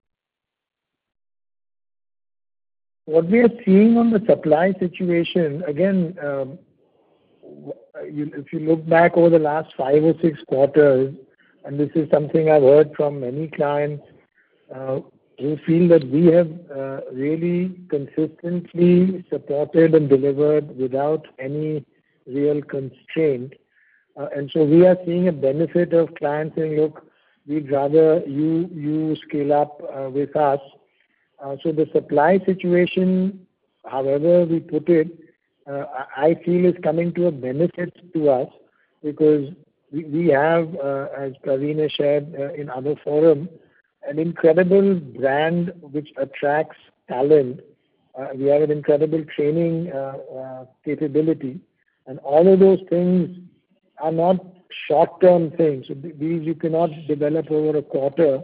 What 3.05 3.29
we 3.29 3.41
are 3.41 3.51
seeing 3.65 3.97
on 3.99 4.11
the 4.11 4.23
supply 4.29 4.73
situation, 4.79 5.65
again, 5.67 6.17
um, 6.23 6.59
if 7.97 8.53
you 8.53 8.61
look 8.61 8.89
back 8.89 9.17
over 9.17 9.29
the 9.29 9.39
last 9.39 9.75
five 9.77 10.03
or 10.05 10.15
six 10.23 10.39
quarters, 10.47 11.15
and 11.65 11.79
this 11.79 11.91
is 11.95 12.09
something 12.11 12.49
I've 12.49 12.63
heard 12.63 12.93
from 12.97 13.21
many 13.21 13.49
clients, 13.49 14.05
uh, 14.75 15.01
who 15.39 15.57
feel 15.67 15.89
that 15.89 16.09
we 16.09 16.27
have 16.27 16.51
uh, 16.71 17.01
really 17.13 17.81
consistently 17.89 19.25
supported 19.29 19.95
and 19.95 20.09
delivered 20.09 20.77
without 20.77 21.27
any 21.39 21.85
real 22.27 22.63
constraint. 22.63 23.55
Uh, 24.17 24.27
we 24.57 24.87
are 24.87 24.97
seeing 25.07 25.29
a 25.29 25.33
benefit 25.33 25.95
of 25.95 26.15
clients 26.17 26.55
saying, 26.57 26.77
"Look, 26.77 27.07
we'd 27.47 27.71
rather 27.71 28.23
you 28.27 29.17
scale 29.27 29.53
up 29.53 29.81
uh, 29.83 30.11
with 30.11 30.37
us." 30.37 30.61
Uh, 31.43 31.57
so 31.63 31.73
the 31.73 31.87
supply 31.93 32.39
situation, 32.45 33.47
however 33.87 34.45
we 34.45 34.61
put 34.61 34.89
it, 34.89 35.09
I 35.67 36.37
feel 36.45 36.67
is 36.67 36.75
coming 36.83 37.13
to 37.15 37.29
a 37.29 37.33
benefit 37.33 37.95
to 38.13 38.31
us 38.31 38.49
because 39.03 39.49
we 39.93 40.29
have, 40.29 40.69
as 41.17 41.33
Pravin 41.45 41.81
has 41.81 41.93
shared 41.93 42.35
in 42.35 42.69
other 42.69 42.95
forum, 43.03 43.49
an 44.07 44.19
incredible 44.19 44.97
brand 44.97 45.73
which 45.81 46.09
attracts 46.17 46.77
talent. 47.09 47.61
We 48.35 48.47
have 48.47 48.63
an 48.63 48.71
incredible 48.71 49.25
training 49.35 49.91
capability, 50.85 51.61
and 52.07 52.19
all 52.21 52.53
of 52.53 52.61
those 52.61 52.81
things 52.91 53.39
are 54.01 54.13
not 54.13 54.45
short-term 54.89 55.51
things. 55.53 55.87
These 55.89 56.43
you 56.43 56.55
cannot 56.55 56.91
develop 57.07 57.51
over 57.51 57.79
a 57.79 57.83
quarter. 57.83 58.43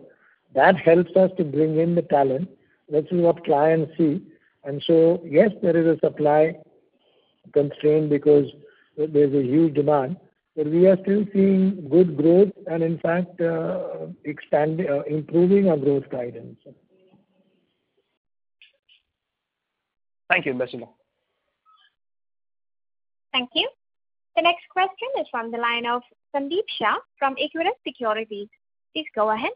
That 0.54 0.76
helps 0.76 1.14
us 1.16 1.30
to 1.36 1.44
bring 1.44 1.78
in 1.78 1.94
the 1.94 2.02
talent. 2.02 2.48
This 2.88 3.04
is 3.10 3.20
what 3.20 3.44
clients 3.44 3.96
see. 3.98 4.22
And 4.64 4.82
so 4.86 5.22
yes, 5.24 5.50
there 5.62 5.76
is 5.76 5.86
a 5.86 5.98
supply 6.00 6.56
constraint 7.52 8.10
because 8.10 8.46
there's 8.96 9.34
a 9.34 9.42
huge 9.42 9.74
demand, 9.74 10.16
but 10.56 10.66
we 10.66 10.86
are 10.86 10.98
still 11.02 11.24
seeing 11.32 11.88
good 11.88 12.16
growth 12.16 12.50
and 12.66 12.82
in 12.82 12.98
fact, 12.98 13.40
uh, 13.40 14.06
uh, 14.26 15.02
improving 15.06 15.68
our 15.70 15.76
growth 15.76 16.08
guidance. 16.10 16.58
Thank 20.28 20.46
you. 20.46 20.54
Best 20.54 20.74
of 20.74 20.80
luck. 20.80 20.94
Thank 23.32 23.50
you. 23.54 23.68
The 24.38 24.42
next 24.42 24.68
question 24.70 25.08
is 25.20 25.26
from 25.32 25.50
the 25.50 25.58
line 25.58 25.84
of 25.84 26.00
Sandeep 26.32 26.62
Shah 26.78 26.94
from 27.18 27.34
Equirus 27.34 27.74
Securities. 27.84 28.46
Please 28.94 29.06
go 29.12 29.30
ahead. 29.30 29.50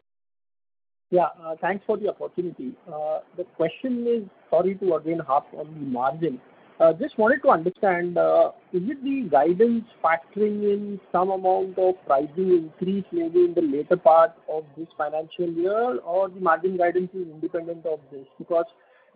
Yeah. 1.09 1.27
Uh, 1.41 1.55
thanks 1.61 1.85
for 1.87 1.95
the 1.95 2.09
opportunity. 2.09 2.73
Uh, 2.85 3.19
the 3.37 3.45
question 3.55 4.05
is, 4.05 4.23
sorry 4.49 4.75
to 4.75 4.95
again 4.95 5.19
harp 5.19 5.45
on 5.57 5.73
the 5.73 5.85
margin. 5.85 6.41
Uh, 6.81 6.91
just 6.91 7.17
wanted 7.17 7.41
to 7.43 7.49
understand, 7.51 8.17
is 8.73 8.83
it 8.89 9.01
the 9.05 9.29
guidance 9.31 9.85
factoring 10.03 10.63
in 10.73 10.99
some 11.13 11.31
amount 11.31 11.79
of 11.79 11.95
pricing 12.05 12.51
increase 12.51 13.05
maybe 13.13 13.45
in 13.45 13.53
the 13.53 13.61
later 13.61 13.95
part 13.95 14.33
of 14.49 14.65
this 14.75 14.89
financial 14.97 15.47
year, 15.47 15.99
or 15.99 16.27
the 16.27 16.41
margin 16.41 16.75
guidance 16.75 17.09
is 17.13 17.25
independent 17.29 17.85
of 17.85 18.01
this? 18.11 18.27
Because 18.37 18.65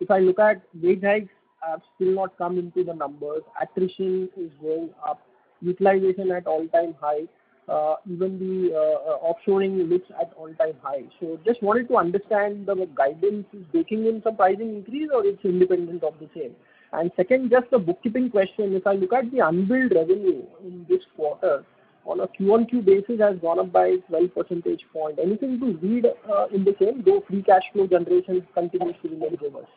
if 0.00 0.10
I 0.10 0.20
look 0.20 0.38
at 0.38 0.62
wage 0.82 1.02
hikes 1.02 1.28
have 1.60 1.82
still 1.94 2.14
not 2.14 2.38
come 2.38 2.56
into 2.56 2.84
the 2.84 2.94
numbers, 2.94 3.42
attrition 3.60 4.30
is 4.34 4.50
going 4.62 4.88
up, 5.06 5.20
utilization 5.60 6.30
at 6.30 6.46
all-time 6.46 6.94
high, 7.00 7.24
uh, 7.68 7.96
even 8.10 8.38
the 8.38 8.74
uh, 8.74 9.12
uh, 9.12 9.18
offshoring 9.20 9.88
looks 9.88 10.10
at 10.20 10.32
all-time 10.36 10.74
high. 10.82 11.02
So 11.20 11.38
just 11.44 11.62
wanted 11.62 11.88
to 11.88 11.96
understand 11.96 12.66
the 12.66 12.88
guidance 12.94 13.46
is 13.52 13.64
baking 13.72 14.06
in 14.06 14.22
some 14.22 14.36
pricing 14.36 14.76
increase 14.76 15.10
or 15.12 15.24
it's 15.26 15.44
independent 15.44 16.02
of 16.02 16.14
the 16.18 16.28
same. 16.34 16.52
And 16.92 17.10
Second, 17.16 17.50
just 17.50 17.66
a 17.72 17.78
bookkeeping 17.78 18.30
question. 18.30 18.74
If 18.74 18.86
I 18.86 18.94
look 18.94 19.12
at 19.12 19.30
the 19.30 19.40
unbilled 19.40 19.92
revenue 19.94 20.46
in 20.64 20.86
this 20.88 21.02
quarter 21.14 21.64
on 22.06 22.20
a 22.20 22.28
Q-on-Q 22.28 22.80
basis 22.82 23.20
has 23.20 23.36
gone 23.40 23.58
up 23.58 23.70
by 23.70 23.96
12 24.08 24.34
percentage 24.34 24.80
point. 24.90 25.18
Anything 25.18 25.60
to 25.60 25.76
read 25.86 26.06
in 26.54 26.64
the 26.64 26.74
same, 26.80 27.02
though 27.04 27.22
free 27.28 27.42
cash 27.42 27.64
flow 27.74 27.86
generation 27.86 28.46
continues 28.54 28.94
to 29.02 29.08
remain 29.10 29.36
robust? 29.42 29.68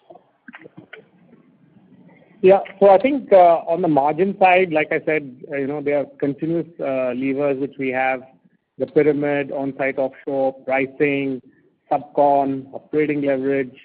I 2.43 2.97
think 3.01 3.31
uh, 3.31 3.61
on 3.67 3.81
the 3.81 3.87
margin 3.87 4.35
side, 4.39 4.71
like 4.71 4.91
I 4.91 4.99
said, 5.05 5.43
uh 5.51 5.57
you 5.57 5.67
know, 5.67 5.81
there 5.81 5.99
are 5.99 6.05
continuous 6.19 6.67
uh, 6.79 7.13
levers 7.13 7.59
which 7.59 7.75
we 7.77 7.89
have, 7.89 8.21
the 8.79 8.87
pyramid, 8.87 9.51
on-site 9.51 9.99
offshore, 9.99 10.53
pricing, 10.65 11.41
sub-con, 11.89 12.67
operating 12.73 13.21
leverage. 13.21 13.75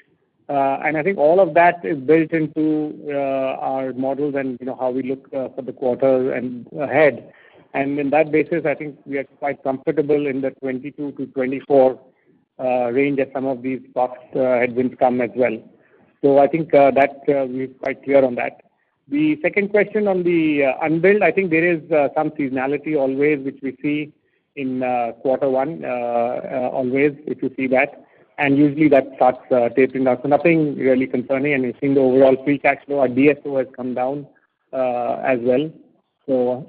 Uh, 0.48 0.78
and 0.84 0.96
I 0.96 1.02
think 1.02 1.18
all 1.18 1.40
of 1.40 1.52
that 1.54 1.84
is 1.84 1.98
built 1.98 2.30
into 2.30 3.12
our 3.60 3.92
models 3.92 4.36
and 4.36 4.56
you 4.60 4.66
know 4.66 4.76
how 4.78 4.90
we 4.90 5.02
look 5.02 5.28
for 5.30 5.62
the 5.62 5.72
quarter 5.72 6.32
and 6.32 6.66
ahead. 6.78 7.32
And 7.74 7.98
in 7.98 8.10
that 8.10 8.30
basis, 8.30 8.64
I 8.64 8.74
think 8.74 8.96
we 9.04 9.18
are 9.18 9.24
quite 9.24 9.62
comfortable 9.64 10.26
in 10.26 10.40
the 10.40 10.52
22%-24% 10.62 11.98
range 12.94 13.18
as 13.18 13.26
some 13.34 13.44
of 13.44 13.60
these 13.60 13.80
cost 13.92 14.20
headwinds 14.32 14.94
come 14.98 15.20
as 15.20 15.30
well. 15.34 15.58
I 16.38 16.46
think 16.46 16.74
uh, 16.74 16.90
that 16.92 17.16
uh, 17.28 17.46
we're 17.48 17.68
quite 17.82 18.02
clear 18.04 18.24
on 18.24 18.34
that. 18.36 18.62
The 19.08 19.38
second 19.42 19.70
question 19.70 20.08
on 20.08 20.22
the 20.24 20.64
uh, 20.64 20.72
unbilled, 20.86 21.22
I 21.22 21.30
think 21.30 21.50
there 21.50 21.64
is 21.64 21.80
some 22.16 22.30
seasonality 22.30 22.96
always, 22.98 23.44
which 23.44 23.58
we 23.62 23.76
see 23.82 24.12
in 24.56 24.80
quarter 25.22 25.48
one, 25.48 25.84
always, 25.84 27.12
if 27.26 27.42
you 27.42 27.50
see 27.56 27.66
that. 27.68 28.02
And 28.38 28.58
usually 28.58 28.88
that 28.88 29.12
starts 29.16 29.38
tapering 29.76 30.06
off. 30.08 30.24
Nothing 30.24 30.76
really 30.76 31.06
concerning, 31.06 31.54
and 31.54 31.62
we've 31.62 31.76
seen 31.80 31.94
the 31.94 32.00
overall 32.00 32.36
free 32.44 32.58
cash 32.58 32.78
flow. 32.86 33.00
Our 33.00 33.08
DSO 33.08 33.58
has 33.58 33.68
come 33.76 33.94
down 33.94 34.26
as 34.72 35.38
well. 35.40 35.70
So 36.26 36.68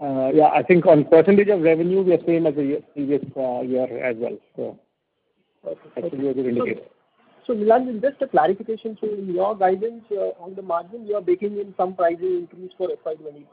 uh 0.00 0.30
I 0.52 0.62
think 0.62 0.86
on 0.86 1.04
percentage 1.04 1.48
of 1.48 1.60
revenue, 1.60 2.02
we 2.02 2.14
are 2.14 2.24
same 2.26 2.46
as 2.46 2.54
the 2.54 2.82
previous 2.94 3.22
year 3.66 4.04
as 4.04 4.16
well. 4.16 4.38
That 5.64 5.76
should 6.10 6.20
be 6.20 6.28
a 6.28 6.34
good 6.34 6.46
indicator. 6.46 6.82
Nilanjan, 7.54 8.00
just 8.00 8.20
a 8.22 8.28
clarification. 8.28 8.96
So 9.00 9.08
in 9.08 9.34
your 9.34 9.56
guidance 9.56 10.04
uh, 10.10 10.42
on 10.42 10.54
the 10.54 10.62
margin, 10.62 11.06
you 11.06 11.14
are 11.16 11.22
baking 11.22 11.58
in 11.58 11.74
some 11.76 11.94
pricing 11.94 12.48
increase 12.48 12.72
for 12.76 12.88
FY 12.88 13.14
2022? 13.14 13.46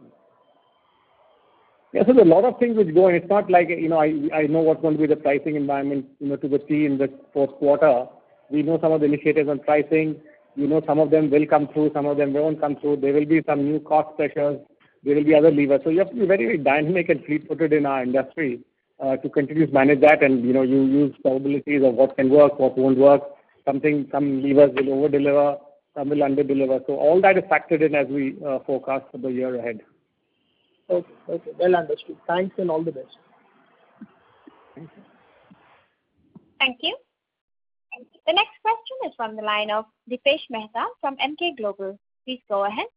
Yeah. 1.94 2.04
There 2.04 2.18
are 2.18 2.20
a 2.20 2.26
lot 2.26 2.44
of 2.44 2.60
things 2.60 2.76
which 2.76 2.94
go 2.94 3.08
in. 3.08 3.16
It's 3.16 3.30
not 3.30 3.50
like 3.50 3.70
you 3.70 3.88
know, 3.88 4.02
I 4.02 4.48
know 4.50 4.60
what's 4.60 4.82
going 4.82 4.96
to 4.96 5.00
be 5.00 5.08
the 5.08 5.16
pricing 5.16 5.56
environment 5.56 6.06
you 6.20 6.28
know, 6.28 6.36
to 6.36 6.48
the 6.48 6.60
T 6.60 6.86
in 6.86 6.98
the 6.98 7.10
fourth 7.32 7.52
quarter. 7.52 8.08
We 8.50 8.64
know 8.64 8.78
some 8.82 8.92
of 8.92 9.00
the 9.00 9.06
initiatives 9.06 9.50
on 9.50 9.60
pricing. 9.60 10.20
We 10.58 10.68
know 10.68 10.82
some 10.86 11.00
of 11.00 11.10
them 11.10 11.30
will 11.30 11.46
come 11.46 11.68
through, 11.74 11.92
some 11.94 12.06
of 12.06 12.18
them 12.18 12.34
won't 12.34 12.60
come 12.60 12.76
through. 12.78 12.98
There 12.98 13.14
will 13.14 13.26
be 13.26 13.42
some 13.48 13.64
new 13.64 13.80
cost 13.80 14.16
pressures. 14.18 14.60
There 15.04 15.16
will 15.16 15.24
be 15.24 15.36
other 15.36 15.52
levers. 15.52 15.82
So 15.84 15.90
you 15.90 16.00
have 16.00 16.10
to 16.10 16.16
be 16.16 16.26
very 16.26 16.46
very 16.46 16.58
dynamic 16.58 17.10
and 17.10 17.24
fleet-footed 17.26 17.74
in 17.74 17.86
our 17.86 18.04
industry 18.04 18.62
uh, 19.00 19.18
to 19.18 19.30
continue 19.30 19.68
to 19.68 19.74
manage 19.74 20.02
that. 20.02 20.24
And 20.24 20.44
you 20.44 20.54
know, 20.54 20.64
you 20.64 20.84
use 20.84 21.16
probabilities 21.22 21.82
of 21.84 21.94
what 21.94 22.18
can 22.18 22.30
work, 22.30 22.60
what 22.60 22.78
won't 22.78 22.98
work. 22.98 23.22
Something, 23.66 24.08
some 24.12 24.44
levers 24.44 24.72
will 24.76 24.94
over-deliver, 24.94 25.58
some 25.96 26.10
will 26.10 26.24
under-deliver. 26.24 26.80
So 26.88 26.96
all 26.96 27.20
that 27.22 27.38
is 27.38 27.44
factored 27.46 27.82
in 27.82 27.96
as 27.96 28.08
we 28.08 28.36
uh, 28.46 28.60
forecast 28.66 29.06
for 29.12 29.18
the 29.18 29.30
year 29.30 29.56
ahead. 29.56 29.82
Okay. 30.90 31.08
Well 31.60 31.76
understood. 31.76 32.18
Thanks 32.28 32.56
and 32.60 32.70
all 32.70 32.84
the 32.84 32.92
best. 32.92 33.18
Thank 34.76 34.90
you. 34.96 35.04
Thank 36.60 36.78
you. 36.82 36.96
The 38.28 38.34
next 38.34 38.62
question 38.62 38.98
is 39.08 39.14
from 39.16 39.36
the 39.36 39.42
line 39.42 39.72
of 39.72 39.86
Dipesh 40.10 40.42
Mehta 40.50 40.86
from 41.02 41.16
Emkay 41.18 41.58
Global. 41.58 41.98
Please 42.26 42.42
go 42.50 42.66
ahead. 42.66 42.88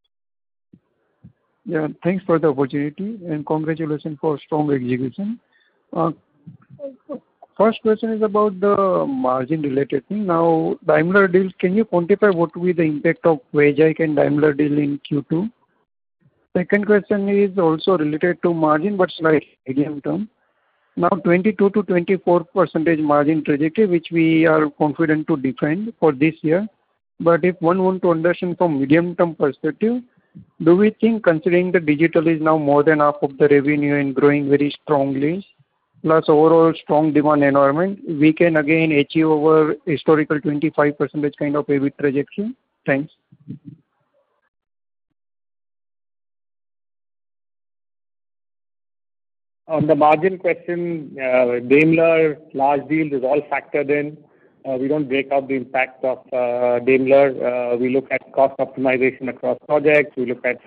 Yeah, 1.65 1.87
thanks 2.03 2.23
for 2.25 2.39
the 2.39 2.47
opportunity, 2.47 3.19
and 3.27 3.45
congratulations 3.45 4.17
for 4.19 4.39
strong 4.39 4.71
execution. 4.71 5.39
Uh, 5.93 6.11
First 7.59 7.81
question 7.81 8.11
is 8.11 8.21
about 8.21 8.57
the 8.61 9.05
margin-related 9.05 10.07
thing. 10.07 10.25
Now, 10.25 10.77
Daimler 10.87 11.27
deals, 11.27 11.51
can 11.59 11.75
you 11.75 11.83
quantify 11.83 12.33
what 12.33 12.55
will 12.55 12.67
be 12.67 12.71
the 12.71 12.83
impact 12.83 13.25
of 13.25 13.39
wage 13.51 13.79
hike 13.79 13.99
and 13.99 14.15
Daimler 14.15 14.53
deal 14.53 14.77
in 14.77 14.97
Q2? 14.99 15.51
Second 16.55 16.85
question 16.85 17.27
is 17.27 17.57
also 17.57 17.97
related 17.97 18.41
to 18.43 18.53
margin, 18.53 18.95
but 18.95 19.11
slightly 19.11 19.57
medium 19.67 19.99
term. 19.99 20.29
Now, 20.95 21.09
22%-24% 21.09 22.99
margin 22.99 23.43
trajectory, 23.43 23.87
which 23.87 24.07
we 24.09 24.45
are 24.45 24.69
confident 24.69 25.27
to 25.27 25.35
defend 25.35 25.91
for 25.99 26.13
this 26.13 26.35
year. 26.41 26.65
But 27.19 27.43
if 27.43 27.57
one 27.59 27.83
want 27.83 28.03
to 28.03 28.11
understand 28.11 28.57
from 28.57 28.79
medium-term 28.79 29.35
perspective, 29.35 30.01
do 30.63 30.77
we 30.77 30.91
think 31.01 31.25
considering 31.25 31.73
the 31.73 31.81
digital 31.81 32.25
is 32.29 32.39
now 32.39 32.57
more 32.57 32.83
than 32.83 32.99
half 32.99 33.15
of 33.21 33.37
the 33.37 33.49
revenue 33.49 33.95
and 33.95 34.15
growing 34.15 34.47
very 34.47 34.73
strongly, 34.81 35.45
plus 36.01 36.25
overall 36.27 36.73
strong 36.81 37.13
demand 37.13 37.43
environment, 37.43 37.99
we 38.07 38.33
can 38.33 38.57
again 38.57 38.91
achieve 38.91 39.27
our 39.27 39.75
historical 39.85 40.39
25% 40.39 41.37
kind 41.37 41.55
of 41.55 41.67
EBIT 41.67 41.93
trajectory? 41.99 42.55
Thanks. 42.85 43.13
On 49.67 49.85
the 49.85 49.93
margin 49.93 50.39
question, 50.39 51.15
uh, 51.21 51.59
Daimler 51.59 52.37
large 52.55 52.87
deal 52.87 53.13
is 53.13 53.23
all 53.23 53.39
factored 53.51 53.91
in. 53.91 54.17
Uh, 54.65 54.77
we 54.77 54.87
don't 54.87 55.07
break 55.07 55.31
out 55.31 55.47
the 55.47 55.53
impact 55.53 56.03
of 56.03 56.17
uh, 56.33 56.79
Daimler. 56.83 57.77
We 57.77 57.89
look 57.93 58.07
at 58.11 58.33
cost 58.33 58.57
optimization 58.59 59.29
across 59.29 59.59
projects. 59.67 60.17
We 60.17 60.25
look 60.25 60.43
at 60.43 60.57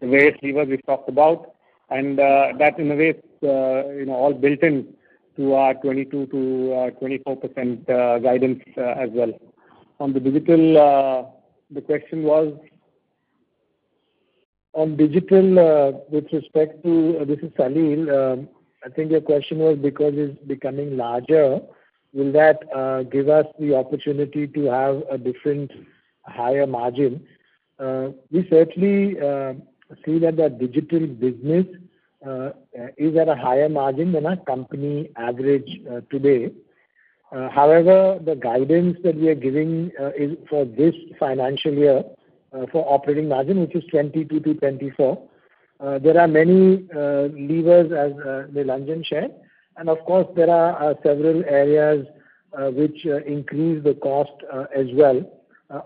the 0.00 0.08
various 0.08 0.36
levers 0.42 0.68
we've 0.68 0.84
talked 0.84 1.08
about, 1.08 1.54
and 1.88 2.18
that 2.18 2.78
in 2.78 2.90
a 2.90 2.96
way 2.96 3.14
Uh, 3.42 3.88
is 3.88 4.06
all 4.06 4.34
built 4.34 4.62
in 4.62 4.86
to 5.34 5.54
our 5.54 5.72
22%-24% 5.72 7.88
uh, 7.88 7.92
uh, 7.92 8.18
guidance 8.18 8.62
as 8.76 9.08
well. 9.14 9.32
On 9.98 10.12
the 10.12 10.20
digital, 10.20 11.32
the 11.70 11.80
question 11.80 12.24
was? 12.24 12.52
On 14.74 14.94
digital, 14.94 16.04
with 16.10 16.30
respect 16.34 16.84
to, 16.84 17.24
this 17.26 17.38
is 17.38 17.50
Salil. 17.52 18.10
Um, 18.12 18.46
I 18.84 18.90
think 18.90 19.10
your 19.10 19.22
question 19.22 19.56
was 19.58 19.78
because 19.78 20.12
it's 20.16 20.38
becoming 20.46 20.98
larger, 20.98 21.60
will 22.12 22.32
that 22.32 22.60
give 23.10 23.30
us 23.30 23.46
the 23.58 23.74
opportunity 23.74 24.46
to 24.48 24.64
have 24.66 25.02
a 25.10 25.16
different 25.16 25.70
higher 26.26 26.66
margin? 26.66 27.26
We 27.78 28.46
certainly 28.50 29.14
see 30.04 30.18
that 30.18 30.36
the 30.36 30.50
digital 30.50 31.06
business 31.06 31.64
Uh, 32.26 32.50
is 32.98 33.16
at 33.16 33.30
a 33.30 33.34
higher 33.34 33.70
margin 33.70 34.12
than 34.12 34.26
our 34.26 34.36
company 34.36 35.08
average 35.16 35.80
uh, 35.90 36.02
today. 36.10 36.50
Uh, 37.32 37.48
however, 37.48 38.18
the 38.22 38.34
guidance 38.34 38.98
that 39.02 39.16
we 39.16 39.30
are 39.30 39.34
giving 39.34 39.90
is 40.18 40.36
for 40.46 40.66
this 40.66 40.94
financial 41.18 41.72
year 41.72 42.04
for 42.70 42.84
operating 42.92 43.26
margin, 43.26 43.58
which 43.60 43.74
is 43.74 43.82
22%-24%. 43.90 45.18
There 46.02 46.20
are 46.20 46.28
many 46.28 46.86
levers, 46.92 47.90
as 47.90 48.12
Nilanjan 48.52 49.06
shared, 49.06 49.30
and 49.78 49.88
of 49.88 50.04
course, 50.04 50.26
there 50.36 50.50
are 50.50 50.94
several 51.02 51.42
areas 51.46 52.06
which 52.74 53.02
increase 53.06 53.82
the 53.82 53.94
cost 53.94 54.44
as 54.76 54.88
well. 54.92 55.22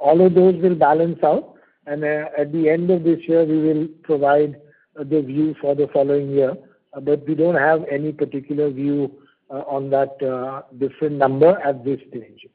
All 0.00 0.20
of 0.20 0.34
those 0.34 0.60
will 0.60 0.74
balance 0.74 1.22
out, 1.22 1.54
and 1.86 2.02
at 2.02 2.50
the 2.50 2.70
end 2.70 2.90
of 2.90 3.04
this 3.04 3.20
year, 3.28 3.44
we 3.44 3.58
will 3.58 3.86
provide 4.02 4.60
the 4.96 5.20
view 5.22 5.54
for 5.60 5.74
the 5.74 5.88
following 5.92 6.30
year. 6.30 6.56
Uh, 6.92 7.00
but 7.00 7.26
we 7.26 7.34
don't 7.34 7.56
have 7.56 7.84
any 7.90 8.12
particular 8.12 8.70
view 8.70 9.10
uh, 9.50 9.62
on 9.66 9.90
that 9.90 10.20
uh, 10.22 10.62
different 10.78 11.16
number 11.16 11.58
at 11.60 11.84
this 11.84 12.00
stage. 12.08 12.46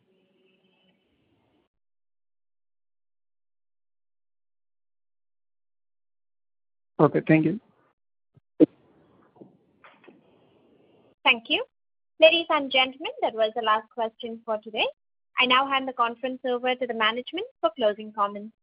Okay. 7.00 7.22
Thank 7.28 7.46
you. 7.46 7.60
Thank 11.24 11.44
you. 11.48 11.64
Ladies 12.20 12.48
and 12.50 12.70
gentlemen, 12.72 13.12
that 13.22 13.34
was 13.34 13.52
the 13.56 13.62
last 13.62 13.88
question 13.94 14.42
for 14.46 14.58
today. 14.64 14.86
I 15.40 15.46
now 15.46 15.70
hand 15.70 15.88
the 15.88 15.94
conference 15.94 16.42
over 16.44 16.76
to 16.76 16.88
the 16.88 16.94
management 16.94 17.48
for 17.62 17.70
closing 17.78 18.12
comments. 18.12 18.54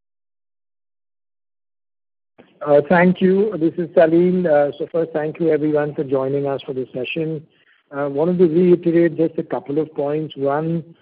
Uh, 2.39 2.81
thank 2.89 3.21
you. 3.21 3.57
This 3.59 3.75
is 3.75 3.89
Salil. 3.95 4.45
Uh, 4.47 4.87
first, 4.93 5.13
thank 5.13 5.41
you 5.41 5.51
everyone 5.51 5.95
for 5.95 6.05
joining 6.05 6.47
us 6.47 6.61
for 6.63 6.73
this 6.73 6.89
session. 6.93 7.47
I 7.91 8.07
wanted 8.07 8.39
to 8.39 8.47
reiterate 8.49 9.17
just 9.17 9.39
a 9.39 9.43
couple 9.43 9.79
of 9.79 9.95
points. 9.95 10.37
One, 10.37 10.97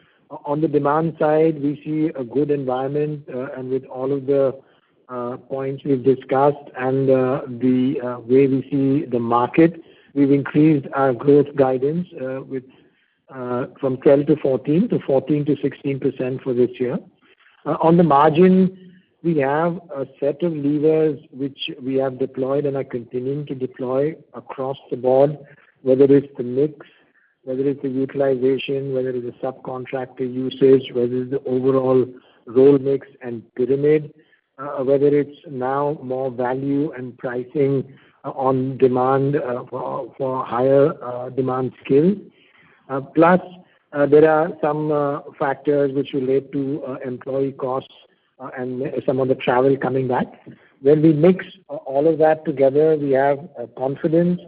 on 0.45 0.61
the 0.61 0.69
demand 0.69 1.17
side, 1.19 1.61
we 1.63 1.81
see 1.85 2.13
a 2.15 2.23
good 2.23 2.51
environment, 2.51 3.27
and 3.29 3.71
with 3.71 3.85
all 3.87 4.13
of 4.13 4.27
the 4.27 4.61
points 5.49 5.83
we've 5.85 6.05
discussed 6.05 6.71
and 6.77 7.09
the 7.09 8.23
way 8.29 8.47
we 8.47 8.69
see 8.71 9.07
the 9.07 9.19
market, 9.19 9.83
we've 10.15 10.33
increased 10.33 10.87
our 10.93 11.13
growth 11.13 11.55
guidance 11.57 12.07
from 12.11 13.97
12%-14% 13.97 14.91
to 14.91 14.99
14%-16% 14.99 16.43
for 16.43 16.53
this 16.53 16.71
year. 16.79 16.99
On 17.65 17.97
the 17.97 18.03
margin, 18.03 18.84
we 19.25 19.39
have 19.39 19.81
a 19.97 20.07
set 20.21 20.43
of 20.43 20.53
levers 20.53 21.19
which 21.31 21.71
we 21.83 21.95
have 21.95 22.19
deployed 22.19 22.67
and 22.67 22.77
are 22.77 22.85
continuing 22.85 23.47
to 23.47 23.55
deploy 23.55 24.15
across 24.35 24.77
the 24.91 24.99
board, 24.99 25.39
whether 25.81 26.05
it's 26.05 26.37
the 26.37 26.43
mix, 26.43 26.87
whether 27.45 27.67
it's 27.67 27.81
the 27.81 27.89
utilization, 27.89 28.93
whether 28.93 29.09
it's 29.09 29.25
the 29.25 29.33
subcontractor 29.43 30.21
usage, 30.21 30.93
whether 30.93 31.23
it's 31.23 31.31
the 31.31 31.43
overall 31.47 32.07
role 32.47 32.79
mix 32.79 33.07
and 33.23 33.43
pyramid, 33.55 34.13
uh, 34.59 34.85
whether 34.85 35.07
it's 35.07 35.39
now 35.49 35.99
more 36.03 36.31
value 36.31 36.93
and 36.93 37.17
pricing 37.17 37.83
uh, 38.27 38.31
on 38.33 38.77
demand 38.77 39.37
uh, 39.37 39.65
for 39.71 40.45
higher 40.45 41.31
demand 41.35 41.73
skills. 41.83 42.19
Plus, 43.15 43.41
there 44.11 44.31
are 44.31 44.51
some 44.61 45.23
factors 45.39 45.93
which 45.95 46.13
relate 46.13 46.53
to 46.53 46.99
employee 47.07 47.53
costs 47.53 47.95
Uh, 48.45 48.51
and 48.59 48.83
some 49.07 49.21
of 49.21 49.29
the 49.29 49.35
travel 49.35 49.77
coming 49.77 50.09
back. 50.09 50.27
When 50.83 51.01
we 51.01 51.13
mix 51.13 51.45
uh, 51.71 51.77
all 51.77 52.07
of 52.07 52.19
that 52.19 52.45
together, 52.45 52.97
we 52.97 53.13
have 53.13 53.39
uh, 53.59 53.67
confidence 53.79 54.41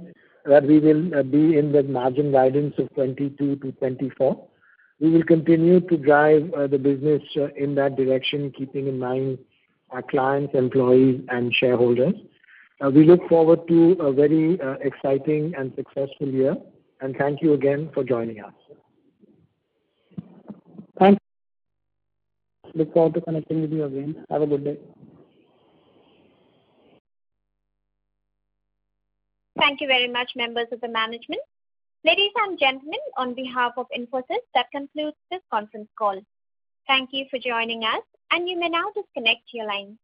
that 0.45 0.65
we 0.65 0.81
will 0.81 1.23
be 1.25 1.57
in 1.57 1.73
the 1.73 1.83
margin 1.83 2.31
guidance 2.33 2.75
of 2.79 2.89
22%-24%. 2.95 4.49
We 5.01 5.11
will 5.11 5.23
continue 5.23 5.81
to 5.81 5.97
drive 5.97 6.53
the 6.71 6.79
business 6.79 7.23
in 7.57 7.75
that 7.75 7.97
direction, 7.97 8.51
keeping 8.57 8.87
in 8.87 8.99
mind 8.99 9.39
our 9.91 10.03
clients, 10.03 10.55
employees, 10.55 11.21
and 11.29 11.55
shareholders. 11.55 12.15
We 12.81 13.05
look 13.05 13.29
forward 13.29 13.69
to 13.69 13.93
a 14.01 14.13
very 14.13 14.59
exciting 14.81 15.53
and 15.59 15.73
successful 15.77 16.29
year, 16.29 16.57
and 17.03 17.15
thank 17.17 17.43
you 17.43 17.53
again 17.53 17.91
for 17.93 18.05
joining 18.05 18.41
us. 18.43 18.55
Thanks. 20.99 21.21
Look 22.75 22.93
forward 22.93 23.15
to 23.15 23.21
connecting 23.21 23.63
with 23.63 23.73
you 23.73 23.85
again. 23.85 24.25
Have 24.31 24.43
a 24.43 24.47
good 24.47 24.65
day. 24.65 24.79
Thank 29.59 29.81
you 29.81 29.87
very 29.87 30.09
much, 30.09 30.33
members 30.37 30.67
of 30.73 30.81
the 30.81 30.89
management. 30.89 31.41
Ladies 32.05 32.31
and 32.37 32.59
gentlemen, 32.59 33.01
on 33.17 33.35
behalf 33.35 33.73
of 33.77 33.87
Infosys, 33.97 34.45
that 34.55 34.71
concludes 34.71 35.17
this 35.31 35.41
conference 35.51 35.89
call. 35.99 36.21
Thank 36.87 37.11
you 37.13 37.25
for 37.31 37.39
joining 37.39 37.83
us, 37.83 38.03
and 38.31 38.49
you 38.49 38.59
may 38.59 38.69
now 38.69 38.85
disconnect 38.95 39.43
your 39.53 39.67
lines. 39.67 39.99